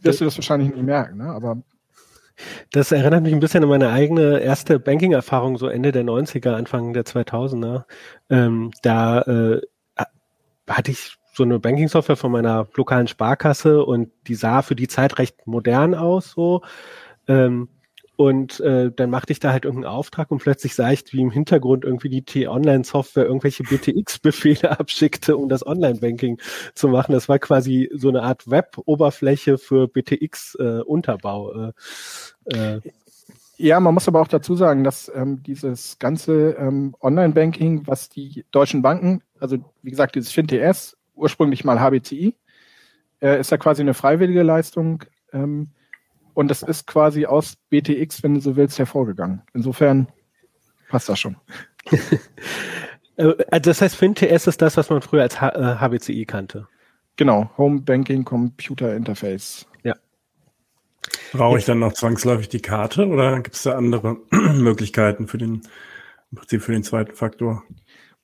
wirst 0.00 0.20
du 0.20 0.24
das 0.24 0.36
wahrscheinlich 0.36 0.70
nicht 0.70 0.82
merken, 0.82 1.18
ne? 1.18 1.26
aber 1.26 1.62
das 2.70 2.92
erinnert 2.92 3.22
mich 3.22 3.32
ein 3.32 3.40
bisschen 3.40 3.62
an 3.62 3.68
meine 3.68 3.90
eigene 3.90 4.40
erste 4.40 4.80
Banking-Erfahrung, 4.80 5.58
so 5.58 5.68
Ende 5.68 5.92
der 5.92 6.04
90er, 6.04 6.54
Anfang 6.54 6.92
der 6.92 7.04
2000er. 7.04 7.84
Ähm, 8.30 8.70
da 8.82 9.20
äh, 9.22 9.60
hatte 10.68 10.90
ich 10.90 11.16
so 11.32 11.42
eine 11.42 11.58
Banking-Software 11.58 12.16
von 12.16 12.32
meiner 12.32 12.68
lokalen 12.74 13.08
Sparkasse 13.08 13.84
und 13.84 14.10
die 14.26 14.34
sah 14.34 14.62
für 14.62 14.76
die 14.76 14.88
Zeit 14.88 15.18
recht 15.18 15.46
modern 15.46 15.94
aus, 15.94 16.30
so. 16.30 16.62
Ähm, 17.26 17.68
und 18.16 18.60
äh, 18.60 18.92
dann 18.94 19.10
machte 19.10 19.32
ich 19.32 19.40
da 19.40 19.52
halt 19.52 19.64
irgendeinen 19.64 19.92
Auftrag 19.92 20.30
und 20.30 20.42
plötzlich 20.42 20.74
sah 20.74 20.92
ich, 20.92 21.12
wie 21.12 21.22
im 21.22 21.30
Hintergrund 21.30 21.84
irgendwie 21.84 22.10
die 22.10 22.22
T-Online-Software 22.22 23.24
irgendwelche 23.24 23.64
BTX-Befehle 23.64 24.70
abschickte, 24.78 25.36
um 25.36 25.48
das 25.48 25.66
Online-Banking 25.66 26.38
zu 26.74 26.88
machen. 26.88 27.12
Das 27.12 27.28
war 27.28 27.38
quasi 27.38 27.90
so 27.94 28.10
eine 28.10 28.22
Art 28.22 28.48
Web-Oberfläche 28.48 29.56
für 29.56 29.88
BTX-Unterbau. 29.88 31.72
Äh, 32.50 32.54
äh. 32.76 32.80
Ja, 33.56 33.80
man 33.80 33.94
muss 33.94 34.08
aber 34.08 34.20
auch 34.20 34.28
dazu 34.28 34.56
sagen, 34.56 34.84
dass 34.84 35.10
ähm, 35.14 35.42
dieses 35.42 35.98
ganze 35.98 36.50
ähm, 36.52 36.94
Online-Banking, 37.00 37.86
was 37.86 38.08
die 38.08 38.44
deutschen 38.50 38.82
Banken, 38.82 39.22
also 39.40 39.56
wie 39.82 39.90
gesagt, 39.90 40.16
dieses 40.16 40.32
FinTS, 40.32 40.96
ursprünglich 41.14 41.64
mal 41.64 41.80
HBCI, 41.80 42.34
äh, 43.20 43.40
ist 43.40 43.50
ja 43.50 43.56
quasi 43.56 43.82
eine 43.82 43.94
freiwillige 43.94 44.42
Leistung. 44.42 45.04
Ähm, 45.32 45.70
und 46.34 46.48
das 46.48 46.62
ist 46.62 46.86
quasi 46.86 47.26
aus 47.26 47.56
BTX, 47.70 48.22
wenn 48.22 48.34
du 48.34 48.40
so 48.40 48.56
willst, 48.56 48.78
hervorgegangen. 48.78 49.42
Insofern 49.54 50.08
passt 50.88 51.08
das 51.08 51.18
schon. 51.18 51.36
Äh, 53.16 53.34
also 53.50 53.70
das 53.70 53.82
heißt, 53.82 53.94
FinTS 53.94 54.46
ist 54.46 54.62
das, 54.62 54.78
was 54.78 54.88
man 54.88 55.02
früher 55.02 55.20
als 55.20 55.38
HBCI 55.38 56.24
kannte. 56.24 56.66
Genau, 57.16 57.50
Home 57.58 57.82
Banking 57.82 58.24
Computer 58.24 58.96
Interface. 58.96 59.66
Ja. 59.82 59.96
Brauche 61.32 61.58
ich 61.58 61.66
dann 61.66 61.78
noch 61.78 61.92
zwangsläufig 61.92 62.48
die 62.48 62.62
Karte 62.62 63.06
oder 63.06 63.40
gibt 63.40 63.54
es 63.54 63.64
da 63.64 63.76
andere 63.76 64.16
Möglichkeiten 64.30 65.28
für 65.28 65.36
den, 65.36 65.62
im 66.30 66.38
Prinzip 66.38 66.62
für 66.62 66.72
den 66.72 66.84
zweiten 66.84 67.14
Faktor? 67.14 67.64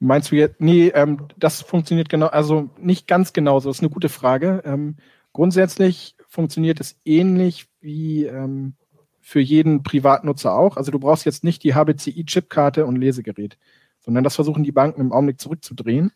Meinst 0.01 0.31
du 0.31 0.37
jetzt? 0.37 0.61
Nee, 0.61 0.89
ähm, 0.89 1.27
das 1.37 1.61
funktioniert 1.63 2.09
genau, 2.09 2.27
also 2.27 2.71
nicht 2.79 3.07
ganz 3.09 3.33
genauso. 3.33 3.69
Das 3.69 3.79
ist 3.79 3.83
eine 3.83 3.91
gute 3.91 4.09
Frage. 4.09 4.63
Ähm, 4.65 4.97
grundsätzlich 5.33 6.15
funktioniert 6.29 6.81
es 6.81 7.01
ähnlich 7.05 7.67
wie 7.81 8.25
ähm, 8.25 8.75
für 9.21 9.41
jeden 9.41 9.83
Privatnutzer 9.83 10.55
auch. 10.55 10.77
Also 10.77 10.91
du 10.93 10.99
brauchst 10.99 11.27
jetzt 11.27 11.45
nicht 11.45 11.65
die 11.65 11.75
HBCI-Chipkarte 11.75 12.87
und 12.87 12.97
Lesegerät, 12.97 13.59
sondern 14.01 14.25
das 14.25 14.37
versuchen 14.37 14.65
die 14.65 14.73
Banken 14.73 15.01
im 15.01 15.13
Augenblick 15.13 15.41
zurückzudrehen, 15.41 16.13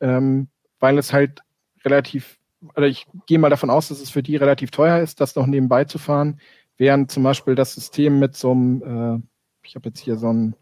ähm, 0.00 0.48
weil 0.80 0.98
es 0.98 1.12
halt 1.12 1.42
relativ, 1.84 2.38
oder 2.76 2.88
ich 2.88 3.06
gehe 3.26 3.38
mal 3.38 3.50
davon 3.50 3.70
aus, 3.70 3.88
dass 3.88 4.00
es 4.00 4.10
für 4.10 4.22
die 4.22 4.36
relativ 4.36 4.70
teuer 4.70 4.98
ist, 5.00 5.20
das 5.20 5.36
noch 5.36 5.46
nebenbei 5.46 5.84
zu 5.84 5.98
fahren, 5.98 6.40
während 6.76 7.10
zum 7.10 7.22
Beispiel 7.22 7.54
das 7.54 7.74
System 7.74 8.18
mit 8.18 8.36
so 8.36 8.50
einem, 8.50 8.82
äh, 8.82 9.66
ich 9.66 9.74
habe 9.76 9.88
jetzt 9.88 10.00
hier 10.00 10.16
so 10.16 10.28
einen, 10.28 10.56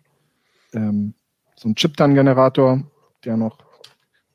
ähm, 0.74 1.14
so 1.64 1.68
einen 1.68 1.76
Chip-Dann-Generator, 1.76 2.82
der 3.24 3.38
noch 3.38 3.56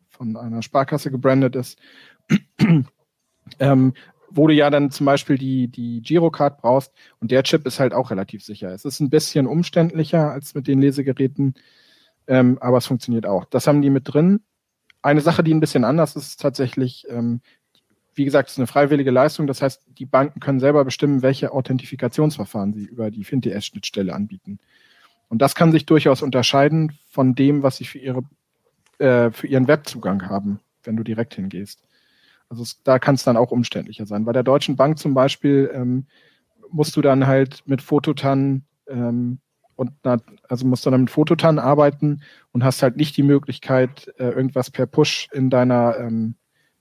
von 0.10 0.36
einer 0.36 0.64
Sparkasse 0.64 1.12
gebrandet 1.12 1.56
ist, 1.56 1.80
ähm, 3.60 3.94
wo 4.32 4.48
du 4.48 4.54
ja 4.54 4.72
dann 4.72 4.90
zum 4.90 5.06
Beispiel 5.06 5.38
die, 5.38 5.68
die 5.68 6.02
Girocard 6.02 6.60
brauchst 6.60 6.92
und 7.20 7.30
der 7.30 7.44
Chip 7.44 7.68
ist 7.68 7.80
halt 7.80 7.94
auch 7.94 8.10
relativ 8.10 8.44
sicher. 8.44 8.74
Es 8.74 8.84
ist 8.84 9.00
ein 9.00 9.12
bisschen 9.12 9.46
umständlicher 9.46 10.32
als 10.32 10.56
mit 10.56 10.68
den 10.68 10.82
Lesegeräten, 10.82 11.54
ähm, 12.28 12.58
aber 12.62 12.78
es 12.78 12.88
funktioniert 12.88 13.28
auch. 13.28 13.46
Das 13.46 13.68
haben 13.68 13.84
die 13.84 13.92
mit 13.92 14.12
drin. 14.12 14.42
Eine 15.04 15.22
Sache, 15.22 15.44
die 15.44 15.54
ein 15.54 15.60
bisschen 15.60 15.84
anders 15.84 16.16
ist, 16.16 16.30
ist 16.30 16.42
tatsächlich, 16.42 17.06
ähm, 17.10 17.42
wie 18.16 18.26
gesagt, 18.26 18.50
es 18.50 18.56
ist 18.56 18.60
eine 18.60 18.68
freiwillige 18.68 19.12
Leistung. 19.12 19.46
Das 19.46 19.62
heißt, 19.62 19.84
die 19.88 20.06
Banken 20.06 20.40
können 20.40 20.60
selber 20.60 20.84
bestimmen, 20.84 21.22
welche 21.22 21.52
Authentifikationsverfahren 21.52 22.74
sie 22.74 22.86
über 22.86 23.12
die 23.12 23.24
FinTS-Schnittstelle 23.24 24.14
anbieten. 24.14 24.60
Und 25.30 25.42
das 25.42 25.56
kann 25.56 25.72
sich 25.72 25.86
durchaus 25.86 26.22
unterscheiden 26.22 26.98
von 27.10 27.36
dem, 27.36 27.64
was 27.64 27.78
sie 27.78 27.86
für 27.86 28.00
ihre 28.00 28.24
äh, 29.00 29.32
für 29.32 29.48
ihren 29.48 29.68
Webzugang 29.68 30.28
haben, 30.28 30.60
wenn 30.84 30.98
du 30.98 31.04
direkt 31.04 31.36
hingehst. 31.36 31.82
Also 32.50 32.64
es, 32.64 32.84
da 32.84 33.00
kann 33.00 33.16
es 33.16 33.24
dann 33.24 33.38
auch 33.38 33.52
umständlicher 33.52 34.06
sein. 34.06 34.26
Bei 34.26 34.34
der 34.34 34.44
Deutschen 34.44 34.76
Bank 34.76 35.00
zum 35.00 35.14
Beispiel 35.14 35.72
ähm, 35.74 36.08
musst 36.70 36.98
du 36.98 37.02
dann 37.02 37.28
halt 37.28 37.64
mit 37.66 37.82
Fototan 37.82 38.64
ähm, 38.88 39.40
und 39.76 39.92
na, 40.04 40.18
also 40.50 40.68
musst 40.68 40.86
du 40.86 40.90
dann 40.90 41.02
mit 41.02 41.10
Fototan 41.10 41.60
arbeiten 41.60 42.22
und 42.52 42.66
hast 42.66 42.84
halt 42.84 42.98
nicht 42.98 43.16
die 43.16 43.24
Möglichkeit, 43.24 44.14
äh, 44.18 44.30
irgendwas 44.32 44.70
per 44.72 44.88
Push 44.88 45.30
in 45.32 45.50
deiner 45.50 45.98
ähm, 45.98 46.36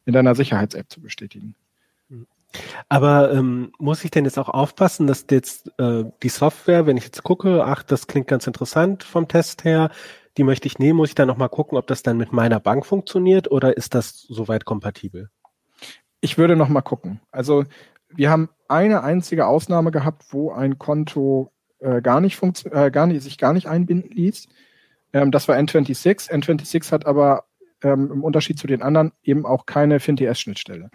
in 0.05 0.15
deiner 0.15 0.35
Sicherheits-App 0.35 0.91
zu 0.91 1.03
bestätigen. 1.03 1.55
Aber 2.89 3.33
ähm, 3.33 3.73
muss 3.79 4.05
ich 4.05 4.11
denn 4.11 4.25
jetzt 4.25 4.39
auch 4.39 4.49
aufpassen, 4.49 5.07
dass 5.07 5.27
jetzt 5.31 5.71
äh, 5.79 6.05
die 6.23 6.29
Software, 6.29 6.87
wenn 6.87 6.97
ich 6.97 7.05
jetzt 7.05 7.23
gucke, 7.23 7.65
ach, 7.65 7.83
das 7.83 8.07
klingt 8.07 8.27
ganz 8.27 8.47
interessant 8.47 9.05
vom 9.05 9.29
Test 9.29 9.65
her, 9.65 9.91
die 10.37 10.45
möchte 10.45 10.67
ich 10.67 10.79
nehmen, 10.79 10.97
muss 10.97 11.11
ich 11.11 11.15
dann 11.15 11.29
nochmal 11.29 11.49
gucken, 11.49 11.77
ob 11.77 11.87
das 11.87 12.03
dann 12.03 12.17
mit 12.17 12.33
meiner 12.33 12.61
Bank 12.61 12.87
funktioniert 12.87 13.51
oder 13.51 13.77
ist 13.77 13.95
das 13.95 14.21
soweit 14.29 14.65
kompatibel? 14.65 15.31
ich 16.21 16.39
würde 16.39 16.57
noch 16.57 16.69
mal 16.69 16.83
gucken. 16.83 17.21
Also 17.31 17.65
wir 18.09 18.31
haben 18.31 18.49
eine 18.69 19.03
einzige 19.03 19.47
Ausnahme 19.47 19.91
gehabt, 19.91 20.25
wo 20.31 20.51
ein 20.53 20.79
Konto 20.79 21.53
äh, 21.79 22.01
gar, 22.03 22.21
nicht 22.21 22.41
äh, 22.67 22.91
gar 22.91 23.07
nicht 23.07 23.23
sich 23.23 23.39
gar 23.39 23.53
nicht 23.53 23.67
einbinden 23.67 24.11
ließ. 24.11 24.49
Ähm, 25.13 25.31
das 25.31 25.49
war 25.49 25.57
N26. 25.57 26.31
N26 26.31 26.93
hat 26.93 27.07
aber 27.07 27.45
ähm, 27.83 28.11
im 28.13 28.25
Unterschied 28.25 28.59
zu 28.59 28.67
den 28.67 28.83
anderen 28.83 29.13
eben 29.23 29.47
auch 29.47 29.67
keine 29.67 30.01
FinTS-Schnittstelle. 30.01 30.91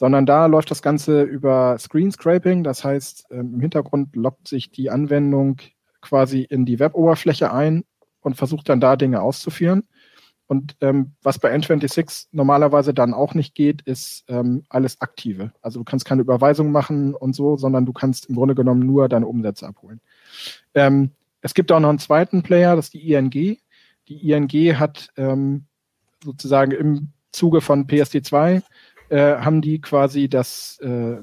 Sondern 0.00 0.24
da 0.24 0.46
läuft 0.46 0.70
das 0.70 0.80
Ganze 0.80 1.24
über 1.24 1.76
Screen 1.78 2.10
Scraping. 2.10 2.64
Das 2.64 2.82
heißt, 2.84 3.26
ähm, 3.32 3.52
im 3.52 3.60
Hintergrund 3.60 4.16
lockt 4.16 4.48
sich 4.48 4.70
die 4.70 4.88
Anwendung 4.88 5.58
quasi 6.00 6.40
in 6.40 6.64
die 6.64 6.78
Web-Oberfläche 6.78 7.52
ein 7.52 7.84
und 8.22 8.38
versucht 8.38 8.70
dann 8.70 8.80
da 8.80 8.96
Dinge 8.96 9.20
auszuführen. 9.20 9.84
Und 10.46 10.74
ähm, 10.80 11.12
was 11.22 11.38
bei 11.38 11.54
N26 11.54 12.28
normalerweise 12.32 12.94
dann 12.94 13.12
auch 13.12 13.34
nicht 13.34 13.54
geht, 13.54 13.82
ist 13.82 14.24
ähm, 14.28 14.64
alles 14.70 15.02
Aktive. 15.02 15.52
Also 15.60 15.80
du 15.80 15.84
kannst 15.84 16.06
keine 16.06 16.22
Überweisung 16.22 16.72
machen 16.72 17.14
und 17.14 17.36
so, 17.36 17.58
sondern 17.58 17.84
du 17.84 17.92
kannst 17.92 18.24
im 18.30 18.36
Grunde 18.36 18.54
genommen 18.54 18.86
nur 18.86 19.10
deine 19.10 19.26
Umsätze 19.26 19.68
abholen. 19.68 20.00
Ähm, 20.72 21.10
es 21.42 21.52
gibt 21.52 21.70
auch 21.72 21.78
noch 21.78 21.90
einen 21.90 21.98
zweiten 21.98 22.42
Player, 22.42 22.74
das 22.74 22.86
ist 22.86 22.94
die 22.94 23.12
ING. 23.12 23.58
Die 24.08 24.30
ING 24.30 24.80
hat 24.80 25.10
ähm, 25.18 25.66
sozusagen 26.24 26.72
im 26.72 27.12
Zuge 27.32 27.60
von 27.60 27.86
PSD2 27.86 28.62
äh, 29.10 29.36
haben 29.36 29.60
die 29.60 29.80
quasi 29.80 30.28
das, 30.28 30.78
äh, 30.80 31.16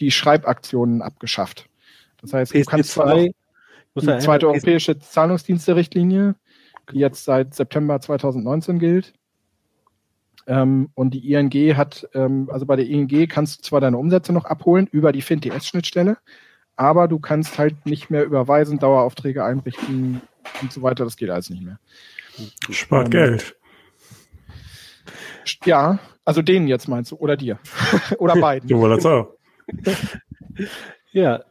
die 0.00 0.10
Schreibaktionen 0.10 1.02
abgeschafft. 1.02 1.68
Das 2.20 2.32
heißt, 2.32 2.52
PSD 2.52 2.64
du 2.64 2.70
kannst 2.70 2.90
zwar 2.92 3.16
die 3.16 4.18
zweite 4.18 4.48
europäische 4.48 4.98
Zahlungsdienste-Richtlinie 4.98 6.34
die 6.92 6.98
jetzt 6.98 7.24
seit 7.24 7.54
September 7.54 8.00
2019 8.00 8.78
gilt. 8.78 9.12
Ähm, 10.46 10.90
und 10.94 11.14
die 11.14 11.32
ING 11.32 11.76
hat, 11.76 12.08
ähm, 12.14 12.48
also 12.50 12.66
bei 12.66 12.76
der 12.76 12.86
ING 12.86 13.28
kannst 13.28 13.58
du 13.58 13.62
zwar 13.62 13.80
deine 13.80 13.98
Umsätze 13.98 14.32
noch 14.32 14.44
abholen 14.44 14.88
über 14.90 15.12
die 15.12 15.22
FinTS-Schnittstelle, 15.22 16.16
aber 16.76 17.08
du 17.08 17.18
kannst 17.18 17.58
halt 17.58 17.86
nicht 17.86 18.10
mehr 18.10 18.24
überweisen, 18.24 18.78
Daueraufträge 18.78 19.44
einrichten 19.44 20.22
und 20.62 20.72
so 20.72 20.82
weiter. 20.82 21.04
Das 21.04 21.16
geht 21.16 21.30
alles 21.30 21.50
nicht 21.50 21.62
mehr. 21.62 21.78
Spart 22.70 23.06
ähm, 23.06 23.10
Geld. 23.10 23.56
Ja, 25.64 25.98
also 26.24 26.42
denen 26.42 26.68
jetzt 26.68 26.88
meinst 26.88 27.10
du, 27.10 27.16
oder 27.16 27.36
dir. 27.36 27.58
oder 28.18 28.36
beiden. 28.36 28.68
Du 28.68 28.78
wolltest 28.78 29.06
auch. 29.06 29.34
ja, 31.12 31.42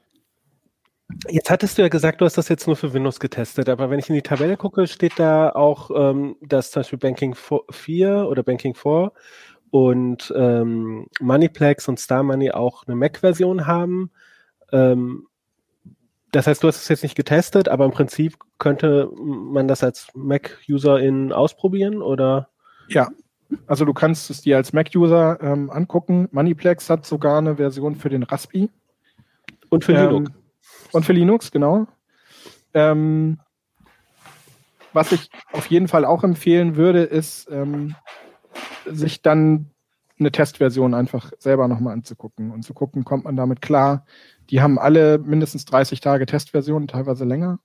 Jetzt 1.28 1.50
hattest 1.50 1.78
du 1.78 1.82
ja 1.82 1.88
gesagt, 1.88 2.22
du 2.22 2.26
hast 2.26 2.38
das 2.38 2.50
jetzt 2.50 2.68
nur 2.68 2.76
für 2.76 2.94
Windows 2.94 3.20
getestet, 3.20 3.68
aber 3.68 3.90
wenn 3.90 3.98
ich 3.98 4.10
in 4.10 4.16
die 4.16 4.22
Tabelle 4.22 4.58
gucke, 4.58 4.86
steht 4.86 5.18
da 5.18 5.50
auch, 5.50 5.90
ähm, 5.94 6.36
dass 6.42 6.70
zum 6.70 6.82
Beispiel 6.82 7.00
Banking 7.00 7.36
4 7.36 8.28
oder 8.30 8.44
Banking 8.44 8.76
4 8.76 9.12
und 9.72 10.32
ähm, 10.36 11.08
Moneyplex 11.20 11.88
und 11.88 12.00
Star 12.00 12.22
Money 12.22 12.52
auch 12.52 12.86
eine 12.86 12.96
Mac-Version 12.96 13.66
haben. 13.66 14.12
Ähm, 14.72 15.28
das 16.32 16.46
heißt, 16.46 16.62
du 16.62 16.68
hast 16.68 16.78
es 16.78 16.88
jetzt 16.90 17.04
nicht 17.04 17.16
getestet, 17.16 17.70
aber 17.70 17.86
im 17.86 17.92
Prinzip 17.92 18.38
könnte 18.60 19.10
man 19.16 19.68
das 19.68 19.84
als 19.84 20.10
Mac-User 20.14 21.00
ausprobieren 21.36 22.04
oder? 22.04 22.50
Ja, 22.88 23.10
also 23.68 23.86
du 23.86 23.94
kannst 23.94 24.30
es 24.30 24.42
dir 24.42 24.58
als 24.58 24.74
Mac-User 24.74 25.40
ähm, 25.42 25.70
angucken. 25.70 26.28
Moneyplex 26.32 26.90
hat 26.90 27.06
sogar 27.06 27.38
eine 27.38 27.56
Version 27.56 27.96
für 27.96 28.10
den 28.10 28.24
Raspi. 28.24 28.70
Und 29.70 29.84
für 29.84 29.94
ähm, 29.94 30.08
Linux. 30.10 30.32
Und 30.92 31.06
für 31.06 31.14
Linux, 31.14 31.52
genau. 31.52 31.88
Ähm, 32.74 33.40
was 34.94 35.12
ich 35.12 35.30
auf 35.52 35.68
jeden 35.68 35.88
Fall 35.88 36.06
auch 36.06 36.24
empfehlen 36.24 36.76
würde, 36.76 37.04
ist, 37.04 37.50
ähm, 37.52 37.96
sich 38.86 39.22
dann 39.22 39.70
eine 40.20 40.32
Testversion 40.32 40.94
einfach 40.94 41.32
selber 41.40 41.68
nochmal 41.68 41.94
anzugucken 41.94 42.52
und 42.52 42.64
zu 42.64 42.74
gucken, 42.74 43.06
kommt 43.06 43.24
man 43.24 43.36
damit 43.36 43.62
klar. 43.62 44.06
Die 44.50 44.62
haben 44.62 44.78
alle 44.78 45.18
mindestens 45.18 45.66
30 45.66 46.02
Tage 46.02 46.26
Testversionen, 46.26 46.88
teilweise 46.88 47.24
länger. 47.24 47.60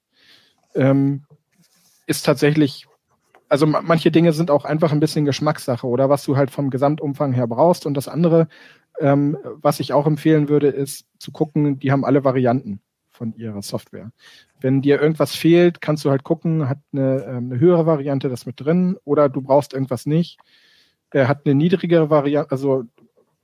Ähm, 0.74 1.24
ist 2.06 2.24
tatsächlich, 2.24 2.86
also 3.54 3.66
manche 3.66 4.10
Dinge 4.10 4.32
sind 4.32 4.50
auch 4.50 4.64
einfach 4.64 4.90
ein 4.90 4.98
bisschen 4.98 5.24
Geschmackssache 5.24 5.86
oder 5.86 6.10
was 6.10 6.24
du 6.24 6.36
halt 6.36 6.50
vom 6.50 6.70
Gesamtumfang 6.70 7.32
her 7.32 7.46
brauchst. 7.46 7.86
Und 7.86 7.94
das 7.94 8.08
andere, 8.08 8.48
ähm, 8.98 9.38
was 9.44 9.78
ich 9.78 9.92
auch 9.92 10.08
empfehlen 10.08 10.48
würde, 10.48 10.66
ist 10.66 11.06
zu 11.20 11.30
gucken, 11.30 11.78
die 11.78 11.92
haben 11.92 12.04
alle 12.04 12.24
Varianten 12.24 12.80
von 13.10 13.32
ihrer 13.36 13.62
Software. 13.62 14.10
Wenn 14.58 14.82
dir 14.82 15.00
irgendwas 15.00 15.36
fehlt, 15.36 15.80
kannst 15.80 16.04
du 16.04 16.10
halt 16.10 16.24
gucken, 16.24 16.68
hat 16.68 16.80
eine, 16.92 17.22
ähm, 17.28 17.52
eine 17.52 17.60
höhere 17.60 17.86
Variante 17.86 18.28
das 18.28 18.44
mit 18.44 18.58
drin 18.58 18.96
oder 19.04 19.28
du 19.28 19.40
brauchst 19.40 19.72
irgendwas 19.72 20.04
nicht. 20.04 20.40
Er 21.12 21.28
hat 21.28 21.42
eine 21.44 21.54
niedrigere 21.54 22.10
Variante, 22.10 22.50
also 22.50 22.82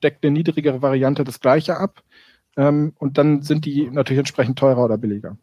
deckt 0.02 0.24
eine 0.24 0.32
niedrigere 0.32 0.82
Variante 0.82 1.22
das 1.22 1.38
gleiche 1.38 1.76
ab. 1.76 2.02
Ähm, 2.56 2.94
und 2.98 3.16
dann 3.16 3.42
sind 3.42 3.64
die 3.64 3.88
natürlich 3.88 4.18
entsprechend 4.18 4.58
teurer 4.58 4.86
oder 4.86 4.98
billiger. 4.98 5.36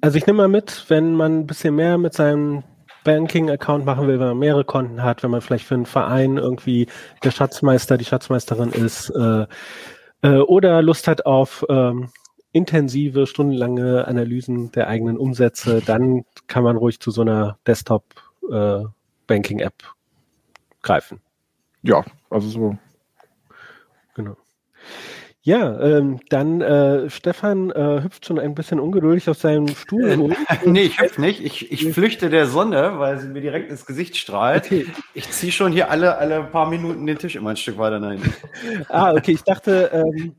Also 0.00 0.18
ich 0.18 0.26
nehme 0.28 0.36
mal 0.36 0.48
mit, 0.48 0.84
wenn 0.86 1.16
man 1.16 1.40
ein 1.40 1.46
bisschen 1.48 1.74
mehr 1.74 1.98
mit 1.98 2.14
seinem 2.14 2.62
Banking-Account 3.04 3.84
machen 3.84 4.06
will, 4.06 4.20
wenn 4.20 4.28
man 4.28 4.38
mehrere 4.38 4.64
Konten 4.64 5.02
hat, 5.02 5.22
wenn 5.22 5.30
man 5.30 5.40
vielleicht 5.40 5.66
für 5.66 5.74
einen 5.74 5.86
Verein 5.86 6.36
irgendwie 6.36 6.86
der 7.24 7.30
Schatzmeister, 7.30 7.98
die 7.98 8.04
Schatzmeisterin 8.04 8.70
ist, 8.70 9.10
äh, 9.10 9.46
äh, 10.22 10.38
oder 10.38 10.82
Lust 10.82 11.08
hat 11.08 11.26
auf 11.26 11.64
ähm, 11.68 12.10
intensive, 12.52 13.26
stundenlange 13.26 14.06
Analysen 14.06 14.70
der 14.72 14.88
eigenen 14.88 15.16
Umsätze, 15.16 15.82
dann 15.84 16.24
kann 16.46 16.64
man 16.64 16.76
ruhig 16.76 17.00
zu 17.00 17.10
so 17.10 17.22
einer 17.22 17.58
Desktop-Banking-App 17.66 19.74
äh, 19.82 19.86
greifen. 20.82 21.20
Ja, 21.82 22.04
also 22.30 22.48
so. 22.48 22.78
Genau. 24.14 24.36
Ja, 25.44 25.80
ähm, 25.80 26.20
dann 26.28 26.60
äh, 26.60 27.10
Stefan 27.10 27.70
äh, 27.70 28.02
hüpft 28.04 28.26
schon 28.26 28.38
ein 28.38 28.54
bisschen 28.54 28.78
ungeduldig 28.78 29.28
auf 29.28 29.38
seinem 29.38 29.66
Stuhl. 29.66 30.08
Äh, 30.08 30.36
nee, 30.66 30.82
ich 30.82 31.00
hüpfe 31.00 31.20
nicht. 31.20 31.44
Ich, 31.44 31.72
ich 31.72 31.92
flüchte 31.92 32.30
der 32.30 32.46
Sonne, 32.46 32.98
weil 32.98 33.18
sie 33.18 33.26
mir 33.26 33.40
direkt 33.40 33.68
ins 33.68 33.84
Gesicht 33.84 34.16
strahlt. 34.16 34.66
Okay. 34.66 34.86
Ich 35.14 35.28
ziehe 35.30 35.50
schon 35.50 35.72
hier 35.72 35.90
alle, 35.90 36.16
alle 36.18 36.44
paar 36.44 36.70
Minuten 36.70 37.06
den 37.06 37.18
Tisch 37.18 37.34
immer 37.34 37.50
ein 37.50 37.56
Stück 37.56 37.76
weiter 37.76 37.98
nach 37.98 38.12
hinten. 38.12 38.32
ah, 38.88 39.14
okay. 39.14 39.32
Ich 39.32 39.42
dachte, 39.42 39.90
ähm, 39.92 40.36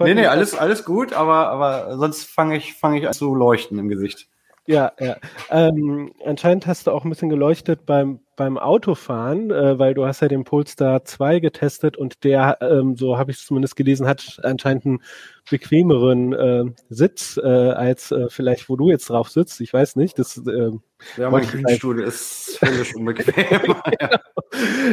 Nee, 0.00 0.14
nee, 0.14 0.26
alles, 0.26 0.54
alles 0.54 0.84
gut, 0.84 1.12
aber, 1.12 1.48
aber 1.48 1.96
sonst 1.96 2.24
fange 2.24 2.56
ich, 2.56 2.74
fange 2.74 2.98
ich 2.98 3.06
an 3.06 3.12
zu 3.12 3.34
leuchten 3.34 3.78
im 3.78 3.88
Gesicht. 3.88 4.28
Ja, 4.66 4.92
ja. 4.98 5.16
Ähm, 5.50 6.12
anscheinend 6.24 6.66
hast 6.66 6.86
du 6.86 6.90
auch 6.90 7.04
ein 7.04 7.10
bisschen 7.10 7.28
geleuchtet 7.28 7.86
beim, 7.86 8.20
beim 8.34 8.58
Autofahren, 8.58 9.50
äh, 9.50 9.78
weil 9.78 9.94
du 9.94 10.06
hast 10.06 10.20
ja 10.20 10.28
den 10.28 10.44
Polestar 10.44 11.04
2 11.04 11.38
getestet 11.38 11.96
und 11.96 12.24
der, 12.24 12.58
ähm, 12.60 12.96
so 12.96 13.16
habe 13.16 13.30
ich 13.30 13.38
es 13.38 13.46
zumindest 13.46 13.76
gelesen, 13.76 14.06
hat 14.06 14.40
anscheinend 14.42 14.86
einen 14.86 15.02
bequemeren 15.48 16.32
äh, 16.32 16.64
Sitz 16.88 17.38
äh, 17.42 17.46
als 17.46 18.10
äh, 18.10 18.28
vielleicht, 18.28 18.68
wo 18.68 18.76
du 18.76 18.90
jetzt 18.90 19.08
drauf 19.08 19.28
sitzt. 19.28 19.60
Ich 19.60 19.72
weiß 19.72 19.96
nicht. 19.96 20.18
Das, 20.18 20.36
äh, 20.36 20.72
ja, 21.16 21.30
mein 21.30 21.46
Kühlstuhl 21.46 22.02
ist 22.02 22.58
völlig 22.58 22.94
unbequem. 22.96 23.34
ja, 24.00 24.20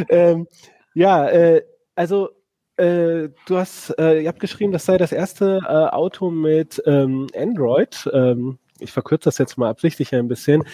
ähm, 0.08 0.46
ja 0.94 1.28
äh, 1.28 1.62
also 1.96 2.30
äh, 2.76 3.28
du 3.46 3.56
hast, 3.56 3.90
äh, 3.98 4.22
ihr 4.22 4.28
habt 4.28 4.40
geschrieben, 4.40 4.72
das 4.72 4.84
sei 4.84 4.98
das 4.98 5.12
erste 5.12 5.60
äh, 5.64 5.94
Auto 5.94 6.30
mit 6.30 6.82
ähm, 6.86 7.28
Android. 7.36 8.08
Ähm, 8.12 8.58
ich 8.84 8.92
verkürze 8.92 9.24
das 9.24 9.38
jetzt 9.38 9.58
mal 9.58 9.68
absichtlich 9.68 10.14
ein 10.14 10.28
bisschen. 10.28 10.64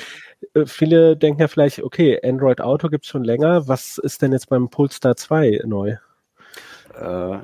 Äh, 0.55 0.67
viele 0.67 1.17
denken 1.17 1.41
ja 1.41 1.49
vielleicht, 1.49 1.83
okay, 1.83 2.21
Android 2.23 2.61
Auto 2.61 2.89
gibt 2.89 3.05
es 3.05 3.11
schon 3.11 3.25
länger. 3.25 3.67
Was 3.69 3.99
ist 3.99 4.23
denn 4.23 4.33
jetzt 4.33 4.49
beim 4.49 4.69
Polestar 4.69 5.17
2 5.17 5.63
neu? 5.65 5.97
Äh, 7.01 7.39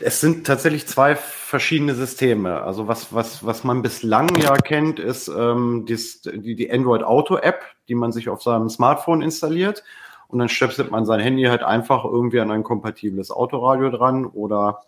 es 0.00 0.20
sind 0.20 0.46
tatsächlich 0.46 0.86
zwei 0.86 1.16
verschiedene 1.16 1.94
Systeme. 1.94 2.62
Also 2.62 2.88
was, 2.88 3.12
was, 3.12 3.44
was 3.44 3.64
man 3.64 3.82
bislang 3.82 4.34
ja 4.36 4.56
kennt, 4.56 4.98
ist 4.98 5.28
ähm, 5.28 5.86
die, 5.86 6.54
die 6.54 6.70
Android 6.70 7.02
Auto 7.02 7.36
App, 7.36 7.64
die 7.88 7.94
man 7.94 8.12
sich 8.12 8.28
auf 8.28 8.42
seinem 8.42 8.70
Smartphone 8.70 9.22
installiert 9.22 9.82
und 10.28 10.38
dann 10.38 10.48
stöpselt 10.48 10.90
man 10.90 11.04
sein 11.04 11.20
Handy 11.20 11.44
halt 11.44 11.62
einfach 11.62 12.04
irgendwie 12.04 12.40
an 12.40 12.50
ein 12.50 12.62
kompatibles 12.62 13.30
Autoradio 13.30 13.90
dran 13.90 14.24
oder 14.24 14.80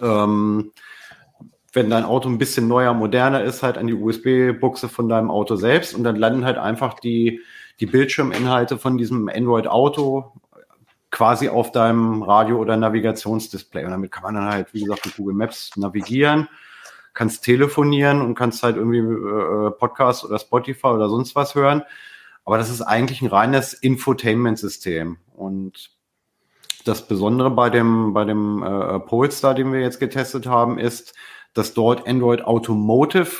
ähm, 0.00 0.72
wenn 1.72 1.88
dein 1.88 2.04
Auto 2.04 2.28
ein 2.28 2.38
bisschen 2.38 2.68
neuer, 2.68 2.92
moderner 2.92 3.42
ist, 3.42 3.62
halt 3.62 3.78
an 3.78 3.86
die 3.86 3.94
USB-Buchse 3.94 4.88
von 4.88 5.08
deinem 5.08 5.30
Auto 5.30 5.56
selbst 5.56 5.94
und 5.94 6.04
dann 6.04 6.16
landen 6.16 6.44
halt 6.44 6.58
einfach 6.58 6.94
die, 6.94 7.40
die 7.80 7.86
Bildschirminhalte 7.86 8.78
von 8.78 8.98
diesem 8.98 9.28
Android-Auto 9.28 10.32
quasi 11.10 11.48
auf 11.48 11.72
deinem 11.72 12.22
Radio- 12.22 12.58
oder 12.58 12.76
Navigationsdisplay. 12.76 13.84
Und 13.84 13.90
damit 13.90 14.10
kann 14.10 14.22
man 14.22 14.34
dann 14.34 14.46
halt, 14.46 14.74
wie 14.74 14.82
gesagt, 14.82 15.06
mit 15.06 15.16
Google 15.16 15.34
Maps 15.34 15.76
navigieren, 15.76 16.48
kannst 17.14 17.44
telefonieren 17.44 18.22
und 18.22 18.34
kannst 18.34 18.62
halt 18.62 18.76
irgendwie 18.76 18.98
äh, 18.98 19.70
Podcast 19.72 20.24
oder 20.24 20.38
Spotify 20.38 20.88
oder 20.88 21.08
sonst 21.08 21.34
was 21.36 21.54
hören. 21.54 21.82
Aber 22.44 22.58
das 22.58 22.70
ist 22.70 22.82
eigentlich 22.82 23.22
ein 23.22 23.28
reines 23.28 23.74
Infotainment-System. 23.74 25.18
Und 25.34 25.90
das 26.84 27.06
Besondere 27.06 27.50
bei 27.50 27.70
dem, 27.70 28.12
bei 28.12 28.24
dem 28.24 28.62
äh, 28.62 28.98
Polestar, 29.00 29.54
den 29.54 29.72
wir 29.72 29.80
jetzt 29.80 30.00
getestet 30.00 30.46
haben, 30.46 30.78
ist, 30.78 31.14
dass 31.54 31.74
dort 31.74 32.06
Android 32.06 32.42
Automotive 32.42 33.30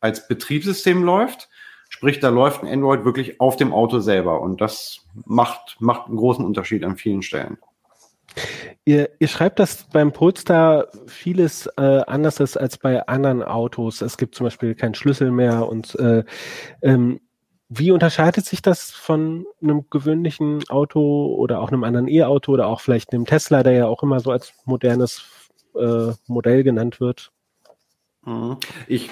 als 0.00 0.28
Betriebssystem 0.28 1.02
läuft. 1.02 1.48
Sprich, 1.88 2.20
da 2.20 2.28
läuft 2.28 2.62
ein 2.62 2.68
Android 2.68 3.04
wirklich 3.04 3.40
auf 3.40 3.56
dem 3.56 3.72
Auto 3.72 4.00
selber. 4.00 4.40
Und 4.40 4.60
das 4.60 5.00
macht, 5.24 5.76
macht 5.80 6.08
einen 6.08 6.16
großen 6.16 6.44
Unterschied 6.44 6.84
an 6.84 6.96
vielen 6.96 7.22
Stellen. 7.22 7.58
Ihr, 8.84 9.10
ihr 9.18 9.28
schreibt, 9.28 9.58
dass 9.58 9.84
beim 9.84 10.12
Polestar 10.12 10.88
vieles 11.06 11.66
äh, 11.76 12.02
anders 12.06 12.40
ist 12.40 12.56
als 12.56 12.76
bei 12.78 13.06
anderen 13.06 13.42
Autos. 13.42 14.02
Es 14.02 14.16
gibt 14.16 14.34
zum 14.34 14.44
Beispiel 14.44 14.74
keinen 14.74 14.94
Schlüssel 14.94 15.30
mehr 15.30 15.68
und 15.68 15.94
äh, 15.98 16.24
ähm, 16.82 17.20
wie 17.68 17.90
unterscheidet 17.92 18.44
sich 18.44 18.60
das 18.60 18.90
von 18.90 19.46
einem 19.62 19.86
gewöhnlichen 19.88 20.68
Auto 20.68 21.34
oder 21.34 21.60
auch 21.60 21.68
einem 21.68 21.84
anderen 21.84 22.08
E-Auto 22.08 22.52
oder 22.52 22.66
auch 22.66 22.80
vielleicht 22.80 23.12
einem 23.12 23.24
Tesla, 23.24 23.62
der 23.62 23.72
ja 23.72 23.86
auch 23.86 24.02
immer 24.02 24.20
so 24.20 24.30
als 24.30 24.52
modernes 24.64 25.24
äh, 25.74 26.12
Modell 26.26 26.62
genannt 26.62 27.00
wird? 27.00 27.32
Mhm. 28.24 28.56
Ich, 28.86 29.10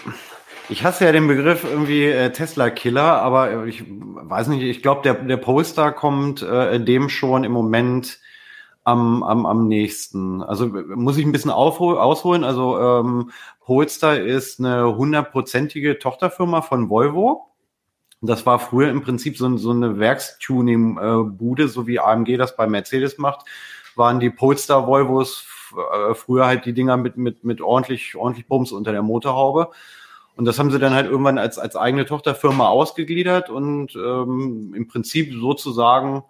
ich 0.68 0.84
hasse 0.84 1.04
ja 1.04 1.12
den 1.12 1.28
Begriff 1.28 1.64
irgendwie 1.64 2.04
äh, 2.04 2.30
Tesla-Killer, 2.30 3.22
aber 3.22 3.66
ich 3.66 3.84
weiß 3.86 4.48
nicht, 4.48 4.62
ich 4.62 4.82
glaube, 4.82 5.02
der, 5.02 5.14
der 5.14 5.36
Polestar 5.36 5.92
kommt 5.92 6.42
äh, 6.42 6.80
dem 6.80 7.08
schon 7.08 7.44
im 7.44 7.52
Moment 7.52 8.18
am, 8.84 9.22
am, 9.22 9.46
am 9.46 9.68
nächsten. 9.68 10.42
Also 10.42 10.66
muss 10.66 11.16
ich 11.16 11.24
ein 11.24 11.32
bisschen 11.32 11.50
aufhol 11.50 11.98
ausholen. 11.98 12.44
Also 12.44 12.78
ähm, 12.78 13.30
Polestar 13.60 14.18
ist 14.18 14.58
eine 14.58 14.96
hundertprozentige 14.96 15.98
Tochterfirma 15.98 16.62
von 16.62 16.88
Volvo. 16.90 17.48
Das 18.20 18.46
war 18.46 18.58
früher 18.58 18.90
im 18.90 19.02
Prinzip 19.02 19.36
so, 19.36 19.56
so 19.56 19.70
eine 19.70 19.98
Werkstuning-Bude, 19.98 21.68
so 21.68 21.86
wie 21.86 21.98
AMG 21.98 22.36
das 22.36 22.56
bei 22.56 22.68
Mercedes 22.68 23.18
macht, 23.18 23.46
waren 23.96 24.20
die 24.20 24.30
Polestar 24.30 24.86
Volvos 24.86 25.44
äh, 25.76 26.14
früher 26.14 26.46
halt 26.46 26.64
die 26.64 26.72
Dinger 26.72 26.96
mit, 26.96 27.16
mit, 27.16 27.44
mit 27.44 27.60
ordentlich, 27.60 28.16
ordentlich 28.16 28.46
Bums 28.46 28.72
unter 28.72 28.92
der 28.92 29.02
Motorhaube. 29.02 29.70
Und 30.36 30.46
das 30.46 30.58
haben 30.58 30.70
sie 30.70 30.78
dann 30.78 30.94
halt 30.94 31.06
irgendwann 31.06 31.38
als, 31.38 31.58
als 31.58 31.76
eigene 31.76 32.06
Tochterfirma 32.06 32.68
ausgegliedert 32.68 33.50
und 33.50 33.94
ähm, 33.96 34.72
im 34.74 34.88
Prinzip 34.88 35.34
sozusagen 35.34 36.24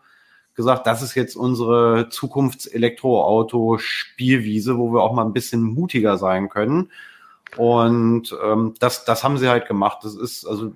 gesagt, 0.54 0.86
das 0.86 1.02
ist 1.02 1.14
jetzt 1.14 1.36
unsere 1.36 2.08
Zukunftselektroauto-Spielwiese, 2.10 4.76
wo 4.76 4.92
wir 4.92 5.02
auch 5.02 5.12
mal 5.12 5.24
ein 5.24 5.32
bisschen 5.32 5.62
mutiger 5.62 6.18
sein 6.18 6.48
können. 6.48 6.90
Und 7.56 8.36
ähm, 8.42 8.74
das, 8.80 9.04
das 9.04 9.22
haben 9.24 9.38
sie 9.38 9.48
halt 9.48 9.66
gemacht. 9.66 9.98
Das 10.02 10.14
ist 10.14 10.46
also 10.46 10.72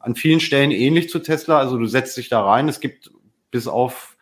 an 0.00 0.14
vielen 0.14 0.40
Stellen 0.40 0.70
ähnlich 0.70 1.10
zu 1.10 1.18
Tesla. 1.18 1.58
Also 1.58 1.78
du 1.78 1.86
setzt 1.86 2.16
dich 2.16 2.28
da 2.28 2.44
rein. 2.44 2.68
Es 2.68 2.80
gibt 2.80 3.10
bis 3.50 3.68
auf 3.68 4.15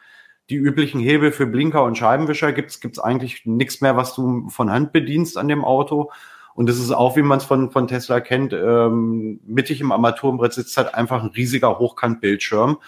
die 0.50 0.56
üblichen 0.56 1.00
Hebel 1.00 1.32
für 1.32 1.46
Blinker 1.46 1.84
und 1.84 1.96
Scheibenwischer 1.96 2.52
gibt's 2.52 2.80
gibt's 2.80 2.98
eigentlich 2.98 3.46
nichts 3.46 3.80
mehr, 3.80 3.96
was 3.96 4.14
du 4.14 4.48
von 4.48 4.70
Hand 4.70 4.92
bedienst 4.92 5.38
an 5.38 5.48
dem 5.48 5.64
Auto. 5.64 6.10
Und 6.54 6.68
das 6.68 6.78
ist 6.78 6.92
auch, 6.92 7.16
wie 7.16 7.22
man 7.22 7.38
es 7.38 7.44
von, 7.44 7.70
von 7.70 7.88
Tesla 7.88 8.20
kennt, 8.20 8.52
ähm, 8.52 9.40
mittig 9.44 9.80
im 9.80 9.90
Armaturenbrett 9.90 10.52
sitzt 10.52 10.76
halt 10.76 10.94
einfach 10.94 11.22
ein 11.22 11.30
riesiger 11.30 11.78
Hochkantbildschirm 11.78 12.78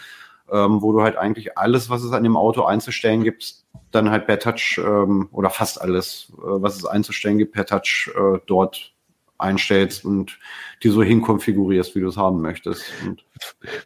ähm, 0.50 0.82
wo 0.82 0.92
du 0.92 1.02
halt 1.02 1.16
eigentlich 1.16 1.58
alles, 1.58 1.90
was 1.90 2.02
es 2.02 2.12
an 2.12 2.22
dem 2.22 2.36
Auto 2.36 2.64
einzustellen 2.64 3.24
gibt, 3.24 3.64
dann 3.90 4.10
halt 4.10 4.26
per 4.26 4.38
Touch 4.38 4.78
ähm, 4.78 5.28
oder 5.32 5.50
fast 5.50 5.80
alles, 5.80 6.32
äh, 6.38 6.40
was 6.44 6.76
es 6.76 6.86
einzustellen 6.86 7.38
gibt, 7.38 7.52
per 7.52 7.66
Touch 7.66 8.10
äh, 8.14 8.38
dort 8.46 8.92
einstellst 9.38 10.04
und 10.04 10.38
die 10.82 10.88
so 10.88 11.02
hinkonfigurierst, 11.02 11.94
wie 11.94 12.00
du 12.00 12.08
es 12.08 12.16
haben 12.16 12.40
möchtest. 12.40 12.84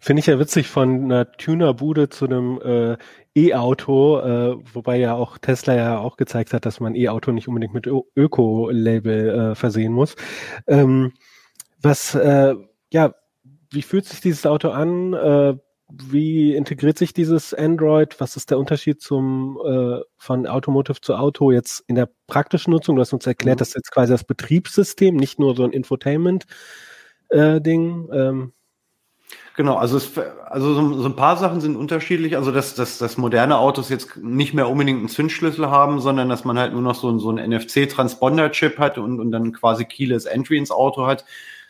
Finde 0.00 0.20
ich 0.20 0.26
ja 0.26 0.38
witzig 0.38 0.68
von 0.68 1.04
einer 1.04 1.30
Tunerbude 1.32 2.08
zu 2.08 2.26
einem 2.26 2.60
äh, 2.62 2.96
E-Auto, 3.34 4.18
äh, 4.18 4.56
wobei 4.72 4.98
ja 4.98 5.14
auch 5.14 5.38
Tesla 5.38 5.74
ja 5.74 5.98
auch 5.98 6.16
gezeigt 6.16 6.52
hat, 6.52 6.66
dass 6.66 6.80
man 6.80 6.94
E-Auto 6.94 7.32
nicht 7.32 7.48
unbedingt 7.48 7.74
mit 7.74 7.86
Öko-Label 7.86 9.28
äh, 9.28 9.54
versehen 9.54 9.92
muss. 9.92 10.16
Ähm, 10.66 11.12
was, 11.80 12.14
äh, 12.14 12.54
ja, 12.92 13.14
wie 13.70 13.82
fühlt 13.82 14.04
sich 14.04 14.20
dieses 14.20 14.46
Auto 14.46 14.70
an? 14.70 15.60
Wie 15.92 16.54
integriert 16.54 16.98
sich 16.98 17.12
dieses 17.12 17.52
Android? 17.52 18.20
Was 18.20 18.36
ist 18.36 18.50
der 18.50 18.58
Unterschied 18.58 19.00
zum 19.00 19.58
äh, 19.64 19.98
von 20.18 20.46
Automotive 20.46 21.00
zu 21.00 21.16
Auto 21.16 21.50
jetzt 21.50 21.82
in 21.88 21.96
der 21.96 22.08
praktischen 22.26 22.72
Nutzung? 22.72 22.96
Du 22.96 23.02
hast 23.02 23.12
uns 23.12 23.26
erklärt, 23.26 23.56
mhm. 23.56 23.60
das 23.60 23.68
ist 23.68 23.74
jetzt 23.74 23.92
quasi 23.92 24.12
das 24.12 24.24
Betriebssystem, 24.24 25.16
nicht 25.16 25.40
nur 25.40 25.56
so 25.56 25.64
ein 25.64 25.72
Infotainment-Ding. 25.72 28.08
Äh, 28.10 28.16
ähm. 28.16 28.52
Genau, 29.56 29.76
also, 29.76 29.96
es, 29.96 30.16
also 30.16 30.74
so, 30.74 30.94
so, 30.94 31.08
ein 31.08 31.16
paar 31.16 31.36
Sachen 31.36 31.60
sind 31.60 31.76
unterschiedlich. 31.76 32.36
Also 32.36 32.52
dass, 32.52 32.74
dass, 32.74 32.98
dass 32.98 33.18
moderne 33.18 33.58
Autos 33.58 33.88
jetzt 33.88 34.16
nicht 34.16 34.54
mehr 34.54 34.68
unbedingt 34.68 35.00
einen 35.00 35.08
Zündschlüssel 35.08 35.70
haben, 35.70 36.00
sondern 36.00 36.28
dass 36.28 36.44
man 36.44 36.58
halt 36.58 36.72
nur 36.72 36.82
noch 36.82 36.94
so, 36.94 37.18
so 37.18 37.30
einen 37.30 37.52
NFC-Transponder-Chip 37.52 38.78
hat 38.78 38.96
und, 38.96 39.20
und 39.20 39.32
dann 39.32 39.52
quasi 39.52 39.84
Keyless 39.84 40.24
Entry 40.24 40.56
ins 40.56 40.70
Auto 40.70 41.06
hat. 41.06 41.24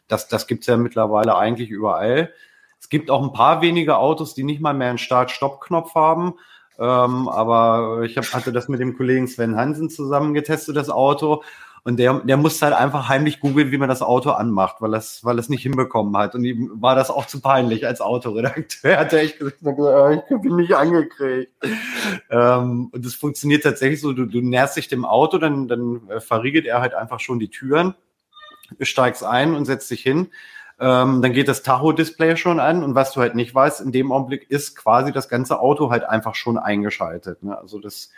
Das, 0.08 0.28
das 0.28 0.46
gibt's 0.46 0.66
ja 0.66 0.76
mittlerweile 0.76 1.36
eigentlich 1.36 1.70
überall. 1.70 2.32
Es 2.80 2.88
gibt 2.88 3.10
auch 3.10 3.22
ein 3.22 3.34
paar 3.34 3.60
wenige 3.60 3.98
Autos, 3.98 4.34
die 4.34 4.42
nicht 4.42 4.60
mal 4.60 4.72
mehr 4.72 4.88
einen 4.88 4.98
Start-Stopp-Knopf 4.98 5.94
haben. 5.94 6.34
Ähm, 6.78 7.28
aber 7.28 8.02
ich 8.04 8.16
hab, 8.16 8.32
hatte 8.32 8.52
das 8.52 8.68
mit 8.68 8.80
dem 8.80 8.96
Kollegen 8.96 9.28
Sven 9.28 9.54
Hansen 9.54 9.90
zusammen 9.90 10.32
getestet, 10.32 10.76
das 10.76 10.88
Auto. 10.88 11.42
Und 11.82 11.98
der, 11.98 12.20
der 12.20 12.36
musste 12.38 12.66
halt 12.66 12.74
einfach 12.74 13.08
heimlich 13.08 13.40
googeln, 13.40 13.70
wie 13.70 13.78
man 13.78 13.88
das 13.88 14.02
Auto 14.02 14.30
anmacht, 14.30 14.76
weil 14.80 14.94
es, 14.94 15.24
weil 15.24 15.38
es 15.38 15.48
nicht 15.50 15.62
hinbekommen 15.62 16.16
hat. 16.16 16.34
Und 16.34 16.44
ihm 16.44 16.70
war 16.74 16.94
das 16.94 17.10
auch 17.10 17.26
zu 17.26 17.40
peinlich 17.40 17.86
als 17.86 18.00
Autoredakteur. 18.00 18.96
Hat 18.98 19.12
er 19.12 19.20
echt 19.20 19.38
gesagt, 19.38 19.78
oh, 19.78 20.10
ich 20.10 20.42
bin 20.42 20.56
nicht 20.56 20.74
angekriegt. 20.74 21.52
ähm, 22.30 22.88
und 22.92 23.04
es 23.04 23.14
funktioniert 23.14 23.62
tatsächlich 23.62 24.00
so, 24.00 24.12
du, 24.12 24.24
du 24.24 24.40
näherst 24.40 24.76
dich 24.76 24.88
dem 24.88 25.04
Auto, 25.04 25.36
dann, 25.38 25.68
dann 25.68 26.08
äh, 26.08 26.20
verriegelt 26.20 26.66
er 26.66 26.80
halt 26.80 26.94
einfach 26.94 27.20
schon 27.20 27.38
die 27.38 27.50
Türen, 27.50 27.94
steigst 28.80 29.24
ein 29.24 29.54
und 29.54 29.66
setzt 29.66 29.90
dich 29.90 30.02
hin 30.02 30.28
ähm, 30.80 31.20
dann 31.20 31.34
geht 31.34 31.46
das 31.46 31.62
Tacho-Display 31.62 32.36
schon 32.38 32.58
an 32.58 32.82
und 32.82 32.94
was 32.94 33.12
du 33.12 33.20
halt 33.20 33.34
nicht 33.34 33.54
weißt, 33.54 33.82
in 33.82 33.92
dem 33.92 34.10
Augenblick 34.10 34.50
ist 34.50 34.76
quasi 34.76 35.12
das 35.12 35.28
ganze 35.28 35.60
Auto 35.60 35.90
halt 35.90 36.04
einfach 36.04 36.34
schon 36.34 36.56
eingeschaltet. 36.56 37.42
Ne? 37.42 37.56
Also 37.56 37.78
das, 37.78 38.10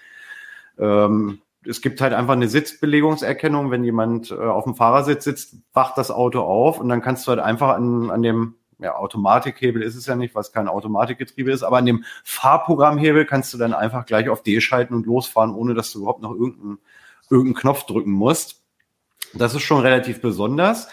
ähm, 0.78 1.40
es 1.66 1.80
gibt 1.80 2.00
halt 2.00 2.12
einfach 2.12 2.34
eine 2.34 2.48
Sitzbelegungserkennung, 2.48 3.72
wenn 3.72 3.82
jemand 3.82 4.30
äh, 4.30 4.36
auf 4.36 4.62
dem 4.62 4.76
Fahrersitz 4.76 5.24
sitzt, 5.24 5.56
wacht 5.72 5.98
das 5.98 6.12
Auto 6.12 6.40
auf 6.40 6.78
und 6.78 6.88
dann 6.88 7.02
kannst 7.02 7.26
du 7.26 7.30
halt 7.30 7.40
einfach 7.40 7.70
an, 7.70 8.10
an 8.10 8.22
dem 8.22 8.54
ja, 8.78 8.94
Automatikhebel 8.96 9.82
ist 9.82 9.96
es 9.96 10.06
ja 10.06 10.14
nicht, 10.14 10.34
was 10.34 10.52
kein 10.52 10.68
Automatikgetriebe 10.68 11.50
ist, 11.50 11.64
aber 11.64 11.78
an 11.78 11.86
dem 11.86 12.04
Fahrprogrammhebel 12.22 13.26
kannst 13.26 13.52
du 13.54 13.58
dann 13.58 13.74
einfach 13.74 14.06
gleich 14.06 14.28
auf 14.28 14.42
D 14.42 14.60
schalten 14.60 14.94
und 14.94 15.06
losfahren, 15.06 15.54
ohne 15.54 15.74
dass 15.74 15.92
du 15.92 16.00
überhaupt 16.00 16.22
noch 16.22 16.32
irgendeinen, 16.32 16.78
irgendeinen 17.28 17.60
Knopf 17.60 17.86
drücken 17.86 18.12
musst. 18.12 18.62
Das 19.34 19.54
ist 19.54 19.62
schon 19.62 19.80
relativ 19.80 20.20
besonders. 20.20 20.88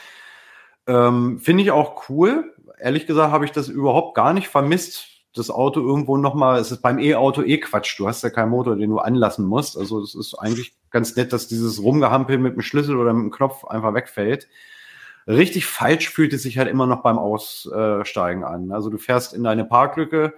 Ähm, 0.89 1.39
Finde 1.39 1.61
ich 1.61 1.71
auch 1.71 2.09
cool. 2.09 2.55
Ehrlich 2.79 3.05
gesagt 3.05 3.31
habe 3.31 3.45
ich 3.45 3.51
das 3.51 3.67
überhaupt 3.67 4.15
gar 4.15 4.33
nicht 4.33 4.47
vermisst, 4.47 5.05
das 5.35 5.51
Auto 5.51 5.81
irgendwo 5.81 6.17
nochmal, 6.17 6.59
es 6.59 6.71
ist 6.71 6.81
beim 6.81 6.97
E-Auto 6.97 7.43
eh 7.43 7.59
Quatsch. 7.59 7.99
Du 7.99 8.07
hast 8.07 8.23
ja 8.23 8.31
keinen 8.31 8.49
Motor, 8.49 8.75
den 8.75 8.89
du 8.89 8.97
anlassen 8.97 9.45
musst. 9.45 9.77
Also 9.77 10.01
es 10.01 10.15
ist 10.15 10.33
eigentlich 10.33 10.73
ganz 10.89 11.15
nett, 11.15 11.31
dass 11.31 11.47
dieses 11.47 11.83
Rumgehampel 11.83 12.39
mit 12.39 12.55
dem 12.55 12.63
Schlüssel 12.63 12.97
oder 12.97 13.13
mit 13.13 13.25
dem 13.25 13.31
Knopf 13.31 13.65
einfach 13.65 13.93
wegfällt. 13.93 14.47
Richtig 15.27 15.67
falsch 15.67 16.09
fühlt 16.09 16.33
es 16.33 16.41
sich 16.41 16.57
halt 16.57 16.67
immer 16.67 16.87
noch 16.87 17.03
beim 17.03 17.19
Aussteigen 17.19 18.43
an. 18.43 18.71
Also 18.71 18.89
du 18.89 18.97
fährst 18.97 19.35
in 19.35 19.43
deine 19.43 19.65
Parklücke, 19.65 20.33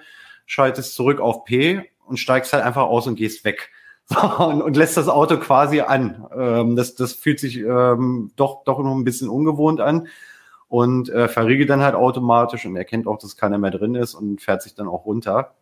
schaltest 0.45 0.95
zurück 0.95 1.21
auf 1.21 1.45
P 1.45 1.89
und 2.05 2.17
steigst 2.17 2.51
halt 2.51 2.65
einfach 2.65 2.83
aus 2.83 3.07
und 3.07 3.15
gehst 3.15 3.45
weg. 3.45 3.69
und, 4.39 4.61
und, 4.61 4.75
lässt 4.75 4.97
das 4.97 5.07
Auto 5.07 5.37
quasi 5.37 5.79
an. 5.79 6.25
Ähm, 6.35 6.75
das, 6.75 6.95
das 6.95 7.13
fühlt 7.13 7.39
sich 7.39 7.59
ähm, 7.59 8.31
doch, 8.35 8.65
doch 8.65 8.79
noch 8.79 8.93
ein 8.93 9.05
bisschen 9.05 9.29
ungewohnt 9.29 9.79
an 9.79 10.09
und 10.71 11.09
äh, 11.09 11.27
verriegelt 11.27 11.69
dann 11.69 11.81
halt 11.81 11.95
automatisch 11.95 12.65
und 12.65 12.77
erkennt 12.77 13.05
auch, 13.05 13.17
dass 13.17 13.35
keiner 13.35 13.57
mehr 13.57 13.71
drin 13.71 13.93
ist 13.93 14.15
und 14.15 14.41
fährt 14.41 14.61
sich 14.61 14.73
dann 14.73 14.87
auch 14.87 15.05
runter. 15.05 15.53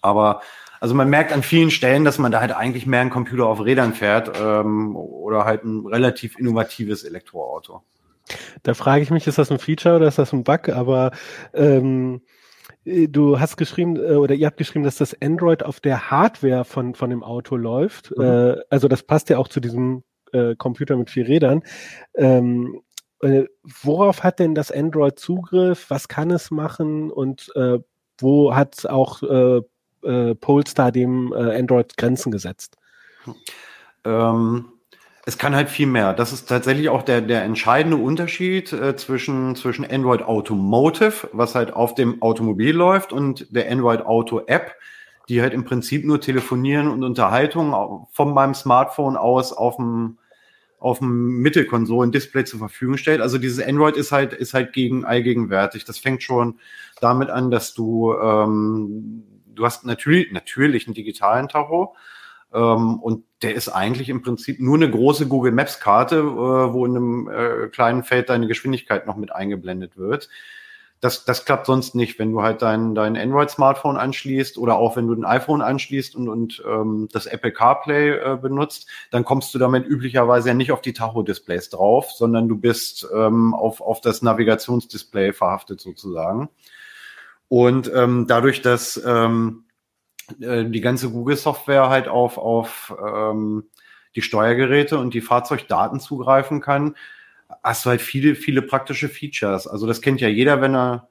Aber 0.00 0.42
also 0.78 0.94
man 0.94 1.10
merkt 1.10 1.32
an 1.32 1.42
vielen 1.42 1.72
Stellen, 1.72 2.04
dass 2.04 2.18
man 2.18 2.30
da 2.30 2.40
halt 2.40 2.52
eigentlich 2.52 2.86
mehr 2.86 3.00
ein 3.00 3.10
Computer 3.10 3.46
auf 3.46 3.64
Rädern 3.64 3.94
fährt 3.94 4.30
ähm, 4.40 4.94
oder 4.94 5.44
halt 5.44 5.64
ein 5.64 5.84
relativ 5.88 6.38
innovatives 6.38 7.02
Elektroauto. 7.02 7.82
Da 8.62 8.74
frage 8.74 9.02
ich 9.02 9.10
mich, 9.10 9.26
ist 9.26 9.38
das 9.38 9.50
ein 9.50 9.58
Feature 9.58 9.96
oder 9.96 10.06
ist 10.06 10.18
das 10.18 10.32
ein 10.32 10.44
Bug? 10.44 10.68
Aber 10.68 11.10
ähm, 11.52 12.22
du 12.84 13.40
hast 13.40 13.56
geschrieben 13.56 13.96
äh, 13.96 14.14
oder 14.14 14.36
ihr 14.36 14.46
habt 14.46 14.56
geschrieben, 14.56 14.84
dass 14.84 14.98
das 14.98 15.20
Android 15.20 15.64
auf 15.64 15.80
der 15.80 16.12
Hardware 16.12 16.64
von, 16.64 16.94
von 16.94 17.10
dem 17.10 17.24
Auto 17.24 17.56
läuft. 17.56 18.16
Mhm. 18.16 18.22
Äh, 18.22 18.56
also 18.70 18.86
das 18.86 19.02
passt 19.02 19.30
ja 19.30 19.38
auch 19.38 19.48
zu 19.48 19.58
diesem 19.58 20.04
äh, 20.32 20.54
Computer 20.54 20.96
mit 20.96 21.10
vier 21.10 21.26
Rädern. 21.26 21.64
Ähm, 22.14 22.82
äh, 23.22 23.44
worauf 23.82 24.22
hat 24.22 24.38
denn 24.38 24.54
das 24.54 24.70
Android 24.70 25.18
Zugriff? 25.18 25.86
Was 25.88 26.08
kann 26.08 26.30
es 26.30 26.50
machen? 26.50 27.10
Und 27.10 27.50
äh, 27.54 27.78
wo 28.18 28.54
hat 28.54 28.86
auch 28.86 29.22
äh, 29.22 29.60
äh, 30.04 30.34
Polestar 30.34 30.92
dem 30.92 31.32
äh, 31.32 31.58
Android 31.58 31.96
Grenzen 31.96 32.30
gesetzt? 32.32 32.76
Ähm, 34.04 34.66
es 35.24 35.38
kann 35.38 35.54
halt 35.54 35.70
viel 35.70 35.86
mehr. 35.86 36.14
Das 36.14 36.32
ist 36.32 36.48
tatsächlich 36.48 36.88
auch 36.88 37.02
der, 37.02 37.20
der 37.20 37.44
entscheidende 37.44 37.96
Unterschied 37.96 38.72
äh, 38.72 38.96
zwischen, 38.96 39.54
zwischen 39.54 39.88
Android 39.88 40.22
Automotive, 40.22 41.28
was 41.32 41.54
halt 41.54 41.72
auf 41.72 41.94
dem 41.94 42.20
Automobil 42.22 42.74
läuft, 42.74 43.12
und 43.12 43.54
der 43.54 43.70
Android 43.70 44.04
Auto 44.04 44.42
App, 44.46 44.74
die 45.28 45.40
halt 45.40 45.54
im 45.54 45.64
Prinzip 45.64 46.04
nur 46.04 46.20
telefonieren 46.20 46.88
und 46.88 47.04
Unterhaltung 47.04 48.08
von 48.10 48.34
meinem 48.34 48.54
Smartphone 48.54 49.16
aus 49.16 49.52
auf 49.52 49.76
dem 49.76 50.18
auf 50.82 50.98
dem 50.98 51.40
Mittelkonsolen-Display 51.42 52.44
zur 52.44 52.58
Verfügung 52.58 52.96
stellt. 52.96 53.20
Also 53.20 53.38
dieses 53.38 53.64
Android 53.64 53.96
ist 53.96 54.12
halt, 54.12 54.32
ist 54.32 54.54
halt 54.54 54.72
gegen 54.72 55.04
allgegenwärtig. 55.04 55.84
Das 55.84 55.98
fängt 55.98 56.22
schon 56.22 56.58
damit 57.00 57.30
an, 57.30 57.50
dass 57.50 57.74
du, 57.74 58.14
ähm, 58.14 59.22
du 59.54 59.64
hast 59.64 59.84
natürlich, 59.84 60.32
natürlich 60.32 60.86
einen 60.86 60.94
digitalen 60.94 61.48
Tacho, 61.48 61.94
Ähm, 62.54 63.00
und 63.00 63.24
der 63.40 63.54
ist 63.54 63.70
eigentlich 63.70 64.10
im 64.10 64.20
Prinzip 64.20 64.60
nur 64.60 64.76
eine 64.76 64.90
große 64.90 65.26
Google 65.26 65.52
Maps 65.52 65.80
Karte, 65.80 66.16
äh, 66.16 66.72
wo 66.74 66.84
in 66.84 66.96
einem 66.96 67.30
äh, 67.30 67.68
kleinen 67.68 68.04
Feld 68.04 68.28
deine 68.28 68.46
Geschwindigkeit 68.46 69.06
noch 69.06 69.16
mit 69.16 69.32
eingeblendet 69.32 69.96
wird. 69.96 70.28
Das, 71.02 71.24
das 71.24 71.44
klappt 71.44 71.66
sonst 71.66 71.96
nicht, 71.96 72.20
wenn 72.20 72.30
du 72.30 72.42
halt 72.42 72.62
dein, 72.62 72.94
dein 72.94 73.16
Android-Smartphone 73.16 73.96
anschließt 73.96 74.56
oder 74.56 74.76
auch 74.76 74.96
wenn 74.96 75.08
du 75.08 75.14
ein 75.14 75.24
iPhone 75.24 75.60
anschließt 75.60 76.14
und, 76.14 76.28
und 76.28 76.62
ähm, 76.64 77.08
das 77.10 77.26
Apple 77.26 77.52
CarPlay 77.52 78.10
äh, 78.10 78.38
benutzt, 78.40 78.88
dann 79.10 79.24
kommst 79.24 79.52
du 79.52 79.58
damit 79.58 79.84
üblicherweise 79.84 80.50
ja 80.50 80.54
nicht 80.54 80.70
auf 80.70 80.80
die 80.80 80.92
Tacho-Displays 80.92 81.70
drauf, 81.70 82.12
sondern 82.12 82.48
du 82.48 82.56
bist 82.56 83.04
ähm, 83.12 83.52
auf, 83.52 83.80
auf 83.80 84.00
das 84.00 84.22
Navigationsdisplay 84.22 85.32
verhaftet 85.32 85.80
sozusagen. 85.80 86.50
Und 87.48 87.90
ähm, 87.92 88.26
dadurch, 88.28 88.62
dass 88.62 88.96
ähm, 89.04 89.64
äh, 90.40 90.64
die 90.66 90.80
ganze 90.80 91.10
Google-Software 91.10 91.88
halt 91.88 92.06
auf, 92.06 92.38
auf 92.38 92.94
ähm, 93.04 93.64
die 94.14 94.22
Steuergeräte 94.22 94.98
und 94.98 95.14
die 95.14 95.20
Fahrzeugdaten 95.20 95.98
zugreifen 95.98 96.60
kann, 96.60 96.94
hast 97.62 97.84
du 97.84 97.90
halt 97.90 98.00
viele, 98.00 98.34
viele 98.34 98.62
praktische 98.62 99.08
Features. 99.08 99.66
Also 99.66 99.86
das 99.86 100.00
kennt 100.00 100.20
ja 100.20 100.28
jeder, 100.28 100.60
wenn 100.60 100.74
er 100.74 101.08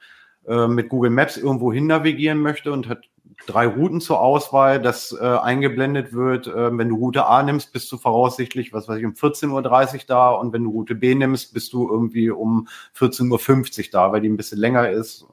äh, 0.48 0.68
mit 0.68 0.90
Google 0.90 1.12
Maps 1.12 1.38
irgendwo 1.38 1.72
hin 1.72 1.88
navigieren 1.88 2.40
möchte 2.40 2.72
und 2.72 2.88
hat 2.88 3.04
drei 3.48 3.68
Routen 3.68 4.02
zur 4.02 4.20
Auswahl, 4.20 4.82
das 4.82 5.16
äh, 5.20 5.26
eingeblendet 5.26 6.14
wird. 6.14 6.48
Äh, 6.48 6.78
wenn 6.78 6.90
du 6.90 6.96
Route 6.96 7.26
A 7.26 7.44
nimmst, 7.44 7.74
bist 7.74 7.92
du 7.92 7.98
voraussichtlich, 7.98 8.74
was 8.74 8.88
weiß 8.88 9.00
ich, 9.00 9.06
um 9.06 9.14
14.30 9.14 9.94
Uhr 9.94 10.00
da 10.08 10.30
und 10.30 10.54
wenn 10.54 10.64
du 10.64 10.72
Route 10.72 10.96
B 10.96 11.16
nimmst, 11.16 11.54
bist 11.54 11.74
du 11.74 11.90
irgendwie 11.90 12.30
um 12.30 12.68
14.50 12.98 13.80
Uhr 13.80 13.86
da, 13.92 14.12
weil 14.12 14.22
die 14.22 14.30
ein 14.30 14.38
bisschen 14.38 14.60
länger 14.60 14.90
ist. 14.90 15.26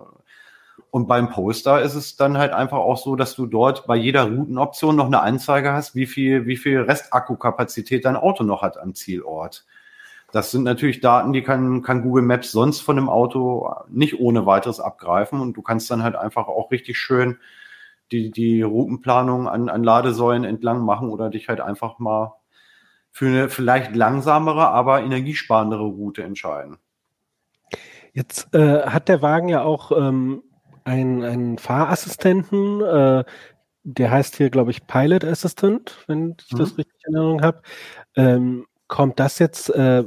Und 0.91 1.07
beim 1.07 1.29
Poster 1.31 1.83
ist 1.83 1.95
es 1.95 2.17
dann 2.17 2.39
halt 2.39 2.53
einfach 2.53 2.79
auch 2.79 2.97
so, 2.97 3.15
dass 3.15 3.35
du 3.35 3.47
dort 3.47 3.87
bei 3.87 3.97
jeder 3.97 4.25
Routenoption 4.25 4.97
noch 4.97 5.07
eine 5.07 5.21
Anzeige 5.21 5.73
hast, 5.73 5.95
wie 5.95 6.07
viel, 6.07 6.47
wie 6.47 6.57
viel 6.57 6.81
Restakkukapazität 6.81 8.07
dein 8.07 8.17
Auto 8.17 8.43
noch 8.43 8.63
hat 8.63 8.79
am 8.79 8.95
Zielort. 8.95 9.67
Das 10.31 10.51
sind 10.51 10.65
natürlich 10.65 11.01
Daten, 11.01 11.33
die 11.33 11.43
kann, 11.43 11.83
kann 11.83 12.03
Google 12.03 12.23
Maps 12.23 12.53
sonst 12.53 12.81
von 12.81 12.97
dem 12.97 13.09
Auto 13.09 13.73
nicht 13.89 14.21
ohne 14.21 14.45
weiteres 14.45 14.79
abgreifen. 14.79 15.41
Und 15.41 15.55
du 15.55 15.63
kannst 15.63 15.91
dann 15.91 16.03
halt 16.03 16.17
einfach 16.17 16.49
auch 16.49 16.71
richtig 16.71 16.99
schön 16.99 17.39
die, 18.13 18.31
die 18.31 18.63
Routenplanung 18.63 19.49
an, 19.49 19.69
an 19.69 19.85
Ladesäulen 19.85 20.45
entlang 20.45 20.85
machen 20.85 21.11
oder 21.11 21.31
dich 21.31 21.49
halt 21.49 21.61
einfach 21.61 21.99
mal 21.99 22.35
für 23.11 23.27
eine 23.27 23.49
vielleicht 23.49 23.97
langsamere, 23.97 24.69
aber 24.69 25.03
energiesparendere 25.03 25.85
Route 25.85 26.23
entscheiden. 26.23 26.79
Jetzt 28.13 28.55
äh, 28.55 28.83
hat 28.83 29.09
der 29.09 29.23
Wagen 29.23 29.49
ja 29.49 29.63
auch 29.63 29.93
ähm, 29.93 30.43
einen, 30.85 31.23
einen 31.25 31.59
Fahrassistenten, 31.59 32.81
äh, 32.81 33.25
der 33.85 34.11
heißt 34.11 34.37
hier, 34.37 34.51
glaube 34.51 34.71
ich, 34.71 34.87
Pilot 34.87 35.25
Assistant, 35.25 36.05
wenn 36.07 36.37
ich 36.39 36.53
mhm. 36.53 36.59
das 36.59 36.79
richtig 36.79 36.95
in 37.07 37.15
Erinnerung 37.15 37.43
habe. 37.43 37.63
Ähm, 38.17 38.67
kommt 38.87 39.21
das 39.21 39.39
jetzt, 39.39 39.71
äh, 39.71 40.05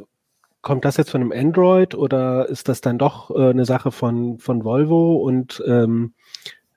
kommt 0.61 0.85
das 0.85 0.97
jetzt 0.97 1.11
von 1.11 1.21
einem 1.21 1.31
Android 1.31 1.95
oder 1.95 2.47
ist 2.47 2.69
das 2.69 2.81
dann 2.81 2.97
doch 2.97 3.31
äh, 3.31 3.49
eine 3.49 3.65
Sache 3.65 3.91
von, 3.91 4.39
von 4.39 4.63
Volvo 4.63 5.15
und, 5.17 5.63
ähm, 5.67 6.13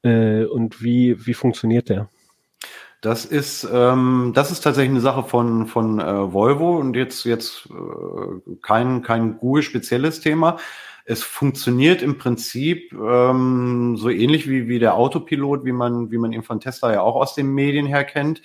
äh, 0.02 0.44
und 0.44 0.82
wie, 0.82 1.26
wie 1.26 1.34
funktioniert 1.34 1.88
der? 1.88 2.08
Das 3.04 3.26
ist, 3.26 3.68
ähm, 3.70 4.32
das 4.34 4.50
ist 4.50 4.62
tatsächlich 4.62 4.92
eine 4.92 5.02
Sache 5.02 5.24
von, 5.24 5.66
von 5.66 6.00
äh, 6.00 6.32
Volvo 6.32 6.78
und 6.78 6.96
jetzt, 6.96 7.24
jetzt 7.24 7.68
äh, 7.70 8.56
kein, 8.62 9.02
kein 9.02 9.36
Google-spezielles 9.36 10.20
Thema. 10.20 10.56
Es 11.04 11.22
funktioniert 11.22 12.00
im 12.00 12.16
Prinzip 12.16 12.94
ähm, 12.94 13.98
so 13.98 14.08
ähnlich 14.08 14.48
wie, 14.48 14.68
wie 14.68 14.78
der 14.78 14.94
Autopilot, 14.94 15.66
wie 15.66 15.72
man, 15.72 16.10
wie 16.10 16.16
man 16.16 16.32
ihn 16.32 16.42
von 16.42 16.60
Tesla 16.60 16.94
ja 16.94 17.02
auch 17.02 17.16
aus 17.16 17.34
den 17.34 17.48
Medien 17.48 17.84
her 17.84 18.04
kennt. 18.04 18.40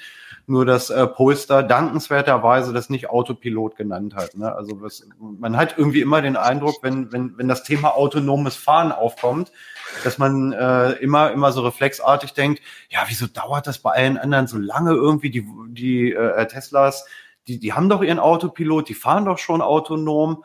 Nur 0.50 0.66
dass 0.66 0.90
äh, 0.90 1.06
Polestar 1.06 1.62
dankenswerterweise 1.62 2.74
das 2.74 2.90
nicht 2.90 3.12
Autopilot 3.12 3.76
genannt 3.76 4.16
hat. 4.16 4.36
Ne? 4.36 4.52
Also 4.52 4.82
was, 4.82 5.08
man 5.20 5.56
hat 5.56 5.78
irgendwie 5.78 6.02
immer 6.02 6.24
den 6.24 6.36
Eindruck, 6.36 6.82
wenn, 6.82 7.12
wenn, 7.12 7.38
wenn 7.38 7.48
das 7.48 7.62
Thema 7.62 7.96
autonomes 7.96 8.56
Fahren 8.56 8.92
aufkommt, 8.92 9.52
dass 10.04 10.18
man 10.18 10.52
äh, 10.52 10.94
immer, 10.94 11.32
immer 11.32 11.52
so 11.52 11.62
reflexartig 11.62 12.34
denkt, 12.34 12.64
ja, 12.90 13.02
wieso 13.06 13.28
dauert 13.28 13.68
das 13.68 13.78
bei 13.78 13.92
allen 13.92 14.18
anderen 14.18 14.48
so 14.48 14.58
lange 14.58 14.94
irgendwie, 14.94 15.30
die, 15.30 15.48
die 15.68 16.14
äh, 16.14 16.48
Teslas, 16.48 17.06
die, 17.48 17.60
die 17.60 17.74
haben 17.74 17.88
doch 17.88 18.02
ihren 18.02 18.18
Autopilot, 18.18 18.90
die 18.90 18.96
fahren 18.96 19.26
doch 19.26 19.38
schon 19.38 19.62
autonom. 19.62 20.44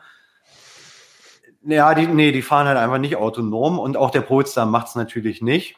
Ja, 1.63 1.95
die, 1.95 2.05
nee, 2.05 2.31
die 2.31 2.43
fahren 2.43 2.67
halt 2.67 2.77
einfach 2.77 2.99
nicht 2.99 3.15
autonom 3.15 3.79
und 3.79 3.97
auch 3.97 4.11
der 4.11 4.21
Polestar 4.21 4.67
macht 4.67 4.89
es 4.89 4.95
natürlich 4.95 5.41
nicht. 5.41 5.77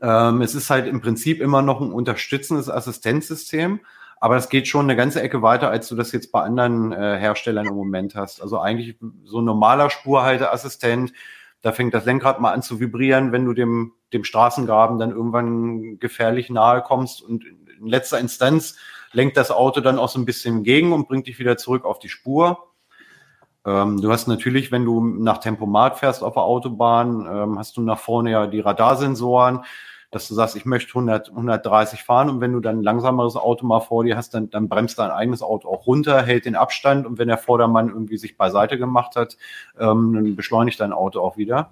Ähm, 0.00 0.42
es 0.42 0.54
ist 0.54 0.70
halt 0.70 0.86
im 0.86 1.00
Prinzip 1.00 1.40
immer 1.40 1.62
noch 1.62 1.80
ein 1.80 1.92
unterstützendes 1.92 2.70
Assistenzsystem, 2.70 3.80
aber 4.20 4.36
es 4.36 4.48
geht 4.48 4.68
schon 4.68 4.86
eine 4.86 4.96
ganze 4.96 5.22
Ecke 5.22 5.42
weiter, 5.42 5.70
als 5.70 5.88
du 5.88 5.96
das 5.96 6.12
jetzt 6.12 6.30
bei 6.30 6.42
anderen 6.42 6.92
äh, 6.92 7.18
Herstellern 7.18 7.66
im 7.66 7.74
Moment 7.74 8.14
hast. 8.14 8.42
Also 8.42 8.60
eigentlich 8.60 8.96
so 9.24 9.40
ein 9.40 9.44
normaler 9.44 9.90
Spurhalteassistent, 9.90 11.12
da 11.62 11.72
fängt 11.72 11.92
das 11.92 12.04
Lenkrad 12.04 12.40
mal 12.40 12.52
an 12.52 12.62
zu 12.62 12.80
vibrieren, 12.80 13.32
wenn 13.32 13.44
du 13.44 13.52
dem, 13.52 13.92
dem 14.12 14.24
Straßengraben 14.24 14.98
dann 14.98 15.10
irgendwann 15.10 15.98
gefährlich 15.98 16.50
nahe 16.50 16.82
kommst 16.82 17.22
und 17.22 17.44
in 17.44 17.86
letzter 17.86 18.18
Instanz 18.18 18.76
lenkt 19.12 19.36
das 19.36 19.50
Auto 19.50 19.80
dann 19.80 19.98
auch 19.98 20.08
so 20.08 20.18
ein 20.18 20.24
bisschen 20.24 20.62
gegen 20.62 20.92
und 20.92 21.08
bringt 21.08 21.26
dich 21.26 21.38
wieder 21.38 21.56
zurück 21.56 21.84
auf 21.84 21.98
die 21.98 22.08
Spur. 22.08 22.69
Ähm, 23.66 24.00
du 24.00 24.10
hast 24.10 24.26
natürlich, 24.26 24.72
wenn 24.72 24.84
du 24.84 25.00
nach 25.04 25.38
Tempomat 25.38 25.98
fährst 25.98 26.22
auf 26.22 26.34
der 26.34 26.42
Autobahn, 26.42 27.26
ähm, 27.30 27.58
hast 27.58 27.76
du 27.76 27.82
nach 27.82 27.98
vorne 27.98 28.30
ja 28.30 28.46
die 28.46 28.60
Radarsensoren, 28.60 29.64
dass 30.10 30.26
du 30.28 30.34
sagst, 30.34 30.56
ich 30.56 30.64
möchte 30.64 30.90
100, 30.90 31.30
130 31.30 32.02
fahren 32.02 32.30
und 32.30 32.40
wenn 32.40 32.52
du 32.52 32.60
dann 32.60 32.78
ein 32.78 32.82
langsameres 32.82 33.36
Auto 33.36 33.66
mal 33.66 33.80
vor 33.80 34.02
dir 34.04 34.16
hast, 34.16 34.34
dann, 34.34 34.50
dann 34.50 34.68
bremst 34.68 34.98
dein 34.98 35.10
eigenes 35.10 35.42
Auto 35.42 35.68
auch 35.68 35.86
runter, 35.86 36.22
hält 36.22 36.46
den 36.46 36.56
Abstand 36.56 37.06
und 37.06 37.18
wenn 37.18 37.28
der 37.28 37.38
Vordermann 37.38 37.90
irgendwie 37.90 38.16
sich 38.16 38.36
beiseite 38.36 38.78
gemacht 38.78 39.14
hat, 39.14 39.36
ähm, 39.78 40.14
dann 40.14 40.36
beschleunigt 40.36 40.80
dein 40.80 40.92
Auto 40.92 41.20
auch 41.20 41.36
wieder. 41.36 41.70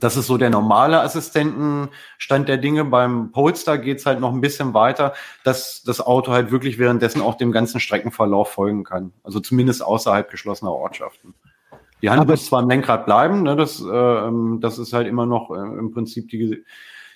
Das 0.00 0.16
ist 0.16 0.26
so 0.26 0.38
der 0.38 0.50
normale 0.50 1.00
Assistentenstand 1.00 2.48
der 2.48 2.56
Dinge. 2.56 2.84
Beim 2.84 3.32
Polestar 3.32 3.78
geht's 3.78 4.06
halt 4.06 4.20
noch 4.20 4.32
ein 4.32 4.40
bisschen 4.40 4.72
weiter, 4.72 5.14
dass 5.42 5.82
das 5.82 6.00
Auto 6.00 6.30
halt 6.30 6.52
wirklich 6.52 6.78
währenddessen 6.78 7.20
auch 7.20 7.34
dem 7.34 7.50
ganzen 7.50 7.80
Streckenverlauf 7.80 8.50
folgen 8.52 8.84
kann. 8.84 9.12
Also 9.24 9.40
zumindest 9.40 9.84
außerhalb 9.84 10.30
geschlossener 10.30 10.72
Ortschaften. 10.72 11.34
Die 12.00 12.10
Hand 12.10 12.20
Aber 12.20 12.32
muss 12.32 12.46
zwar 12.46 12.62
am 12.62 12.68
Lenkrad 12.68 13.06
bleiben, 13.06 13.42
ne, 13.42 13.56
das, 13.56 13.82
äh, 13.82 14.30
das 14.60 14.78
ist 14.78 14.92
halt 14.92 15.08
immer 15.08 15.26
noch 15.26 15.50
äh, 15.50 15.58
im 15.58 15.90
Prinzip 15.90 16.28
die, 16.28 16.64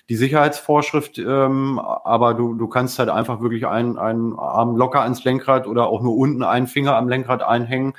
die 0.09 0.15
Sicherheitsvorschrift, 0.15 1.17
ähm, 1.19 1.79
aber 1.79 2.33
du, 2.33 2.53
du 2.53 2.67
kannst 2.67 2.99
halt 2.99 3.07
einfach 3.07 3.39
wirklich 3.39 3.65
einen, 3.65 3.97
einen 3.97 4.37
Arm 4.37 4.75
locker 4.75 5.01
ans 5.01 5.23
Lenkrad 5.23 5.67
oder 5.67 5.87
auch 5.87 6.01
nur 6.01 6.17
unten 6.17 6.43
einen 6.43 6.67
Finger 6.67 6.97
am 6.97 7.07
Lenkrad 7.07 7.41
einhängen 7.43 7.93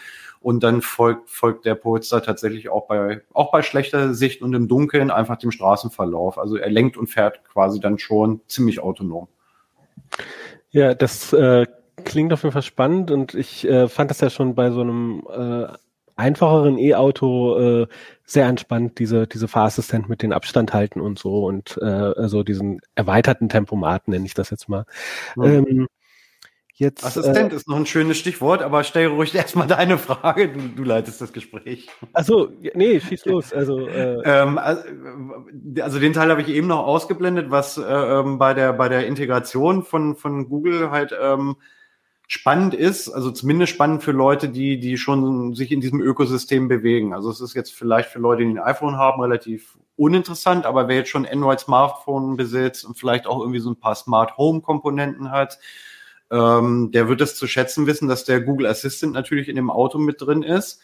und 0.44 0.62
dann 0.62 0.82
folgt, 0.82 1.30
folgt 1.30 1.64
der 1.64 1.74
Polster 1.74 2.22
tatsächlich 2.22 2.68
auch 2.68 2.86
bei, 2.86 3.22
auch 3.32 3.50
bei 3.50 3.62
schlechter 3.62 4.12
Sicht 4.12 4.42
und 4.42 4.52
im 4.52 4.68
Dunkeln 4.68 5.10
einfach 5.10 5.38
dem 5.38 5.50
Straßenverlauf. 5.50 6.36
Also 6.36 6.56
er 6.56 6.68
lenkt 6.68 6.98
und 6.98 7.06
fährt 7.06 7.42
quasi 7.44 7.80
dann 7.80 7.98
schon 7.98 8.42
ziemlich 8.46 8.78
autonom. 8.80 9.26
Ja, 10.68 10.92
das 10.92 11.32
äh, 11.32 11.66
klingt 12.04 12.30
auf 12.34 12.42
jeden 12.42 12.52
Fall 12.52 12.60
spannend 12.60 13.10
und 13.10 13.32
ich 13.32 13.66
äh, 13.66 13.88
fand 13.88 14.10
das 14.10 14.20
ja 14.20 14.28
schon 14.28 14.54
bei 14.54 14.70
so 14.70 14.82
einem 14.82 15.22
äh, 15.30 15.66
einfacheren 16.14 16.76
E-Auto 16.76 17.58
äh, 17.58 17.86
sehr 18.26 18.46
entspannt, 18.46 18.98
diese, 18.98 19.26
diese 19.26 19.48
Fahrassistent 19.48 20.10
mit 20.10 20.20
den 20.20 20.34
Abstand 20.34 20.74
halten 20.74 21.00
und 21.00 21.18
so 21.18 21.46
und 21.46 21.78
äh, 21.80 21.86
also 21.86 22.42
diesen 22.42 22.82
erweiterten 22.94 23.48
Tempomat 23.48 24.08
nenne 24.08 24.26
ich 24.26 24.34
das 24.34 24.50
jetzt 24.50 24.68
mal. 24.68 24.84
Mhm. 25.36 25.44
Ähm, 25.44 25.88
Jetzt, 26.76 27.04
Assistent 27.04 27.52
äh, 27.52 27.56
ist 27.56 27.68
noch 27.68 27.76
ein 27.76 27.86
schönes 27.86 28.18
Stichwort, 28.18 28.60
aber 28.60 28.82
stell 28.82 29.06
ruhig 29.06 29.32
erstmal 29.34 29.68
deine 29.68 29.96
Frage. 29.96 30.48
Du, 30.48 30.60
du 30.60 30.82
leitest 30.82 31.20
das 31.20 31.32
Gespräch. 31.32 31.88
Also 32.12 32.50
nee, 32.74 32.98
schieß 32.98 33.26
los. 33.26 33.52
Also, 33.52 33.86
äh, 33.86 34.20
ähm, 34.24 34.58
also 34.58 36.00
den 36.00 36.12
Teil 36.12 36.30
habe 36.30 36.42
ich 36.42 36.48
eben 36.48 36.66
noch 36.66 36.84
ausgeblendet, 36.84 37.52
was 37.52 37.78
äh, 37.78 37.82
ähm, 37.82 38.38
bei 38.38 38.54
der 38.54 38.72
bei 38.72 38.88
der 38.88 39.06
Integration 39.06 39.84
von 39.84 40.16
von 40.16 40.48
Google 40.48 40.90
halt 40.90 41.16
ähm, 41.20 41.56
spannend 42.26 42.74
ist. 42.74 43.08
Also 43.08 43.30
zumindest 43.30 43.72
spannend 43.72 44.02
für 44.02 44.12
Leute, 44.12 44.48
die 44.48 44.80
die 44.80 44.96
schon 44.96 45.54
sich 45.54 45.70
in 45.70 45.80
diesem 45.80 46.00
Ökosystem 46.00 46.66
bewegen. 46.66 47.14
Also 47.14 47.30
es 47.30 47.40
ist 47.40 47.54
jetzt 47.54 47.72
vielleicht 47.72 48.08
für 48.08 48.18
Leute, 48.18 48.42
die 48.42 48.50
ein 48.50 48.58
iPhone 48.58 48.96
haben, 48.96 49.22
relativ 49.22 49.78
uninteressant, 49.96 50.66
aber 50.66 50.88
wer 50.88 50.96
jetzt 50.96 51.10
schon 51.10 51.24
Android 51.24 51.60
Smartphone 51.60 52.36
besitzt 52.36 52.84
und 52.84 52.98
vielleicht 52.98 53.28
auch 53.28 53.38
irgendwie 53.38 53.60
so 53.60 53.70
ein 53.70 53.78
paar 53.78 53.94
Smart 53.94 54.36
Home 54.38 54.60
Komponenten 54.60 55.30
hat 55.30 55.60
ähm, 56.34 56.90
der 56.90 57.08
wird 57.08 57.20
es 57.20 57.36
zu 57.36 57.46
schätzen 57.46 57.86
wissen, 57.86 58.08
dass 58.08 58.24
der 58.24 58.40
Google 58.40 58.66
Assistant 58.66 59.12
natürlich 59.12 59.48
in 59.48 59.56
dem 59.56 59.70
Auto 59.70 59.98
mit 59.98 60.20
drin 60.20 60.42
ist 60.42 60.82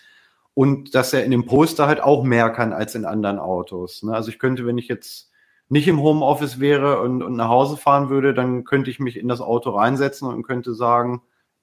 und 0.55 0.95
dass 0.95 1.13
er 1.13 1.25
in 1.25 1.33
dem 1.33 1.45
Poster 1.47 1.89
halt 1.89 2.01
auch 2.01 2.23
mehr 2.23 2.51
kann 2.51 2.73
als 2.73 2.95
in 2.95 3.05
anderen 3.05 3.39
Autos. 3.41 4.03
Ne? 4.05 4.15
Also 4.15 4.31
ich 4.31 4.39
könnte, 4.39 4.65
wenn 4.65 4.79
ich 4.79 4.87
jetzt 4.87 5.31
nicht 5.69 5.89
im 5.89 6.01
Homeoffice 6.01 6.61
wäre 6.61 7.01
und, 7.01 7.23
und 7.23 7.35
nach 7.35 7.49
Hause 7.49 7.77
fahren 7.77 8.11
würde, 8.11 8.33
dann 8.33 8.65
könnte 8.65 8.91
ich 8.91 9.01
mich 9.01 9.17
in 9.17 9.29
das 9.29 9.41
Auto 9.41 9.71
reinsetzen 9.71 10.29
und 10.29 10.45
könnte 10.45 10.75
sagen, 10.75 11.23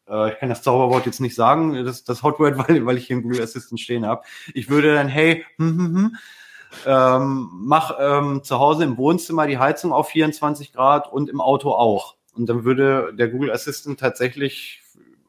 äh, 0.09 0.31
ich 0.33 0.39
kann 0.39 0.49
das 0.49 0.63
Zauberwort 0.63 1.05
jetzt 1.05 1.21
nicht 1.21 1.35
sagen, 1.35 1.85
das, 1.85 2.03
das 2.03 2.23
Hotword, 2.23 2.57
weil, 2.67 2.85
weil 2.85 2.97
ich 2.97 3.07
hier 3.07 3.15
einen 3.15 3.23
Google 3.23 3.41
Assistant 3.41 3.79
stehen 3.79 4.05
habe. 4.05 4.23
Ich 4.53 4.69
würde 4.69 4.95
dann, 4.95 5.07
hey, 5.07 5.45
hm, 5.57 5.77
hm, 5.77 5.95
hm, 5.95 6.15
ähm, 6.85 7.49
mach 7.53 7.95
ähm, 7.99 8.43
zu 8.43 8.59
Hause 8.59 8.83
im 8.83 8.97
Wohnzimmer 8.97 9.47
die 9.47 9.57
Heizung 9.57 9.93
auf 9.93 10.09
24 10.09 10.73
Grad 10.73 11.11
und 11.11 11.29
im 11.29 11.39
Auto 11.39 11.71
auch. 11.71 12.16
Und 12.37 12.47
dann 12.47 12.63
würde 12.63 13.13
der 13.13 13.29
Google 13.29 13.51
Assistant 13.51 13.99
tatsächlich 13.99 14.81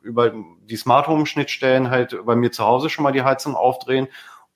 über 0.02 0.32
die 0.68 0.76
Smart 0.76 1.06
Home 1.06 1.26
Schnittstellen 1.26 1.90
halt 1.90 2.16
bei 2.24 2.36
mir 2.36 2.52
zu 2.52 2.64
Hause 2.64 2.88
schon 2.88 3.02
mal 3.02 3.12
die 3.12 3.22
Heizung 3.22 3.54
aufdrehen 3.54 4.08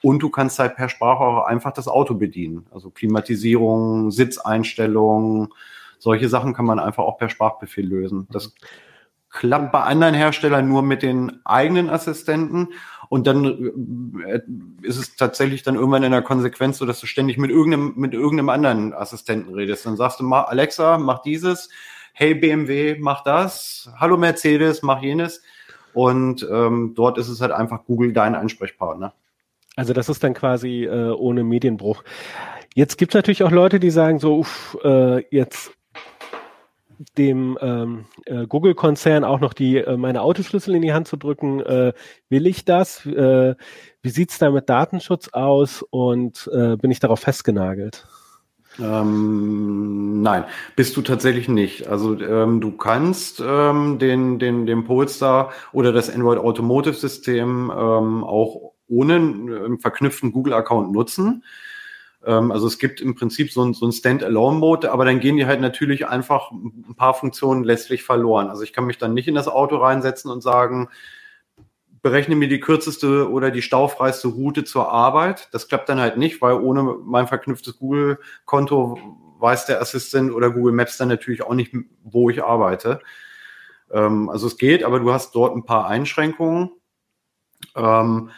und 0.03 0.21
du 0.21 0.31
kannst 0.31 0.59
halt 0.59 0.77
per 0.77 0.89
Sprache 0.89 1.23
auch 1.23 1.45
einfach 1.45 1.73
das 1.73 1.89
Auto 1.89 2.15
bedienen. 2.15 2.67
Also 2.73 2.91
Klimatisierung, 2.91 4.11
Sitzeinstellungen, 4.11 5.49
solche 5.99 6.29
Sachen 6.29 6.55
kann 6.55 6.65
man 6.65 6.81
einfach 6.81 7.05
auch 7.05 7.19
per 7.19 7.29
Sprachbefehl 7.29 7.87
lösen. 7.87 8.27
Das 8.31 8.55
klappt 9.31 9.73
bei 9.73 9.83
anderen 9.83 10.15
Herstellern 10.15 10.69
nur 10.69 10.83
mit 10.83 11.03
den 11.03 11.41
eigenen 11.45 11.89
Assistenten. 11.89 12.69
Und 13.09 13.27
dann 13.27 13.45
äh, 14.25 14.41
ist 14.83 14.99
es 14.99 15.17
tatsächlich 15.17 15.63
dann 15.63 15.75
irgendwann 15.75 16.03
in 16.03 16.13
der 16.13 16.23
Konsequenz 16.23 16.79
so, 16.79 16.87
dass 16.87 17.01
du 17.01 17.07
ständig 17.07 17.39
mit 17.39 17.51
irgendeinem, 17.51 17.95
mit 17.97 18.15
irgendeinem 18.15 18.49
anderen 18.49 18.95
Assistenten 18.95 19.55
redest. 19.55 19.87
Dann 19.87 19.97
sagst 19.97 20.21
du, 20.21 20.33
Alexa, 20.33 20.99
mach 20.99 21.23
dieses. 21.23 21.69
Hey 22.15 22.35
BMW, 22.35 22.97
mach 23.01 23.25
das. 23.25 23.91
Hallo 23.99 24.19
Mercedes, 24.19 24.83
mach 24.83 25.03
jenes. 25.03 25.43
Und 25.95 26.47
ähm, 26.51 26.93
dort 26.95 27.17
ist 27.17 27.29
es 27.29 27.41
halt 27.41 27.53
einfach 27.53 27.85
Google 27.85 28.13
dein 28.13 28.35
Ansprechpartner. 28.35 29.15
Also 29.77 29.95
das 29.95 30.11
ist 30.11 30.23
dann 30.23 30.35
quasi 30.35 30.85
äh, 30.85 31.11
ohne 31.11 31.43
Medienbruch. 31.43 32.05
Jetzt 32.75 32.99
gibt 32.99 33.13
es 33.13 33.15
natürlich 33.15 33.43
auch 33.43 33.51
Leute, 33.51 33.81
die 33.81 33.91
sagen 33.91 34.19
so, 34.19 34.39
uff, 34.39 34.77
äh, 34.85 35.25
jetzt 35.35 35.73
dem 37.17 37.59
ähm, 37.61 38.05
äh, 38.27 38.47
Google-Konzern 38.47 39.25
auch 39.25 39.41
noch 39.41 39.55
die 39.55 39.79
äh, 39.79 39.97
meine 39.97 40.23
Autoschlüssel 40.23 40.75
in 40.75 40.83
die 40.83 40.93
Hand 40.93 41.09
zu 41.09 41.17
drücken, 41.17 41.61
äh, 41.61 41.95
will 42.29 42.47
ich 42.47 42.65
das? 42.67 43.07
Äh, 43.07 43.55
wie 44.03 44.11
sieht's 44.11 44.39
da 44.39 44.51
mit 44.51 44.69
Datenschutz 44.69 45.29
aus 45.29 45.83
und 45.91 46.49
äh, 46.53 46.77
bin 46.77 46.91
ich 46.91 47.01
darauf 47.01 47.21
festgenagelt? 47.21 48.07
Ähm, 48.81 50.23
nein, 50.23 50.45
bist 50.77 50.97
du 50.97 51.03
tatsächlich 51.03 51.49
nicht. 51.49 51.89
Also 51.89 52.19
ähm, 52.21 52.61
du 52.61 52.73
kannst 52.73 53.43
ähm, 53.45 53.99
den, 53.99 54.39
den, 54.39 54.67
den 54.67 54.85
Polestar 54.85 55.53
oder 55.73 55.93
das 55.93 56.09
Android 56.09 56.39
Automotive 56.39 56.95
System 56.95 57.71
ähm, 57.71 58.25
auch 58.25 58.73
ohne 58.89 59.15
einen 59.17 59.79
verknüpften 59.79 60.33
Google-Account 60.33 60.93
nutzen. 60.93 61.45
Ähm, 62.25 62.53
also 62.53 62.67
es 62.67 62.79
gibt 62.79 63.01
im 63.01 63.15
Prinzip 63.15 63.53
so 63.53 63.63
ein, 63.63 63.75
so 63.75 63.87
ein 63.87 63.93
Stand-alone-Mode, 63.93 64.91
aber 64.91 65.05
dann 65.05 65.21
gehen 65.21 65.37
die 65.37 65.47
halt 65.47 65.61
natürlich 65.61 66.09
einfach 66.09 66.51
ein 66.51 66.95
paar 66.97 67.15
Funktionen 67.15 67.65
letztlich 67.65 68.03
verloren. 68.03 68.49
Also 68.49 68.63
ich 68.63 68.73
kann 68.73 68.87
mich 68.87 68.99
dann 68.99 69.15
nicht 69.15 69.29
in 69.29 69.35
das 69.35 69.49
Auto 69.49 69.77
reinsetzen 69.77 70.31
und 70.31 70.43
sagen, 70.43 70.89
berechne 72.03 72.35
mir 72.35 72.49
die 72.49 72.61
kürzeste 72.61 73.31
oder 73.31 73.51
die 73.51 73.63
staufreiste 73.63 74.29
Route 74.29 74.65
zur 74.65 74.91
Arbeit. 74.91 75.49
Das 75.53 75.69
klappt 75.69 75.89
dann 75.89 76.01
halt 76.01 76.17
nicht, 76.17 76.43
weil 76.43 76.55
ohne 76.55 76.83
mein 76.83 77.29
verknüpftes 77.29 77.79
Google-Konto 77.79 78.99
weiß 79.39 79.67
der 79.67 79.81
Assistent 79.81 80.33
oder 80.33 80.51
Google 80.51 80.73
Maps 80.73 80.97
dann 80.97 81.09
natürlich 81.09 81.43
auch 81.43 81.55
nicht, 81.55 81.75
wo 82.03 82.29
ich 82.29 82.43
arbeite. 82.43 83.01
Ähm, 83.93 84.29
also 84.29 84.47
es 84.47 84.57
geht, 84.57 84.85
aber 84.85 85.01
du 85.01 85.13
hast 85.13 85.35
dort 85.35 85.57
ein 85.57 85.65
paar 85.65 85.87
Einschränkungen. 85.87 86.71
Ähm, 87.77 88.31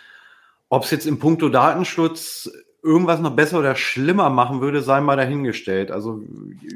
ob 0.68 0.84
es 0.84 0.90
jetzt 0.90 1.06
im 1.06 1.18
Punkto 1.18 1.48
Datenschutz 1.48 2.50
irgendwas 2.82 3.20
noch 3.20 3.34
besser 3.34 3.58
oder 3.58 3.76
schlimmer 3.76 4.28
machen 4.28 4.60
würde, 4.60 4.82
sei 4.82 5.00
mal 5.00 5.16
dahingestellt. 5.16 5.90
Also 5.90 6.22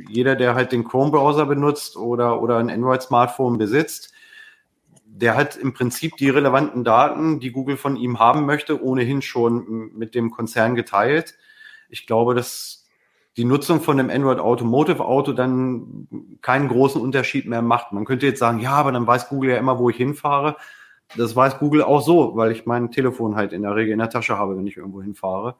jeder, 0.09 0.37
der 0.37 0.55
halt 0.55 0.73
den 0.73 0.85
Chrome-Browser 0.85 1.45
benutzt 1.45 1.97
oder, 1.99 2.41
oder 2.41 2.57
ein 2.57 2.71
Android-Smartphone 2.71 3.59
besitzt, 3.59 4.13
der 5.21 5.37
hat 5.37 5.57
im 5.57 5.73
Prinzip 5.73 6.17
die 6.17 6.31
relevanten 6.31 6.85
Daten, 6.85 7.41
die 7.41 7.53
Google 7.53 7.77
von 7.77 7.97
ihm 7.97 8.19
haben 8.19 8.47
möchte, 8.47 8.83
ohnehin 8.83 9.23
schon 9.23 9.91
mit 9.95 10.15
dem 10.15 10.31
Konzern 10.31 10.75
geteilt. 10.75 11.37
Ich 11.89 12.07
glaube, 12.07 12.35
dass 12.35 12.87
die 13.37 13.45
Nutzung 13.45 13.81
von 13.81 13.99
einem 13.99 14.11
Android 14.11 14.41
Automotive 14.41 15.05
Auto 15.05 15.33
dann 15.33 16.09
keinen 16.43 16.69
großen 16.69 17.01
Unterschied 17.01 17.47
mehr 17.47 17.63
macht. 17.63 17.93
Man 17.93 18.05
könnte 18.05 18.27
jetzt 18.27 18.41
sagen, 18.41 18.61
ja, 18.61 18.73
aber 18.73 18.93
dann 18.93 19.07
weiß 19.07 19.29
Google 19.29 19.51
ja 19.51 19.59
immer, 19.59 19.79
wo 19.79 19.91
ich 19.91 19.97
hinfahre 19.97 20.57
das 21.17 21.35
weiß 21.35 21.59
Google 21.59 21.83
auch 21.83 22.01
so, 22.01 22.37
weil 22.37 22.53
ich 22.53 22.67
mein 22.67 22.91
Telefon 22.91 23.37
halt 23.37 23.53
in 23.53 23.63
der 23.63 23.75
Regel 23.75 23.93
in 23.93 23.99
der 23.99 24.11
Tasche 24.11 24.37
habe, 24.37 24.57
wenn 24.57 24.67
ich 24.67 24.77
irgendwo 24.77 25.03
hinfahre. 25.03 25.57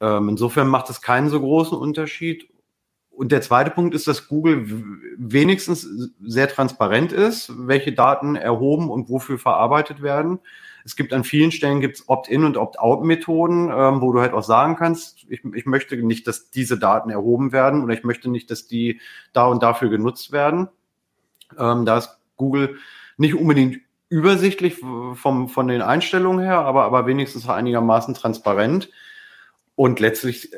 Ähm, 0.00 0.28
insofern 0.30 0.68
macht 0.68 0.90
es 0.90 1.02
keinen 1.02 1.28
so 1.28 1.40
großen 1.40 1.76
Unterschied. 1.76 2.48
Und 3.16 3.30
der 3.30 3.42
zweite 3.42 3.70
Punkt 3.70 3.94
ist, 3.94 4.08
dass 4.08 4.28
Google 4.28 4.66
wenigstens 5.16 5.88
sehr 6.20 6.48
transparent 6.48 7.12
ist, 7.12 7.52
welche 7.56 7.92
Daten 7.92 8.34
erhoben 8.34 8.90
und 8.90 9.08
wofür 9.08 9.38
verarbeitet 9.38 10.02
werden. 10.02 10.40
Es 10.84 10.96
gibt 10.96 11.12
an 11.12 11.24
vielen 11.24 11.52
Stellen 11.52 11.80
gibt's 11.80 12.08
Opt-in 12.08 12.44
und 12.44 12.56
Opt-out-Methoden, 12.56 13.70
ähm, 13.74 14.00
wo 14.00 14.12
du 14.12 14.20
halt 14.20 14.34
auch 14.34 14.42
sagen 14.42 14.76
kannst, 14.76 15.24
ich, 15.28 15.42
ich 15.44 15.64
möchte 15.64 15.96
nicht, 15.96 16.26
dass 16.26 16.50
diese 16.50 16.78
Daten 16.78 17.08
erhoben 17.08 17.52
werden 17.52 17.82
oder 17.82 17.94
ich 17.94 18.04
möchte 18.04 18.28
nicht, 18.30 18.50
dass 18.50 18.66
die 18.66 19.00
da 19.32 19.46
und 19.46 19.62
dafür 19.62 19.88
genutzt 19.88 20.32
werden. 20.32 20.68
Ähm, 21.58 21.86
da 21.86 21.98
ist 21.98 22.18
Google 22.36 22.78
nicht 23.16 23.34
unbedingt 23.34 23.78
übersichtlich 24.08 24.76
vom, 25.14 25.48
von 25.48 25.68
den 25.68 25.82
Einstellungen 25.82 26.44
her, 26.44 26.58
aber, 26.58 26.84
aber 26.84 27.06
wenigstens 27.06 27.48
einigermaßen 27.48 28.14
transparent. 28.14 28.90
Und 29.76 30.00
letztlich 30.00 30.50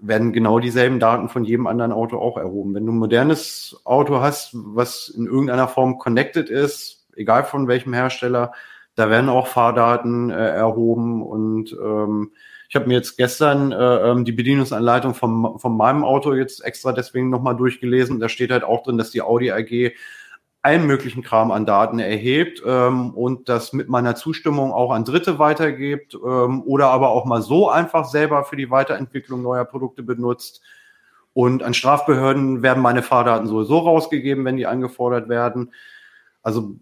werden 0.00 0.32
genau 0.32 0.58
dieselben 0.58 1.00
Daten 1.00 1.28
von 1.28 1.44
jedem 1.44 1.66
anderen 1.66 1.92
Auto 1.92 2.18
auch 2.18 2.36
erhoben. 2.36 2.74
Wenn 2.74 2.86
du 2.86 2.92
ein 2.92 2.98
modernes 2.98 3.80
Auto 3.84 4.20
hast, 4.20 4.50
was 4.54 5.08
in 5.08 5.26
irgendeiner 5.26 5.68
Form 5.68 5.98
connected 5.98 6.48
ist, 6.48 7.06
egal 7.16 7.44
von 7.44 7.68
welchem 7.68 7.92
Hersteller, 7.92 8.52
da 8.94 9.10
werden 9.10 9.28
auch 9.28 9.46
Fahrdaten 9.46 10.30
äh, 10.30 10.34
erhoben. 10.34 11.22
Und 11.22 11.72
ähm, 11.72 12.32
ich 12.68 12.76
habe 12.76 12.86
mir 12.86 12.94
jetzt 12.94 13.16
gestern 13.16 13.72
äh, 13.72 13.76
ähm, 13.76 14.24
die 14.24 14.32
Bedienungsanleitung 14.32 15.14
von, 15.14 15.58
von 15.58 15.76
meinem 15.76 16.04
Auto 16.04 16.34
jetzt 16.34 16.64
extra 16.64 16.92
deswegen 16.92 17.30
nochmal 17.30 17.56
durchgelesen. 17.56 18.20
Da 18.20 18.28
steht 18.28 18.50
halt 18.50 18.64
auch 18.64 18.82
drin, 18.82 18.98
dass 18.98 19.10
die 19.10 19.22
Audi 19.22 19.52
AG 19.52 19.94
allen 20.62 20.86
möglichen 20.86 21.22
Kram 21.22 21.50
an 21.50 21.66
Daten 21.66 21.98
erhebt 21.98 22.62
ähm, 22.66 23.14
und 23.14 23.48
das 23.48 23.72
mit 23.72 23.88
meiner 23.88 24.16
Zustimmung 24.16 24.72
auch 24.72 24.90
an 24.90 25.04
Dritte 25.04 25.38
weitergibt 25.38 26.14
ähm, 26.14 26.62
oder 26.62 26.88
aber 26.88 27.10
auch 27.10 27.24
mal 27.24 27.42
so 27.42 27.70
einfach 27.70 28.04
selber 28.04 28.44
für 28.44 28.56
die 28.56 28.70
Weiterentwicklung 28.70 29.42
neuer 29.42 29.64
Produkte 29.64 30.02
benutzt. 30.02 30.60
Und 31.32 31.62
an 31.62 31.74
Strafbehörden 31.74 32.62
werden 32.62 32.82
meine 32.82 33.02
Fahrdaten 33.02 33.46
sowieso 33.46 33.78
rausgegeben, 33.78 34.44
wenn 34.44 34.56
die 34.56 34.66
angefordert 34.66 35.28
werden. 35.28 35.72
Also 36.42 36.74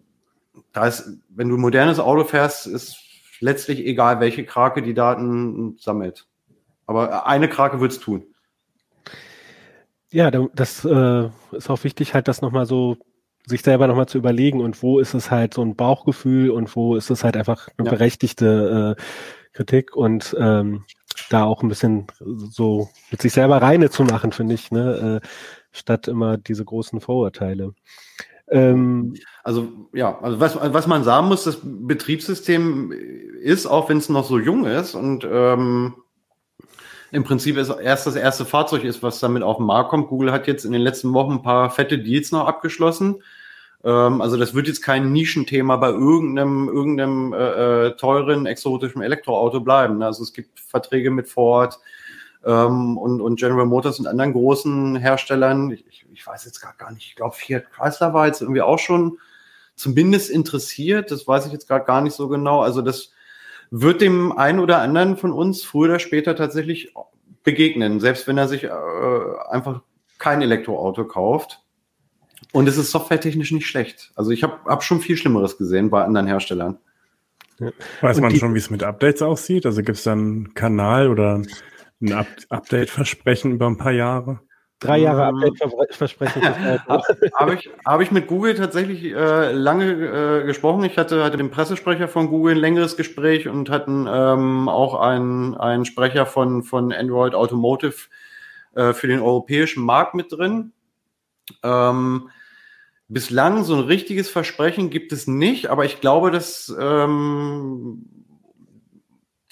da 0.72 0.86
ist, 0.86 1.18
wenn 1.28 1.50
du 1.50 1.56
ein 1.56 1.60
modernes 1.60 1.98
Auto 1.98 2.24
fährst, 2.24 2.66
ist 2.66 2.96
letztlich 3.40 3.80
egal, 3.80 4.20
welche 4.20 4.46
Krake 4.46 4.80
die 4.80 4.94
Daten 4.94 5.76
sammelt. 5.78 6.26
Aber 6.86 7.26
eine 7.26 7.48
Krake 7.48 7.80
wird's 7.80 7.98
tun. 7.98 8.24
Ja, 10.10 10.30
das 10.30 10.84
äh, 10.84 11.28
ist 11.52 11.68
auch 11.68 11.84
wichtig, 11.84 12.14
halt 12.14 12.28
das 12.28 12.40
nochmal 12.40 12.64
so 12.64 12.96
sich 13.46 13.62
selber 13.62 13.86
nochmal 13.86 14.08
zu 14.08 14.18
überlegen 14.18 14.60
und 14.60 14.82
wo 14.82 14.98
ist 14.98 15.14
es 15.14 15.30
halt 15.30 15.54
so 15.54 15.62
ein 15.62 15.76
Bauchgefühl 15.76 16.50
und 16.50 16.74
wo 16.74 16.96
ist 16.96 17.10
es 17.10 17.24
halt 17.24 17.36
einfach 17.36 17.68
eine 17.78 17.86
ja. 17.86 17.92
berechtigte 17.92 18.96
äh, 18.98 19.02
Kritik 19.52 19.96
und 19.96 20.36
ähm, 20.38 20.84
da 21.30 21.44
auch 21.44 21.62
ein 21.62 21.68
bisschen 21.68 22.06
so 22.20 22.90
mit 23.10 23.22
sich 23.22 23.32
selber 23.32 23.62
reine 23.62 23.88
zu 23.88 24.04
machen, 24.04 24.32
finde 24.32 24.54
ich, 24.54 24.70
ne, 24.70 25.20
äh, 25.22 25.26
statt 25.72 26.08
immer 26.08 26.36
diese 26.36 26.64
großen 26.64 27.00
Vorurteile. 27.00 27.72
Ähm, 28.48 29.14
also 29.42 29.88
ja, 29.92 30.18
also 30.20 30.40
was, 30.40 30.56
was 30.60 30.86
man 30.86 31.04
sagen 31.04 31.28
muss, 31.28 31.44
das 31.44 31.58
Betriebssystem 31.62 32.92
ist, 33.40 33.66
auch 33.66 33.88
wenn 33.88 33.98
es 33.98 34.08
noch 34.08 34.24
so 34.24 34.38
jung 34.38 34.66
ist 34.66 34.94
und 34.94 35.26
ähm, 35.28 35.94
im 37.16 37.24
Prinzip 37.24 37.56
ist 37.56 37.70
erst 37.70 38.06
das 38.06 38.14
erste 38.14 38.44
Fahrzeug 38.44 38.84
ist, 38.84 39.02
was 39.02 39.20
damit 39.20 39.42
auf 39.42 39.56
den 39.56 39.64
Markt 39.64 39.88
kommt. 39.88 40.08
Google 40.08 40.32
hat 40.32 40.46
jetzt 40.46 40.66
in 40.66 40.72
den 40.72 40.82
letzten 40.82 41.14
Wochen 41.14 41.32
ein 41.32 41.42
paar 41.42 41.70
fette 41.70 41.98
Deals 41.98 42.30
noch 42.30 42.46
abgeschlossen. 42.46 43.22
Ähm, 43.84 44.20
also 44.20 44.36
das 44.36 44.52
wird 44.52 44.68
jetzt 44.68 44.82
kein 44.82 45.12
Nischenthema 45.12 45.76
bei 45.76 45.88
irgendeinem, 45.88 46.68
irgendeinem 46.68 47.32
äh, 47.32 47.86
äh, 47.86 47.96
teuren, 47.96 48.44
exotischen 48.44 49.00
Elektroauto 49.00 49.60
bleiben. 49.60 50.02
Also 50.02 50.22
es 50.22 50.34
gibt 50.34 50.60
Verträge 50.60 51.10
mit 51.10 51.26
Ford 51.26 51.78
ähm, 52.44 52.98
und, 52.98 53.22
und 53.22 53.40
General 53.40 53.64
Motors 53.64 53.98
und 53.98 54.06
anderen 54.06 54.34
großen 54.34 54.96
Herstellern. 54.96 55.70
Ich, 55.70 56.04
ich 56.12 56.26
weiß 56.26 56.44
jetzt 56.44 56.60
gar, 56.60 56.74
gar 56.76 56.92
nicht. 56.92 57.06
Ich 57.06 57.16
glaube, 57.16 57.34
Fiat 57.34 57.72
Chrysler 57.72 58.12
war 58.12 58.26
jetzt 58.26 58.42
irgendwie 58.42 58.60
auch 58.60 58.78
schon 58.78 59.16
zumindest 59.74 60.28
interessiert. 60.28 61.10
Das 61.10 61.26
weiß 61.26 61.46
ich 61.46 61.52
jetzt 61.52 61.66
gerade 61.66 61.86
gar 61.86 62.02
nicht 62.02 62.14
so 62.14 62.28
genau. 62.28 62.60
Also 62.60 62.82
das 62.82 63.12
wird 63.70 64.00
dem 64.00 64.32
einen 64.32 64.60
oder 64.60 64.78
anderen 64.80 65.16
von 65.16 65.32
uns 65.32 65.62
früher 65.64 65.90
oder 65.90 65.98
später 65.98 66.36
tatsächlich 66.36 66.92
begegnen, 67.42 68.00
selbst 68.00 68.26
wenn 68.26 68.38
er 68.38 68.48
sich 68.48 68.64
äh, 68.64 68.70
einfach 69.50 69.82
kein 70.18 70.42
Elektroauto 70.42 71.04
kauft. 71.04 71.62
Und 72.52 72.68
es 72.68 72.76
ist 72.76 72.90
softwaretechnisch 72.90 73.52
nicht 73.52 73.66
schlecht. 73.66 74.12
Also 74.14 74.30
ich 74.30 74.42
habe 74.42 74.58
hab 74.64 74.82
schon 74.82 75.00
viel 75.00 75.16
Schlimmeres 75.16 75.58
gesehen 75.58 75.90
bei 75.90 76.04
anderen 76.04 76.26
Herstellern. 76.26 76.78
Ja. 77.58 77.70
Weiß 78.00 78.16
Und 78.16 78.22
man 78.22 78.36
schon, 78.36 78.54
wie 78.54 78.58
es 78.58 78.70
mit 78.70 78.82
Updates 78.82 79.22
aussieht? 79.22 79.66
Also 79.66 79.82
gibt 79.82 79.98
es 79.98 80.04
dann 80.04 80.18
einen 80.18 80.54
Kanal 80.54 81.08
oder 81.08 81.42
ein 82.00 82.12
Up 82.12 82.26
Update-Versprechen 82.50 83.52
über 83.52 83.66
ein 83.66 83.78
paar 83.78 83.92
Jahre? 83.92 84.40
Drei 84.78 84.98
Jahre 84.98 85.28
ähm, 85.28 85.36
Update-Versprechen. 85.36 86.42
Habe 86.86 87.54
ich, 87.54 87.70
hab 87.86 88.00
ich 88.02 88.10
mit 88.10 88.26
Google 88.26 88.54
tatsächlich 88.54 89.04
äh, 89.04 89.52
lange 89.52 90.42
äh, 90.42 90.44
gesprochen. 90.44 90.84
Ich 90.84 90.98
hatte, 90.98 91.24
hatte 91.24 91.38
den 91.38 91.50
Pressesprecher 91.50 92.08
von 92.08 92.28
Google 92.28 92.56
ein 92.56 92.60
längeres 92.60 92.96
Gespräch 92.96 93.48
und 93.48 93.70
hatten 93.70 94.06
ähm, 94.08 94.68
auch 94.68 95.00
einen, 95.00 95.54
einen 95.54 95.86
Sprecher 95.86 96.26
von, 96.26 96.62
von 96.62 96.92
Android 96.92 97.34
Automotive 97.34 97.94
äh, 98.74 98.92
für 98.92 99.06
den 99.08 99.20
europäischen 99.20 99.82
Markt 99.82 100.14
mit 100.14 100.30
drin. 100.30 100.72
Ähm, 101.62 102.28
bislang 103.08 103.64
so 103.64 103.76
ein 103.76 103.84
richtiges 103.84 104.28
Versprechen 104.28 104.90
gibt 104.90 105.12
es 105.12 105.26
nicht, 105.26 105.68
aber 105.68 105.86
ich 105.86 106.02
glaube, 106.02 106.30
dass 106.30 106.74
ähm, 106.78 108.04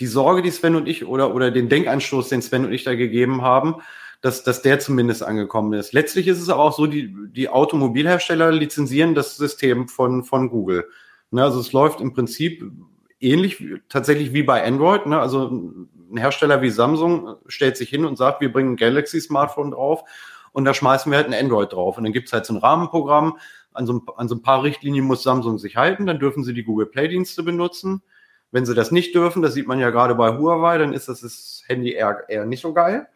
die 0.01 0.07
Sorge, 0.07 0.43
die 0.43 0.51
Sven 0.51 0.75
und 0.75 0.87
ich 0.87 1.07
oder, 1.07 1.35
oder 1.35 1.51
den 1.51 1.71
Denkanstoß, 1.71 2.29
den 2.29 2.43
Sven 2.43 2.67
und 2.67 2.73
ich 2.73 2.85
da 2.85 2.95
gegeben 2.95 3.43
haben, 3.43 3.77
dass, 4.25 4.43
dass 4.43 4.63
der 4.63 4.79
zumindest 4.79 5.23
angekommen 5.23 5.75
ist. 5.75 5.93
Letztlich 5.93 6.29
ist 6.29 6.41
es 6.41 6.49
aber 6.49 6.63
auch 6.63 6.73
so, 6.73 6.87
die, 6.87 7.15
die 7.31 7.51
Automobilhersteller 7.51 8.53
lizenzieren 8.53 9.15
das 9.15 9.37
System 9.37 9.87
von, 9.87 10.25
von 10.25 10.49
Google. 10.49 10.89
Ne, 11.31 11.45
also 11.45 11.61
es 11.61 11.75
läuft 11.75 12.01
im 12.01 12.15
Prinzip 12.15 12.65
ähnlich 13.21 13.63
tatsächlich 13.91 14.33
wie 14.33 14.43
bei 14.43 14.65
Android. 14.65 15.05
Ne? 15.05 15.21
Also 15.21 15.51
ein 16.11 16.17
Hersteller 16.17 16.63
wie 16.63 16.71
Samsung 16.71 17.37
stellt 17.49 17.77
sich 17.77 17.91
hin 17.91 18.07
und 18.07 18.17
sagt, 18.17 18.41
wir 18.41 18.51
bringen 18.51 18.73
ein 18.73 18.77
Galaxy-Smartphone 18.77 19.73
drauf 19.73 20.05
und 20.53 20.65
da 20.65 20.73
schmeißen 20.73 21.13
wir 21.13 21.19
halt 21.19 21.27
ein 21.27 21.35
Android 21.35 21.75
drauf. 21.75 21.99
Und 21.99 22.05
dann 22.05 22.15
gibt 22.15 22.29
es 22.29 22.33
halt 22.33 22.47
so 22.47 22.55
ein 22.55 22.61
Rahmenprogramm. 22.61 23.37
An 23.75 23.87
so, 23.87 24.01
an 24.17 24.29
so 24.29 24.37
ein 24.37 24.43
paar 24.43 24.63
Richtlinien 24.63 25.05
muss 25.05 25.23
Samsung 25.23 25.59
sich 25.59 25.77
halten. 25.77 26.07
Dann 26.07 26.19
dürfen 26.19 26.45
sie 26.45 26.55
die 26.55 26.65
Google 26.65 26.87
Play-Dienste 26.87 27.43
benutzen. 27.43 28.01
Wenn 28.53 28.65
sie 28.65 28.75
das 28.75 28.91
nicht 28.91 29.15
dürfen, 29.15 29.43
das 29.43 29.53
sieht 29.53 29.67
man 29.67 29.81
ja 29.81 29.91
gerade 29.91 30.15
bei 30.15 30.39
Huawei, 30.39 30.79
dann 30.79 30.95
ist 30.95 31.09
das, 31.09 31.21
das 31.21 31.63
Handy 31.67 31.93
eher, 31.93 32.25
eher 32.29 32.47
nicht 32.47 32.63
so 32.63 32.73
geil. 32.73 33.09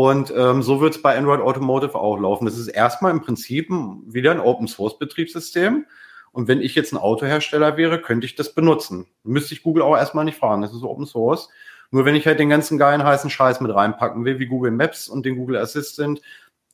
Und 0.00 0.32
ähm, 0.36 0.62
so 0.62 0.80
wird 0.80 0.94
es 0.94 1.02
bei 1.02 1.18
Android 1.18 1.40
Automotive 1.40 1.96
auch 1.96 2.20
laufen. 2.20 2.44
Das 2.44 2.56
ist 2.56 2.68
erstmal 2.68 3.10
im 3.10 3.20
Prinzip 3.20 3.68
wieder 4.06 4.30
ein 4.30 4.38
Open 4.38 4.68
Source 4.68 4.96
Betriebssystem. 4.96 5.86
Und 6.30 6.46
wenn 6.46 6.62
ich 6.62 6.76
jetzt 6.76 6.92
ein 6.92 6.98
Autohersteller 6.98 7.76
wäre, 7.76 8.00
könnte 8.00 8.24
ich 8.24 8.36
das 8.36 8.54
benutzen. 8.54 9.08
Müsste 9.24 9.54
ich 9.54 9.64
Google 9.64 9.82
auch 9.82 9.96
erstmal 9.96 10.24
nicht 10.24 10.38
fragen. 10.38 10.62
Das 10.62 10.72
ist 10.72 10.84
Open 10.84 11.04
Source. 11.04 11.48
Nur 11.90 12.04
wenn 12.04 12.14
ich 12.14 12.28
halt 12.28 12.38
den 12.38 12.48
ganzen 12.48 12.78
geilen 12.78 13.02
heißen 13.02 13.28
Scheiß 13.28 13.60
mit 13.60 13.74
reinpacken 13.74 14.24
will, 14.24 14.38
wie 14.38 14.46
Google 14.46 14.70
Maps 14.70 15.08
und 15.08 15.26
den 15.26 15.34
Google 15.34 15.56
Assistant, 15.56 16.22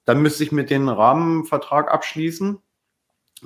dann 0.05 0.21
müsste 0.21 0.45
ich 0.45 0.53
mit 0.53 0.69
den 0.69 0.91
Rahmenvertrag 0.91 1.91
abschließen. 1.91 2.59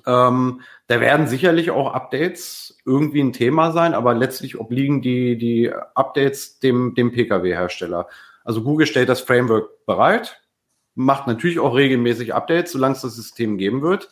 Ähm, 0.06 0.60
da 0.88 1.00
werden 1.00 1.28
sicherlich 1.28 1.70
auch 1.70 1.94
Updates 1.94 2.78
irgendwie 2.84 3.20
ein 3.20 3.32
Thema 3.32 3.70
sein, 3.70 3.94
aber 3.94 4.12
letztlich 4.12 4.58
obliegen 4.58 5.02
die, 5.02 5.38
die 5.38 5.72
Updates 5.94 6.58
dem, 6.58 6.96
dem 6.96 7.12
Pkw-Hersteller. 7.12 8.08
Also 8.48 8.62
Google 8.62 8.86
stellt 8.86 9.10
das 9.10 9.20
Framework 9.20 9.84
bereit, 9.84 10.42
macht 10.94 11.26
natürlich 11.26 11.58
auch 11.58 11.76
regelmäßig 11.76 12.34
Updates, 12.34 12.72
solange 12.72 12.94
es 12.94 13.02
das 13.02 13.14
System 13.14 13.58
geben 13.58 13.82
wird. 13.82 14.08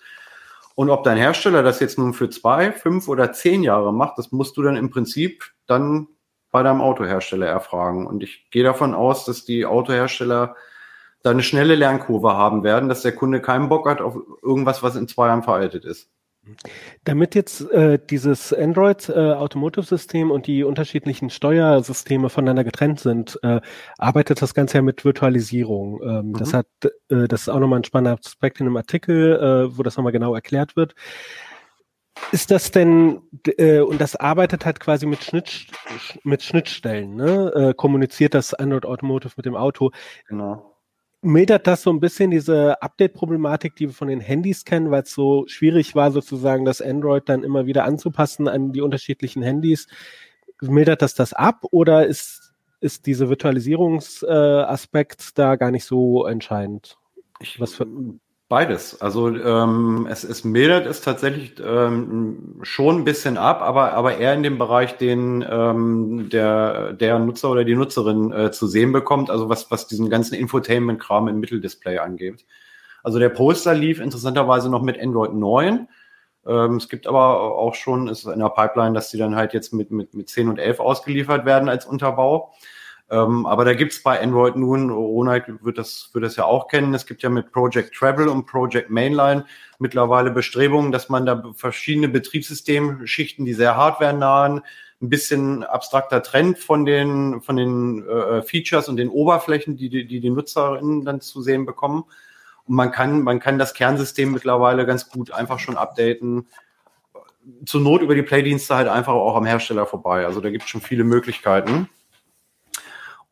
Und 0.74 0.90
ob 0.90 1.04
dein 1.04 1.16
Hersteller 1.16 1.62
das 1.62 1.80
jetzt 1.80 1.96
nun 1.96 2.12
für 2.12 2.28
zwei, 2.28 2.70
fünf 2.70 3.08
oder 3.08 3.32
zehn 3.32 3.62
Jahre 3.62 3.94
macht, 3.94 4.18
das 4.18 4.32
musst 4.32 4.58
du 4.58 4.62
dann 4.62 4.76
im 4.76 4.90
Prinzip 4.90 5.42
dann 5.66 6.08
bei 6.50 6.62
deinem 6.62 6.82
Autohersteller 6.82 7.46
erfragen. 7.46 8.06
Und 8.06 8.22
ich 8.22 8.50
gehe 8.50 8.62
davon 8.62 8.92
aus, 8.92 9.24
dass 9.24 9.46
die 9.46 9.64
Autohersteller 9.64 10.54
da 11.22 11.30
eine 11.30 11.42
schnelle 11.42 11.74
Lernkurve 11.74 12.36
haben 12.36 12.62
werden, 12.62 12.90
dass 12.90 13.00
der 13.00 13.16
Kunde 13.16 13.40
keinen 13.40 13.70
Bock 13.70 13.88
hat 13.88 14.02
auf 14.02 14.18
irgendwas, 14.42 14.82
was 14.82 14.96
in 14.96 15.08
zwei 15.08 15.28
Jahren 15.28 15.44
veraltet 15.44 15.86
ist. 15.86 16.10
Damit 17.04 17.34
jetzt 17.34 17.70
äh, 17.70 17.98
dieses 17.98 18.52
Android 18.52 19.08
äh, 19.08 19.12
Automotive 19.12 19.84
System 19.84 20.30
und 20.30 20.46
die 20.46 20.64
unterschiedlichen 20.64 21.30
Steuersysteme 21.30 22.28
voneinander 22.28 22.64
getrennt 22.64 23.00
sind, 23.00 23.38
äh, 23.42 23.60
arbeitet 23.98 24.42
das 24.42 24.54
Ganze 24.54 24.78
ja 24.78 24.82
mit 24.82 25.04
Virtualisierung. 25.04 26.00
Ähm, 26.02 26.28
mhm. 26.28 26.32
Das 26.34 26.52
hat, 26.54 26.66
äh, 27.08 27.28
das 27.28 27.42
ist 27.42 27.48
auch 27.48 27.58
nochmal 27.58 27.80
ein 27.80 27.84
spannender 27.84 28.18
Aspekt 28.18 28.60
in 28.60 28.66
einem 28.66 28.76
Artikel, 28.76 29.36
äh, 29.36 29.76
wo 29.76 29.82
das 29.82 29.96
nochmal 29.96 30.12
genau 30.12 30.34
erklärt 30.34 30.76
wird. 30.76 30.94
Ist 32.32 32.50
das 32.50 32.70
denn, 32.70 33.20
äh, 33.58 33.80
und 33.80 34.00
das 34.00 34.16
arbeitet 34.16 34.64
halt 34.64 34.80
quasi 34.80 35.06
mit, 35.06 35.22
Schnitt, 35.22 35.66
mit 36.24 36.42
Schnittstellen, 36.42 37.14
ne? 37.14 37.52
Äh, 37.54 37.74
kommuniziert 37.74 38.34
das 38.34 38.54
Android 38.54 38.86
Automotive 38.86 39.34
mit 39.36 39.44
dem 39.46 39.54
Auto. 39.54 39.90
Genau 40.26 40.75
mildert 41.26 41.66
das 41.66 41.82
so 41.82 41.90
ein 41.90 42.00
bisschen 42.00 42.30
diese 42.30 42.80
Update-Problematik, 42.80 43.76
die 43.76 43.88
wir 43.88 43.94
von 43.94 44.08
den 44.08 44.20
Handys 44.20 44.64
kennen, 44.64 44.90
weil 44.90 45.02
es 45.02 45.12
so 45.12 45.44
schwierig 45.48 45.94
war, 45.94 46.10
sozusagen 46.12 46.64
das 46.64 46.80
Android 46.80 47.28
dann 47.28 47.44
immer 47.44 47.66
wieder 47.66 47.84
anzupassen 47.84 48.48
an 48.48 48.72
die 48.72 48.80
unterschiedlichen 48.80 49.42
Handys. 49.42 49.88
Mildert 50.62 51.02
das 51.02 51.14
das 51.14 51.32
ab 51.32 51.64
oder 51.70 52.06
ist, 52.06 52.54
ist 52.80 53.06
dieser 53.06 53.28
Virtualisierungsaspekt 53.28 55.20
äh, 55.20 55.32
da 55.34 55.56
gar 55.56 55.70
nicht 55.70 55.84
so 55.84 56.24
entscheidend? 56.26 56.96
Ich, 57.40 57.60
Was 57.60 57.74
für 57.74 57.86
Beides. 58.48 59.00
Also 59.00 59.28
ähm, 59.28 60.06
es, 60.08 60.22
es 60.22 60.44
mildert 60.44 60.86
es 60.86 61.00
tatsächlich 61.00 61.54
ähm, 61.58 62.60
schon 62.62 62.98
ein 62.98 63.04
bisschen 63.04 63.38
ab, 63.38 63.60
aber, 63.60 63.94
aber 63.94 64.18
eher 64.18 64.34
in 64.34 64.44
dem 64.44 64.56
Bereich, 64.56 64.96
den 64.98 65.44
ähm, 65.48 66.28
der, 66.30 66.92
der 66.92 67.18
Nutzer 67.18 67.50
oder 67.50 67.64
die 67.64 67.74
Nutzerin 67.74 68.30
äh, 68.30 68.52
zu 68.52 68.68
sehen 68.68 68.92
bekommt, 68.92 69.30
also 69.30 69.48
was, 69.48 69.68
was 69.72 69.88
diesen 69.88 70.10
ganzen 70.10 70.36
Infotainment-Kram 70.36 71.26
im 71.26 71.40
Mitteldisplay 71.40 71.98
angeht. 71.98 72.44
Also 73.02 73.18
der 73.18 73.30
Poster 73.30 73.74
lief 73.74 74.00
interessanterweise 74.00 74.70
noch 74.70 74.82
mit 74.82 75.00
Android 75.00 75.34
9. 75.34 75.88
Ähm, 76.46 76.76
es 76.76 76.88
gibt 76.88 77.08
aber 77.08 77.40
auch 77.56 77.74
schon, 77.74 78.06
ist 78.06 78.26
in 78.26 78.38
der 78.38 78.50
Pipeline, 78.50 78.94
dass 78.94 79.10
die 79.10 79.18
dann 79.18 79.34
halt 79.34 79.54
jetzt 79.54 79.72
mit, 79.72 79.90
mit, 79.90 80.14
mit 80.14 80.28
10 80.28 80.48
und 80.48 80.58
11 80.60 80.78
ausgeliefert 80.78 81.46
werden 81.46 81.68
als 81.68 81.84
Unterbau. 81.84 82.52
Ähm, 83.08 83.46
aber 83.46 83.64
da 83.64 83.74
gibt's 83.74 84.02
bei 84.02 84.20
Android 84.20 84.56
nun, 84.56 84.90
Ronald 84.90 85.44
wird 85.64 85.78
das, 85.78 86.10
wird 86.12 86.24
das 86.24 86.34
ja 86.36 86.44
auch 86.44 86.66
kennen, 86.66 86.92
es 86.92 87.06
gibt 87.06 87.22
ja 87.22 87.28
mit 87.28 87.52
Project 87.52 87.94
Travel 87.94 88.28
und 88.28 88.46
Project 88.46 88.90
Mainline 88.90 89.44
mittlerweile 89.78 90.32
Bestrebungen, 90.32 90.90
dass 90.90 91.08
man 91.08 91.24
da 91.24 91.52
verschiedene 91.54 92.08
Betriebssystemschichten, 92.08 93.44
die 93.44 93.54
sehr 93.54 93.76
hardware-nahen, 93.76 94.62
ein 95.02 95.08
bisschen 95.10 95.62
abstrakter 95.62 96.22
trennt 96.22 96.58
von 96.58 96.84
den, 96.84 97.42
von 97.42 97.56
den 97.56 98.08
äh, 98.08 98.42
Features 98.42 98.88
und 98.88 98.96
den 98.96 99.10
Oberflächen, 99.10 99.76
die, 99.76 99.90
die 99.90 100.20
die 100.20 100.30
Nutzerinnen 100.30 101.04
dann 101.04 101.20
zu 101.20 101.42
sehen 101.42 101.66
bekommen. 101.66 102.04
Und 102.66 102.74
man 102.74 102.90
kann, 102.90 103.22
man 103.22 103.38
kann 103.38 103.58
das 103.58 103.74
Kernsystem 103.74 104.32
mittlerweile 104.32 104.86
ganz 104.86 105.10
gut 105.10 105.30
einfach 105.30 105.58
schon 105.58 105.76
updaten. 105.76 106.48
Zur 107.64 107.82
Not 107.82 108.00
über 108.00 108.14
die 108.14 108.22
Playdienste 108.22 108.74
halt 108.74 108.88
einfach 108.88 109.12
auch 109.12 109.36
am 109.36 109.44
Hersteller 109.44 109.86
vorbei. 109.86 110.24
Also 110.24 110.40
da 110.40 110.50
gibt 110.50 110.64
es 110.64 110.70
schon 110.70 110.80
viele 110.80 111.04
Möglichkeiten. 111.04 111.88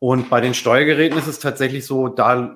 Und 0.05 0.29
bei 0.29 0.39
den 0.39 0.53
Steuergeräten 0.53 1.17
ist 1.17 1.25
es 1.25 1.39
tatsächlich 1.39 1.87
so, 1.87 2.09
da 2.09 2.55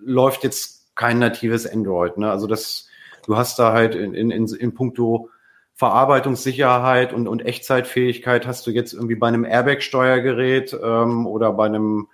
läuft 0.00 0.44
jetzt 0.44 0.94
kein 0.94 1.18
natives 1.18 1.66
Android. 1.66 2.16
Ne? 2.18 2.30
Also 2.30 2.46
das, 2.46 2.86
du 3.26 3.36
hast 3.36 3.58
da 3.58 3.72
halt 3.72 3.96
in, 3.96 4.14
in, 4.14 4.30
in, 4.30 4.46
in 4.46 4.74
puncto 4.74 5.28
Verarbeitungssicherheit 5.74 7.12
und, 7.12 7.26
und 7.26 7.44
Echtzeitfähigkeit 7.44 8.46
hast 8.46 8.64
du 8.64 8.70
jetzt 8.70 8.92
irgendwie 8.92 9.16
bei 9.16 9.26
einem 9.26 9.44
Airbag-Steuergerät 9.44 10.78
ähm, 10.80 11.26
oder 11.26 11.52
bei 11.52 11.66
einem 11.66 12.06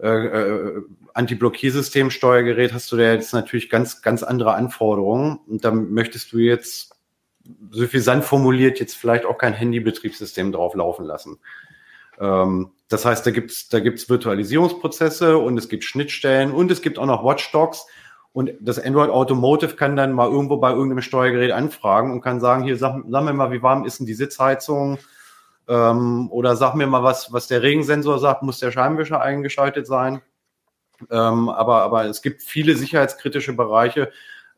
äh, 0.00 0.08
äh, 0.08 0.82
Anti-Blockiersystem-Steuergerät 1.14 2.72
hast 2.72 2.90
du 2.90 2.96
da 2.96 3.12
jetzt 3.12 3.32
natürlich 3.32 3.70
ganz, 3.70 4.02
ganz 4.02 4.24
andere 4.24 4.54
Anforderungen. 4.54 5.38
Und 5.46 5.64
da 5.64 5.70
möchtest 5.70 6.32
du 6.32 6.38
jetzt, 6.38 6.96
so 7.70 7.86
viel 7.86 8.00
Sand 8.00 8.24
formuliert, 8.24 8.80
jetzt 8.80 8.96
vielleicht 8.96 9.26
auch 9.26 9.38
kein 9.38 9.52
Handybetriebssystem 9.52 10.50
drauf 10.50 10.74
laufen 10.74 11.04
lassen. 11.04 11.38
Ähm, 12.18 12.72
das 12.90 13.04
heißt, 13.04 13.24
da 13.24 13.30
gibt's 13.30 13.68
da 13.68 13.78
gibt's 13.78 14.10
Virtualisierungsprozesse 14.10 15.38
und 15.38 15.56
es 15.56 15.68
gibt 15.68 15.84
Schnittstellen 15.84 16.52
und 16.52 16.72
es 16.72 16.82
gibt 16.82 16.98
auch 16.98 17.06
noch 17.06 17.24
Watchdogs. 17.24 17.86
Und 18.32 18.52
das 18.60 18.78
Android 18.78 19.10
Automotive 19.10 19.76
kann 19.76 19.96
dann 19.96 20.12
mal 20.12 20.28
irgendwo 20.28 20.56
bei 20.56 20.70
irgendeinem 20.70 21.02
Steuergerät 21.02 21.52
anfragen 21.52 22.12
und 22.12 22.20
kann 22.20 22.40
sagen, 22.40 22.64
hier, 22.64 22.76
sag, 22.76 23.02
sag 23.08 23.24
mir 23.24 23.32
mal, 23.32 23.52
wie 23.52 23.62
warm 23.62 23.84
ist 23.84 24.00
denn 24.00 24.06
die 24.06 24.14
Sitzheizung? 24.14 24.98
Ähm, 25.68 26.30
oder 26.32 26.56
sag 26.56 26.74
mir 26.74 26.88
mal, 26.88 27.04
was, 27.04 27.32
was 27.32 27.46
der 27.46 27.62
Regensensor 27.62 28.18
sagt, 28.18 28.42
muss 28.42 28.58
der 28.58 28.72
Scheibenwischer 28.72 29.20
eingeschaltet 29.20 29.86
sein? 29.86 30.20
Ähm, 31.10 31.48
aber, 31.48 31.82
aber 31.82 32.06
es 32.06 32.22
gibt 32.22 32.42
viele 32.42 32.74
sicherheitskritische 32.74 33.52
Bereiche, 33.52 34.10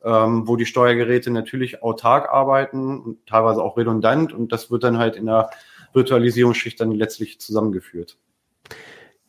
ähm, 0.03 0.47
wo 0.47 0.55
die 0.55 0.65
Steuergeräte 0.65 1.29
natürlich 1.29 1.83
autark 1.83 2.29
arbeiten 2.29 2.99
und 2.99 3.27
teilweise 3.27 3.61
auch 3.61 3.77
redundant. 3.77 4.33
Und 4.33 4.51
das 4.51 4.71
wird 4.71 4.83
dann 4.83 4.97
halt 4.97 5.15
in 5.15 5.27
der 5.27 5.51
Virtualisierungsschicht 5.93 6.79
dann 6.79 6.91
letztlich 6.91 7.39
zusammengeführt. 7.39 8.17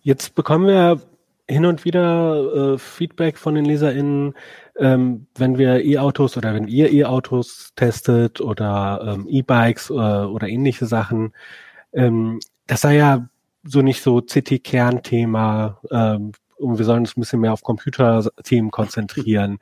Jetzt 0.00 0.34
bekommen 0.34 0.66
wir 0.66 1.00
hin 1.48 1.66
und 1.66 1.84
wieder 1.84 2.74
äh, 2.74 2.78
Feedback 2.78 3.36
von 3.38 3.54
den 3.54 3.64
LeserInnen, 3.64 4.34
ähm, 4.78 5.26
wenn 5.36 5.58
wir 5.58 5.84
E-Autos 5.84 6.36
oder 6.36 6.54
wenn 6.54 6.68
ihr 6.68 6.90
E-Autos 6.92 7.72
testet 7.76 8.40
oder 8.40 9.14
ähm, 9.14 9.26
E-Bikes 9.28 9.90
äh, 9.90 9.92
oder 9.92 10.48
ähnliche 10.48 10.86
Sachen. 10.86 11.32
Ähm, 11.92 12.40
das 12.66 12.80
sei 12.80 12.96
ja 12.96 13.28
so 13.62 13.82
nicht 13.82 14.02
so 14.02 14.20
CT-Kernthema. 14.20 15.80
Ähm, 15.90 16.32
und 16.56 16.78
wir 16.78 16.84
sollen 16.84 17.00
uns 17.00 17.16
ein 17.16 17.20
bisschen 17.20 17.40
mehr 17.40 17.52
auf 17.52 17.62
Computerthemen 17.62 18.70
konzentrieren. 18.70 19.58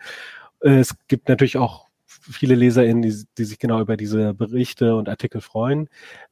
Äh, 0.60 0.78
es 0.78 0.94
gibt 1.08 1.28
natürlich 1.28 1.58
auch 1.58 1.86
viele 2.06 2.54
LeserInnen, 2.54 3.02
die, 3.02 3.24
die 3.38 3.44
sich 3.44 3.58
genau 3.58 3.80
über 3.80 3.96
diese 3.96 4.34
Berichte 4.34 4.94
und 4.94 5.08
Artikel 5.08 5.40
freuen. 5.40 5.88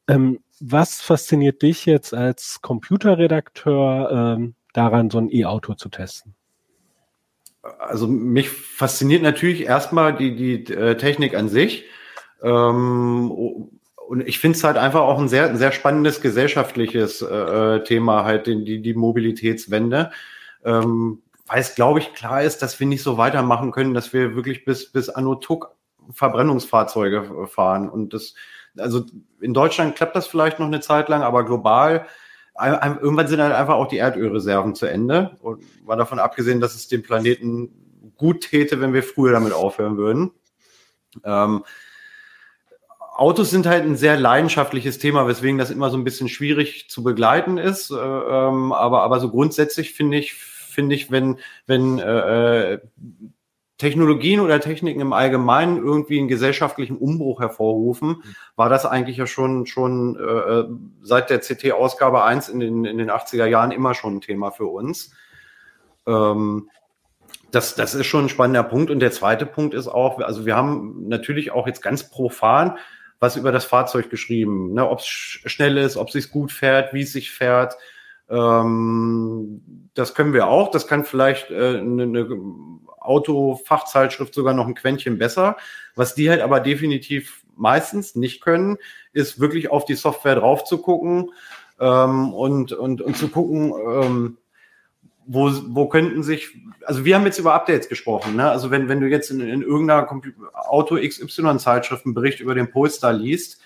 Ähm, 0.06 0.40
was 0.61 1.00
fasziniert 1.00 1.62
dich 1.62 1.86
jetzt 1.86 2.14
als 2.14 2.61
Computerredakteur 2.61 4.36
ähm, 4.36 4.54
daran, 4.74 5.11
so 5.11 5.18
ein 5.18 5.30
E-Auto 5.32 5.74
zu 5.74 5.88
testen? 5.88 6.34
Also 7.78 8.06
mich 8.06 8.50
fasziniert 8.50 9.22
natürlich 9.22 9.62
erstmal 9.64 10.16
die, 10.16 10.36
die 10.36 10.72
äh, 10.72 10.96
Technik 10.96 11.34
an 11.34 11.48
sich. 11.48 11.84
Ähm, 12.42 13.30
und 13.30 14.26
ich 14.26 14.38
finde 14.38 14.56
es 14.58 14.64
halt 14.64 14.76
einfach 14.76 15.02
auch 15.02 15.18
ein 15.18 15.28
sehr, 15.28 15.56
sehr 15.56 15.72
spannendes 15.72 16.20
gesellschaftliches 16.20 17.22
äh, 17.22 17.82
Thema, 17.84 18.24
halt 18.24 18.46
die, 18.46 18.82
die 18.82 18.94
Mobilitätswende. 18.94 20.11
Ähm, 20.64 21.22
weil 21.46 21.61
es, 21.61 21.74
glaube 21.74 21.98
ich, 22.00 22.12
klar 22.12 22.42
ist, 22.42 22.58
dass 22.58 22.78
wir 22.80 22.86
nicht 22.86 23.02
so 23.02 23.18
weitermachen 23.18 23.72
können, 23.72 23.94
dass 23.94 24.12
wir 24.12 24.36
wirklich 24.36 24.64
bis, 24.64 24.92
bis 24.92 25.08
Anno 25.08 25.36
Tuck 25.36 25.74
Verbrennungsfahrzeuge 26.12 27.46
fahren. 27.46 27.88
Und 27.88 28.14
das, 28.14 28.34
also 28.76 29.04
in 29.40 29.54
Deutschland 29.54 29.96
klappt 29.96 30.16
das 30.16 30.26
vielleicht 30.26 30.58
noch 30.58 30.66
eine 30.66 30.80
Zeit 30.80 31.08
lang, 31.08 31.22
aber 31.22 31.44
global, 31.44 32.06
irgendwann 32.60 33.28
sind 33.28 33.40
halt 33.40 33.54
einfach 33.54 33.74
auch 33.74 33.88
die 33.88 33.98
Erdölreserven 33.98 34.74
zu 34.74 34.86
Ende. 34.86 35.36
Und 35.40 35.62
war 35.84 35.96
davon 35.96 36.18
abgesehen, 36.18 36.60
dass 36.60 36.74
es 36.74 36.88
dem 36.88 37.02
Planeten 37.02 38.12
gut 38.16 38.42
täte, 38.42 38.80
wenn 38.80 38.92
wir 38.92 39.02
früher 39.02 39.32
damit 39.32 39.52
aufhören 39.52 39.96
würden. 39.96 40.30
Ähm, 41.24 41.64
Autos 43.16 43.50
sind 43.50 43.66
halt 43.66 43.84
ein 43.84 43.96
sehr 43.96 44.16
leidenschaftliches 44.18 44.98
Thema, 44.98 45.26
weswegen 45.26 45.58
das 45.58 45.70
immer 45.70 45.90
so 45.90 45.96
ein 45.98 46.04
bisschen 46.04 46.28
schwierig 46.28 46.88
zu 46.88 47.02
begleiten 47.02 47.58
ist. 47.58 47.90
Äh, 47.90 47.94
ähm, 47.96 48.72
aber, 48.72 49.02
aber 49.02 49.20
so 49.20 49.30
grundsätzlich 49.30 49.92
finde 49.92 50.18
ich, 50.18 50.34
finde 50.34 50.94
ich, 50.94 51.10
wenn, 51.10 51.38
wenn 51.66 51.98
äh, 51.98 52.74
äh, 52.74 52.80
Technologien 53.80 54.40
oder 54.40 54.60
Techniken 54.60 55.00
im 55.00 55.12
Allgemeinen 55.12 55.78
irgendwie 55.78 56.18
einen 56.18 56.28
gesellschaftlichen 56.28 56.96
Umbruch 56.96 57.40
hervorrufen, 57.40 58.22
war 58.54 58.68
das 58.68 58.86
eigentlich 58.86 59.16
ja 59.16 59.26
schon, 59.26 59.66
schon 59.66 60.16
äh, 60.16 60.64
seit 61.02 61.30
der 61.30 61.40
CT-Ausgabe 61.40 62.22
1 62.22 62.48
in 62.48 62.60
den, 62.60 62.84
in 62.84 62.98
den 62.98 63.10
80er 63.10 63.46
Jahren 63.46 63.72
immer 63.72 63.94
schon 63.94 64.16
ein 64.16 64.20
Thema 64.20 64.50
für 64.50 64.66
uns. 64.66 65.12
Ähm, 66.06 66.68
das, 67.50 67.74
das 67.74 67.94
ist 67.94 68.06
schon 68.06 68.26
ein 68.26 68.28
spannender 68.28 68.62
Punkt. 68.62 68.90
Und 68.90 69.00
der 69.00 69.10
zweite 69.10 69.46
Punkt 69.46 69.74
ist 69.74 69.88
auch, 69.88 70.20
also 70.20 70.46
wir 70.46 70.54
haben 70.54 71.08
natürlich 71.08 71.50
auch 71.50 71.66
jetzt 71.66 71.82
ganz 71.82 72.08
profan 72.08 72.78
was 73.20 73.36
über 73.36 73.52
das 73.52 73.66
Fahrzeug 73.66 74.10
geschrieben, 74.10 74.72
ne, 74.72 74.88
ob 74.88 75.00
es 75.00 75.06
schnell 75.06 75.76
ist, 75.76 75.98
ob 75.98 76.08
es 76.08 76.14
sich 76.14 76.30
gut 76.30 76.50
fährt, 76.50 76.94
wie 76.94 77.02
es 77.02 77.12
sich 77.12 77.30
fährt. 77.30 77.76
Ähm, 78.30 79.90
das 79.94 80.14
können 80.14 80.32
wir 80.32 80.46
auch. 80.46 80.70
Das 80.70 80.86
kann 80.86 81.04
vielleicht 81.04 81.50
äh, 81.50 81.78
eine, 81.78 82.04
eine 82.04 82.28
Autofachzeitschrift 83.00 84.32
sogar 84.34 84.54
noch 84.54 84.66
ein 84.66 84.74
Quäntchen 84.74 85.18
besser. 85.18 85.56
Was 85.96 86.14
die 86.14 86.30
halt 86.30 86.40
aber 86.40 86.60
definitiv 86.60 87.44
meistens 87.56 88.14
nicht 88.14 88.40
können, 88.40 88.78
ist 89.12 89.40
wirklich 89.40 89.70
auf 89.70 89.84
die 89.84 89.94
Software 89.94 90.36
drauf 90.36 90.64
zu 90.64 90.78
gucken 90.78 91.32
ähm, 91.78 92.32
und, 92.32 92.72
und, 92.72 93.02
und 93.02 93.16
zu 93.16 93.28
gucken, 93.28 93.72
ähm, 93.74 94.38
wo, 95.26 95.50
wo 95.68 95.88
könnten 95.88 96.22
sich, 96.22 96.56
also 96.84 97.04
wir 97.04 97.14
haben 97.14 97.24
jetzt 97.24 97.38
über 97.38 97.54
Updates 97.54 97.88
gesprochen, 97.88 98.36
ne? 98.36 98.50
Also 98.50 98.70
wenn, 98.70 98.88
wenn 98.88 99.00
du 99.00 99.06
jetzt 99.06 99.30
in, 99.30 99.40
in 99.40 99.62
irgendeiner 99.62 100.08
Auto 100.54 100.96
XY-Zeitschrift 100.96 102.04
einen 102.04 102.14
Bericht 102.14 102.40
über 102.40 102.54
den 102.54 102.70
Polestar 102.70 103.12
liest, 103.12 103.60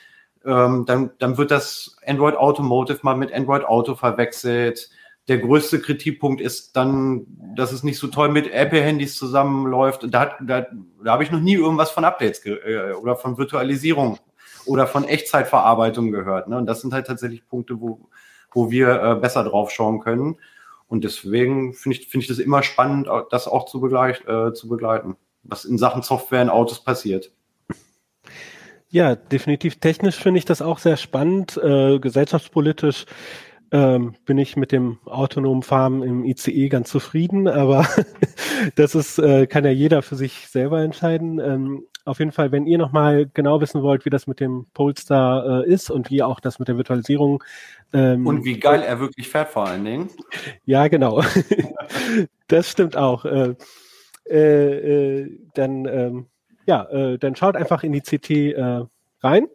ähm, 0.44 0.84
dann, 0.86 1.10
dann 1.18 1.38
wird 1.38 1.50
das 1.50 1.96
Android 2.06 2.36
Automotive 2.36 3.00
mal 3.02 3.16
mit 3.16 3.32
Android 3.32 3.64
Auto 3.64 3.94
verwechselt. 3.94 4.90
Der 5.28 5.38
größte 5.38 5.80
Kritikpunkt 5.80 6.40
ist 6.40 6.76
dann, 6.76 7.26
dass 7.56 7.72
es 7.72 7.82
nicht 7.82 7.98
so 7.98 8.08
toll 8.08 8.28
mit 8.28 8.52
Apple-Handys 8.52 9.16
zusammenläuft. 9.16 10.06
Da, 10.10 10.36
da, 10.40 10.66
da 11.02 11.12
habe 11.12 11.24
ich 11.24 11.30
noch 11.30 11.40
nie 11.40 11.54
irgendwas 11.54 11.90
von 11.90 12.04
Updates 12.04 12.44
äh, 12.44 12.92
oder 12.92 13.16
von 13.16 13.38
Virtualisierung 13.38 14.18
oder 14.66 14.86
von 14.86 15.04
Echtzeitverarbeitung 15.04 16.10
gehört. 16.10 16.48
Ne? 16.48 16.58
Und 16.58 16.66
das 16.66 16.82
sind 16.82 16.92
halt 16.92 17.06
tatsächlich 17.06 17.48
Punkte, 17.48 17.80
wo, 17.80 18.08
wo 18.52 18.70
wir 18.70 19.02
äh, 19.02 19.14
besser 19.14 19.44
drauf 19.44 19.70
schauen 19.70 20.00
können. 20.00 20.36
Und 20.88 21.04
deswegen 21.04 21.72
finde 21.72 21.98
ich, 21.98 22.08
finde 22.08 22.24
ich 22.24 22.28
das 22.28 22.38
immer 22.38 22.62
spannend, 22.62 23.08
das 23.30 23.48
auch 23.48 23.64
zu, 23.64 23.80
begleit, 23.80 24.26
äh, 24.28 24.52
zu 24.52 24.68
begleiten, 24.68 25.16
was 25.42 25.64
in 25.64 25.78
Sachen 25.78 26.02
Software 26.02 26.42
in 26.42 26.50
Autos 26.50 26.84
passiert. 26.84 27.32
Ja, 28.94 29.16
definitiv 29.16 29.80
technisch 29.80 30.14
finde 30.14 30.38
ich 30.38 30.44
das 30.44 30.62
auch 30.62 30.78
sehr 30.78 30.96
spannend. 30.96 31.56
Äh, 31.56 31.98
gesellschaftspolitisch 31.98 33.06
ähm, 33.72 34.14
bin 34.24 34.38
ich 34.38 34.56
mit 34.56 34.70
dem 34.70 34.98
autonomen 35.04 35.64
Fahren 35.64 36.04
im 36.04 36.24
ICE 36.24 36.68
ganz 36.68 36.90
zufrieden, 36.90 37.48
aber 37.48 37.88
das 38.76 38.94
ist, 38.94 39.18
äh, 39.18 39.48
kann 39.48 39.64
ja 39.64 39.72
jeder 39.72 40.02
für 40.02 40.14
sich 40.14 40.46
selber 40.46 40.80
entscheiden. 40.82 41.40
Ähm, 41.40 41.88
auf 42.04 42.20
jeden 42.20 42.30
Fall, 42.30 42.52
wenn 42.52 42.66
ihr 42.66 42.78
nochmal 42.78 43.28
genau 43.34 43.60
wissen 43.60 43.82
wollt, 43.82 44.04
wie 44.04 44.10
das 44.10 44.28
mit 44.28 44.38
dem 44.38 44.66
Polestar 44.74 45.64
äh, 45.64 45.68
ist 45.68 45.90
und 45.90 46.10
wie 46.10 46.22
auch 46.22 46.38
das 46.38 46.60
mit 46.60 46.68
der 46.68 46.76
Virtualisierung. 46.76 47.42
Ähm, 47.92 48.24
und 48.28 48.44
wie 48.44 48.60
geil 48.60 48.80
er 48.80 49.00
wirklich 49.00 49.28
fährt 49.28 49.48
vor 49.48 49.66
allen 49.66 49.84
Dingen. 49.84 50.08
Ja, 50.66 50.86
genau. 50.86 51.20
das 52.46 52.70
stimmt 52.70 52.96
auch. 52.96 53.24
Äh, 53.24 53.56
äh, 54.30 55.22
äh, 55.22 55.38
dann, 55.54 55.84
ähm, 55.86 56.26
ja, 56.66 56.84
äh, 56.90 57.18
dann 57.18 57.36
schaut 57.36 57.56
einfach 57.56 57.82
in 57.82 57.92
die 57.92 58.00
CT 58.00 58.30
äh, 58.30 58.84
rein. 59.20 59.46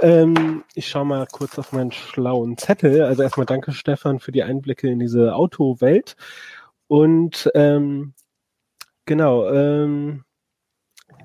Ähm, 0.00 0.64
ich 0.74 0.88
schaue 0.88 1.04
mal 1.04 1.26
kurz 1.30 1.58
auf 1.58 1.72
meinen 1.72 1.92
schlauen 1.92 2.56
Zettel. 2.58 3.02
Also 3.02 3.22
erstmal 3.22 3.46
danke 3.46 3.72
Stefan 3.72 4.18
für 4.18 4.32
die 4.32 4.42
Einblicke 4.42 4.88
in 4.88 4.98
diese 4.98 5.34
Autowelt. 5.34 6.16
Und 6.88 7.50
ähm, 7.54 8.14
genau, 9.06 9.48
ähm, 9.50 10.24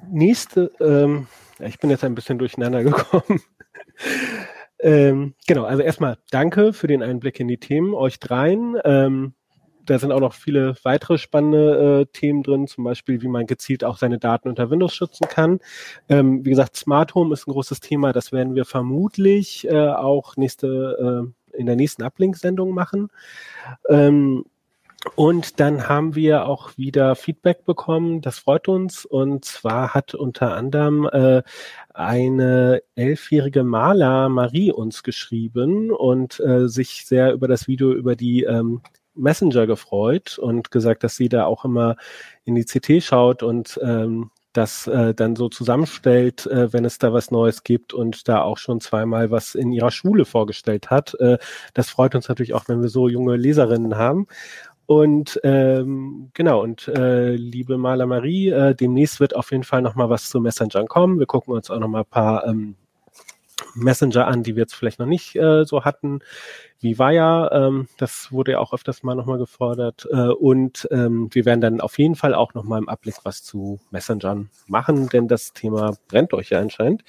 nächste, 0.08 0.72
ähm, 0.80 1.28
ich 1.60 1.80
bin 1.80 1.90
jetzt 1.90 2.04
ein 2.04 2.16
bisschen 2.16 2.38
durcheinander 2.38 2.84
gekommen. 2.84 3.42
ähm, 4.80 5.34
genau, 5.48 5.64
also 5.66 5.82
erstmal 5.82 6.18
danke 6.32 6.74
für 6.74 6.88
den 6.88 7.04
Einblick 7.04 7.40
in 7.40 7.48
die 7.48 7.60
Themen, 7.60 7.94
euch 7.94 8.20
dreien. 8.20 8.78
Ähm, 8.86 9.34
da 9.90 9.98
sind 9.98 10.12
auch 10.12 10.20
noch 10.20 10.34
viele 10.34 10.76
weitere 10.84 11.18
spannende 11.18 12.02
äh, 12.02 12.06
Themen 12.06 12.44
drin, 12.44 12.68
zum 12.68 12.84
Beispiel, 12.84 13.22
wie 13.22 13.28
man 13.28 13.48
gezielt 13.48 13.84
auch 13.84 13.98
seine 13.98 14.20
Daten 14.20 14.50
unter 14.50 14.70
Windows 14.70 14.94
schützen 14.94 15.28
kann. 15.28 15.60
Ähm, 16.10 16.46
wie 16.46 16.52
gesagt, 16.52 16.76
Smart 16.76 17.16
Home 17.16 17.34
ist 17.34 17.48
ein 17.48 17.52
großes 17.52 17.80
Thema, 17.80 18.14
das 18.14 18.32
werden 18.32 18.56
wir 18.56 18.66
vermutlich 18.66 19.68
äh, 19.68 19.90
auch 19.90 20.38
nächste, 20.38 21.32
äh, 21.54 21.58
in 21.58 21.66
der 21.66 21.76
nächsten 21.76 22.04
Uplink-Sendung 22.04 22.74
machen. 22.74 23.10
Ähm, 23.88 24.46
und 25.16 25.62
dann 25.62 25.88
haben 25.88 26.16
wir 26.16 26.46
auch 26.46 26.78
wieder 26.78 27.16
Feedback 27.16 27.66
bekommen. 27.66 28.22
Das 28.22 28.40
freut 28.40 28.68
uns. 28.68 29.06
Und 29.06 29.46
zwar 29.46 29.94
hat 29.94 30.14
unter 30.14 30.56
anderem 30.56 31.08
äh, 31.12 31.42
eine 31.94 32.84
elfjährige 32.96 33.64
Maler 33.64 34.28
Marie 34.28 34.72
uns 34.72 35.04
geschrieben 35.04 35.92
und 35.92 36.40
äh, 36.42 36.68
sich 36.68 37.06
sehr 37.06 37.32
über 37.34 37.48
das 37.48 37.68
Video 37.68 37.94
über 37.94 38.18
die 38.18 38.44
ähm, 38.44 38.82
Messenger 39.16 39.68
gefreut 39.68 40.38
und 40.38 40.72
gesagt, 40.72 41.04
dass 41.04 41.16
sie 41.16 41.30
da 41.30 41.46
auch 41.46 41.66
immer 41.66 41.96
in 42.46 42.56
die 42.56 42.66
CT 42.66 43.04
schaut 43.04 43.44
und 43.44 43.80
ähm, 43.84 44.32
das 44.54 44.88
äh, 44.88 45.14
dann 45.14 45.36
so 45.36 45.48
zusammenstellt, 45.48 46.48
äh, 46.48 46.74
wenn 46.74 46.86
es 46.86 46.98
da 46.98 47.14
was 47.14 47.32
Neues 47.32 47.64
gibt 47.64 47.94
und 47.94 48.28
da 48.28 48.42
auch 48.42 48.58
schon 48.58 48.82
zweimal 48.82 49.30
was 49.32 49.56
in 49.56 49.72
ihrer 49.72 49.92
Schule 49.92 50.26
vorgestellt 50.26 50.90
hat. 50.90 51.14
Äh, 51.20 51.38
das 51.74 51.90
freut 51.90 52.16
uns 52.16 52.28
natürlich 52.28 52.54
auch, 52.54 52.68
wenn 52.68 52.82
wir 52.82 52.90
so 52.90 53.08
junge 53.08 53.36
Leserinnen 53.36 53.96
haben. 53.96 54.28
Und 54.88 55.40
ähm, 55.44 56.32
genau, 56.34 56.64
und 56.64 56.88
äh, 56.88 57.36
liebe 57.36 57.78
Maler 57.78 58.08
Marie, 58.08 58.50
äh, 58.50 58.74
demnächst 58.74 59.20
wird 59.20 59.36
auf 59.36 59.52
jeden 59.52 59.64
Fall 59.64 59.84
nochmal 59.84 60.10
was 60.10 60.30
zu 60.30 60.42
Messenger 60.42 60.86
kommen. 60.86 61.20
Wir 61.20 61.28
gucken 61.28 61.54
uns 61.54 61.70
auch 61.70 61.80
nochmal 61.80 62.02
ein 62.02 62.10
paar 62.10 62.48
ähm, 62.48 62.76
Messenger 63.76 64.28
an, 64.28 64.44
die 64.44 64.56
wir 64.56 64.62
jetzt 64.62 64.76
vielleicht 64.76 65.00
noch 65.00 65.06
nicht 65.06 65.36
äh, 65.36 65.66
so 65.66 65.84
hatten. 65.84 66.20
Wie 66.80 66.98
war 66.98 67.12
ja, 67.12 67.52
ähm, 67.52 67.88
das 67.98 68.32
wurde 68.32 68.54
ja 68.54 68.60
auch 68.60 68.74
öfters 68.74 69.04
mal 69.04 69.16
nochmal 69.16 69.38
gefordert. 69.38 70.08
Äh, 70.12 70.30
und 70.30 70.88
ähm, 70.92 71.30
wir 71.32 71.46
werden 71.46 71.62
dann 71.62 71.82
auf 71.82 71.98
jeden 71.98 72.16
Fall 72.16 72.34
auch 72.34 72.54
nochmal 72.54 72.80
im 72.80 72.90
Abblick 72.90 73.16
was 73.24 73.44
zu 73.44 73.80
Messengern 73.92 74.50
machen, 74.68 75.10
denn 75.10 75.28
das 75.28 75.54
Thema 75.54 75.96
brennt 76.08 76.34
euch 76.34 76.50
ja 76.50 76.60
anscheinend. 76.60 77.04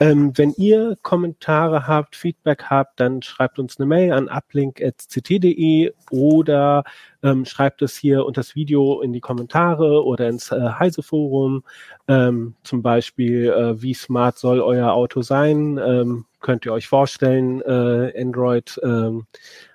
Ähm, 0.00 0.32
wenn 0.36 0.52
ihr 0.56 0.98
Kommentare 1.02 1.86
habt, 1.86 2.16
Feedback 2.16 2.64
habt, 2.64 2.98
dann 2.98 3.22
schreibt 3.22 3.60
uns 3.60 3.78
eine 3.78 3.86
Mail 3.86 4.12
an 4.12 4.28
uplink.ct.de 4.28 5.92
oder 6.10 6.82
ähm, 7.22 7.44
schreibt 7.44 7.80
es 7.80 7.96
hier 7.96 8.26
unter 8.26 8.40
das 8.40 8.56
Video 8.56 9.00
in 9.02 9.12
die 9.12 9.20
Kommentare 9.20 10.04
oder 10.04 10.28
ins 10.28 10.50
äh, 10.50 10.60
Heise-Forum. 10.78 11.62
Ähm, 12.08 12.54
zum 12.64 12.82
Beispiel, 12.82 13.50
äh, 13.50 13.80
wie 13.80 13.94
smart 13.94 14.38
soll 14.38 14.60
euer 14.60 14.92
Auto 14.92 15.22
sein? 15.22 15.78
Ähm, 15.78 16.24
könnt 16.40 16.66
ihr 16.66 16.72
euch 16.72 16.88
vorstellen, 16.88 17.60
äh, 17.62 18.20
Android 18.20 18.80
ähm, 18.82 19.26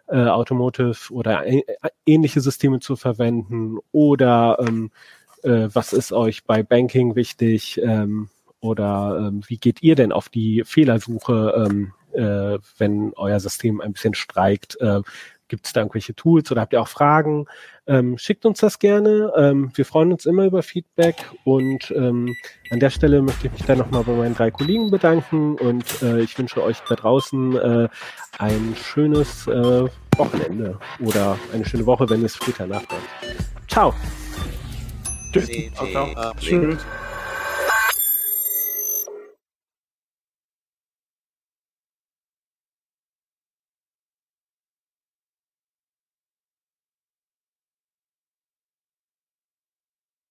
äh, 0.08 0.26
Automotive 0.26 1.14
oder 1.14 1.46
ähnliche 2.06 2.42
Systeme 2.42 2.80
zu 2.80 2.98
verwenden 2.98 3.78
oder 3.92 4.58
ähm, 4.60 4.92
äh, 5.44 5.70
was 5.72 5.94
ist 5.94 6.12
euch 6.12 6.44
bei 6.44 6.62
Banking 6.64 7.16
wichtig? 7.16 7.80
Oder 8.62 9.28
ähm, 9.28 9.41
wie 9.47 9.57
geht 9.57 9.82
ihr 9.82 9.95
denn 9.95 10.12
auf 10.12 10.30
die 10.30 10.64
Fehlersuche, 10.66 11.68
ähm, 11.68 11.93
äh, 12.14 12.57
wenn 12.78 13.14
euer 13.16 13.39
System 13.39 13.82
ein 13.82 13.93
bisschen 13.93 14.14
streikt? 14.14 14.80
Äh, 14.82 15.01
Gibt 15.49 15.66
es 15.66 15.74
da 15.74 15.82
irgendwelche 15.82 16.14
Tools 16.14 16.51
oder 16.51 16.62
habt 16.62 16.74
ihr 16.74 16.82
auch 16.82 16.88
Fragen? 16.88 17.47
Ähm, 17.88 18.20
schickt 18.20 18.45
uns 18.45 18.60
das 18.60 18.78
gerne. 18.78 19.34
Ähm, 19.36 19.72
wir 19.74 19.84
freuen 19.84 20.12
uns 20.12 20.28
immer 20.28 20.45
über 20.45 20.62
Feedback 20.62 21.16
und 21.43 21.89
ähm, 21.89 22.36
an 22.70 22.80
der 22.80 22.91
Stelle 22.91 23.24
möchte 23.24 23.47
ich 23.47 23.53
mich 23.53 23.66
dann 23.66 23.80
nochmal 23.80 24.03
bei 24.03 24.14
meinen 24.14 24.36
drei 24.36 24.51
Kollegen 24.51 24.91
bedanken 24.91 25.55
und 25.55 26.03
äh, 26.03 26.20
ich 26.20 26.38
wünsche 26.38 26.64
euch 26.64 26.82
da 26.88 26.93
draußen 26.93 27.55
äh, 27.57 27.89
ein 28.38 28.76
schönes 28.76 29.47
äh, 29.47 29.88
Wochenende 30.18 30.78
oder 30.99 31.39
eine 31.51 31.66
schöne 31.66 31.88
Woche, 31.88 32.07
wenn 32.12 32.24
es 32.24 32.36
später 32.36 32.68
nachkommt. 32.68 33.01
Ciao. 33.68 33.95
Tschüss. 35.34 35.49
Ciao, 35.74 35.88
ciao. 35.88 36.32
Tschüss. 36.39 36.86